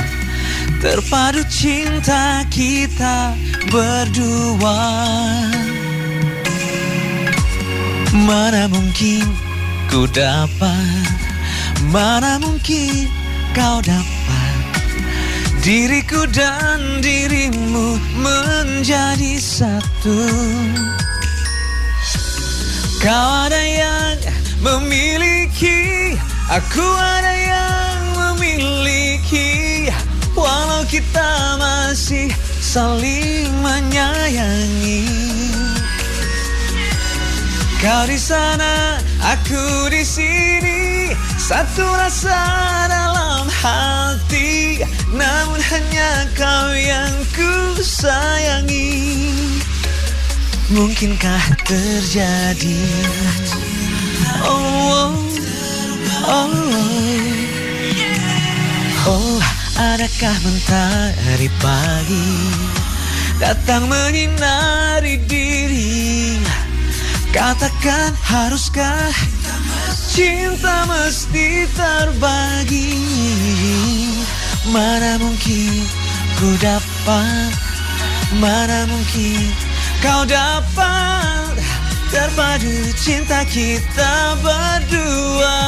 Terpadu 0.76 1.40
cinta 1.48 2.44
kita 2.52 3.32
berdua. 3.72 4.76
Mana 8.12 8.68
mungkin 8.68 9.24
ku 9.88 10.04
dapat? 10.04 11.09
Mana 11.88 12.36
mungkin 12.36 13.09
kau 13.57 13.80
dapat? 13.80 14.61
Diriku 15.64 16.28
dan 16.28 17.00
dirimu 17.00 17.96
menjadi 18.20 19.40
satu 19.40 20.28
Kau 23.07 23.46
ada 23.46 23.62
yang 23.62 24.18
memiliki 24.66 26.18
Aku 26.50 26.82
ada 26.82 27.34
yang 27.38 28.02
memiliki. 28.18 29.86
Walau 30.34 30.82
kita 30.90 31.54
masih 31.54 32.34
saling 32.59 33.46
menyayangi. 33.62 35.07
Kau 37.78 38.11
di 38.11 38.18
sana, 38.18 38.98
aku 39.22 39.86
di 39.86 40.02
sini. 40.02 41.14
Satu 41.38 41.86
rasa 41.86 42.34
dalam 42.90 43.46
hati 43.46 44.82
Namun 45.14 45.62
hanya 45.62 46.26
kau 46.34 46.74
yang 46.74 47.14
ku 47.30 47.78
sayangi 47.78 49.55
Mungkinkah 50.66 51.62
terjadi? 51.62 52.82
Oh, 54.42 55.14
oh, 56.26 56.50
oh, 56.50 56.50
oh 59.06 59.38
Adakah 59.78 60.36
mentari 60.42 61.46
pagi 61.62 62.30
Datang 63.38 63.86
menyinari 63.86 65.22
diri? 65.30 66.42
Katakan 67.30 68.10
haruskah 68.26 69.14
Cinta 70.10 70.82
mesti 70.90 71.70
terbagi? 71.78 72.98
Mana 74.74 75.14
mungkin 75.22 75.86
ku 76.42 76.50
dapat? 76.58 77.54
Mana 78.42 78.90
mungkin 78.90 79.65
kau 80.03 80.22
dapat 80.24 81.57
Terpadu 82.07 82.94
cinta 82.97 83.42
kita 83.44 84.38
berdua. 84.40 85.59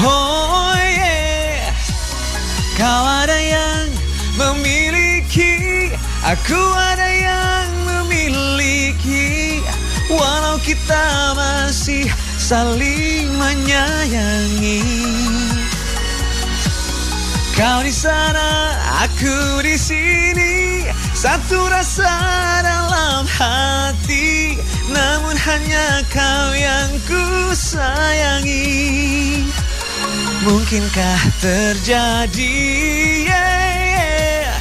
Oh 0.00 0.72
yeah. 0.78 1.74
Kau 2.78 3.02
ada 3.04 3.34
yang 3.36 3.90
memiliki 4.38 5.74
Aku 6.24 6.56
ada 6.56 7.04
yang 7.12 7.68
memiliki. 7.84 9.60
Walau 10.08 10.56
kita 10.64 11.36
masih 11.36 12.08
saling 12.40 13.28
menyayangi. 13.36 14.80
Kau 17.52 17.84
di 17.84 17.92
sana, 17.92 18.72
aku 19.04 19.60
di 19.60 19.76
sini 19.76 20.73
Satu 21.24 21.56
rasa 21.72 22.12
dalam 22.60 23.24
hati 23.24 24.60
Namun 24.92 25.32
hanya 25.32 26.04
kau 26.12 26.52
yang 26.52 26.92
ku 27.08 27.48
sayangi 27.56 29.40
Mungkinkah 30.44 31.20
terjadi 31.40 32.60
yeah, 33.24 33.56
yeah. 33.56 34.52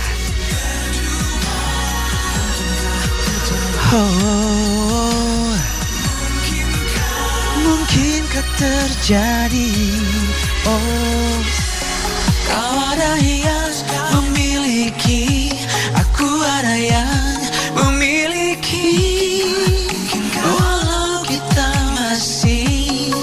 Oh, 3.93 5.51
mungkinkah 7.59 8.47
terjadi? 8.55 9.71
Oh, 10.65 11.37
kau 12.47 12.73
ada 12.89 13.19
yang 13.19 13.75
memiliki, 14.15 15.42
aku 16.43 16.51
ada 16.59 16.75
yang 16.75 17.39
memiliki. 17.71 18.91
Walau 20.43 21.23
kita 21.23 21.71
masih 21.95 23.15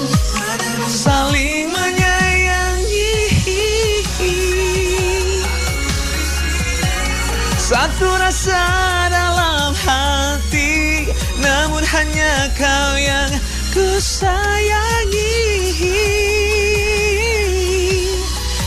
saling 0.89 1.69
menyayangi. 1.69 3.13
Satu 7.61 8.09
rasa 8.17 8.65
dalam 9.13 9.71
hati 9.85 11.07
Namun 11.39 11.85
hanya 11.87 12.51
kau 12.57 12.91
yang 12.99 13.31
ku 13.71 13.85
sayangi 14.01 15.39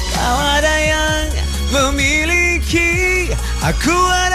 Kau 0.08 0.38
ada 0.56 0.74
yang 0.80 1.26
memiliki 1.68 3.28
Aku 3.60 3.92
ada 3.92 4.33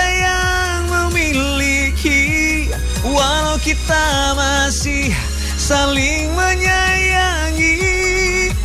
kita 3.70 4.34
masih 4.34 5.14
saling 5.54 6.34
menyayangi. 6.34 7.78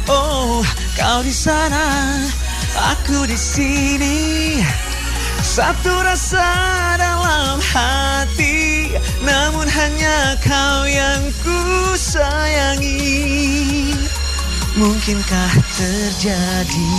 Oh, 0.08 0.64
kau 0.96 1.20
di 1.20 1.28
sana, 1.28 2.24
aku 2.72 3.28
di 3.28 3.36
sini. 3.36 4.64
Satu 5.44 5.92
rasa 6.02 6.48
dalam 6.96 7.60
hati 7.60 8.96
Namun 9.20 9.68
hanya 9.68 10.40
kau 10.40 10.88
yang 10.88 11.28
ku 11.44 11.92
sayangi. 12.00 13.92
Mungkinkah 14.72 15.52
terjadi? 15.76 16.92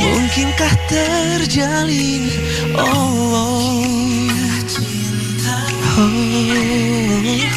Mungkinkah 0.00 0.72
terjalin? 0.88 2.32
Oh, 2.80 2.88
oh. 3.36 4.19
Oh, 6.00 6.08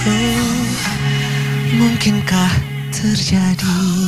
oh. 0.04 0.68
Mungkinkah 1.80 2.52
terjadi 2.91 4.03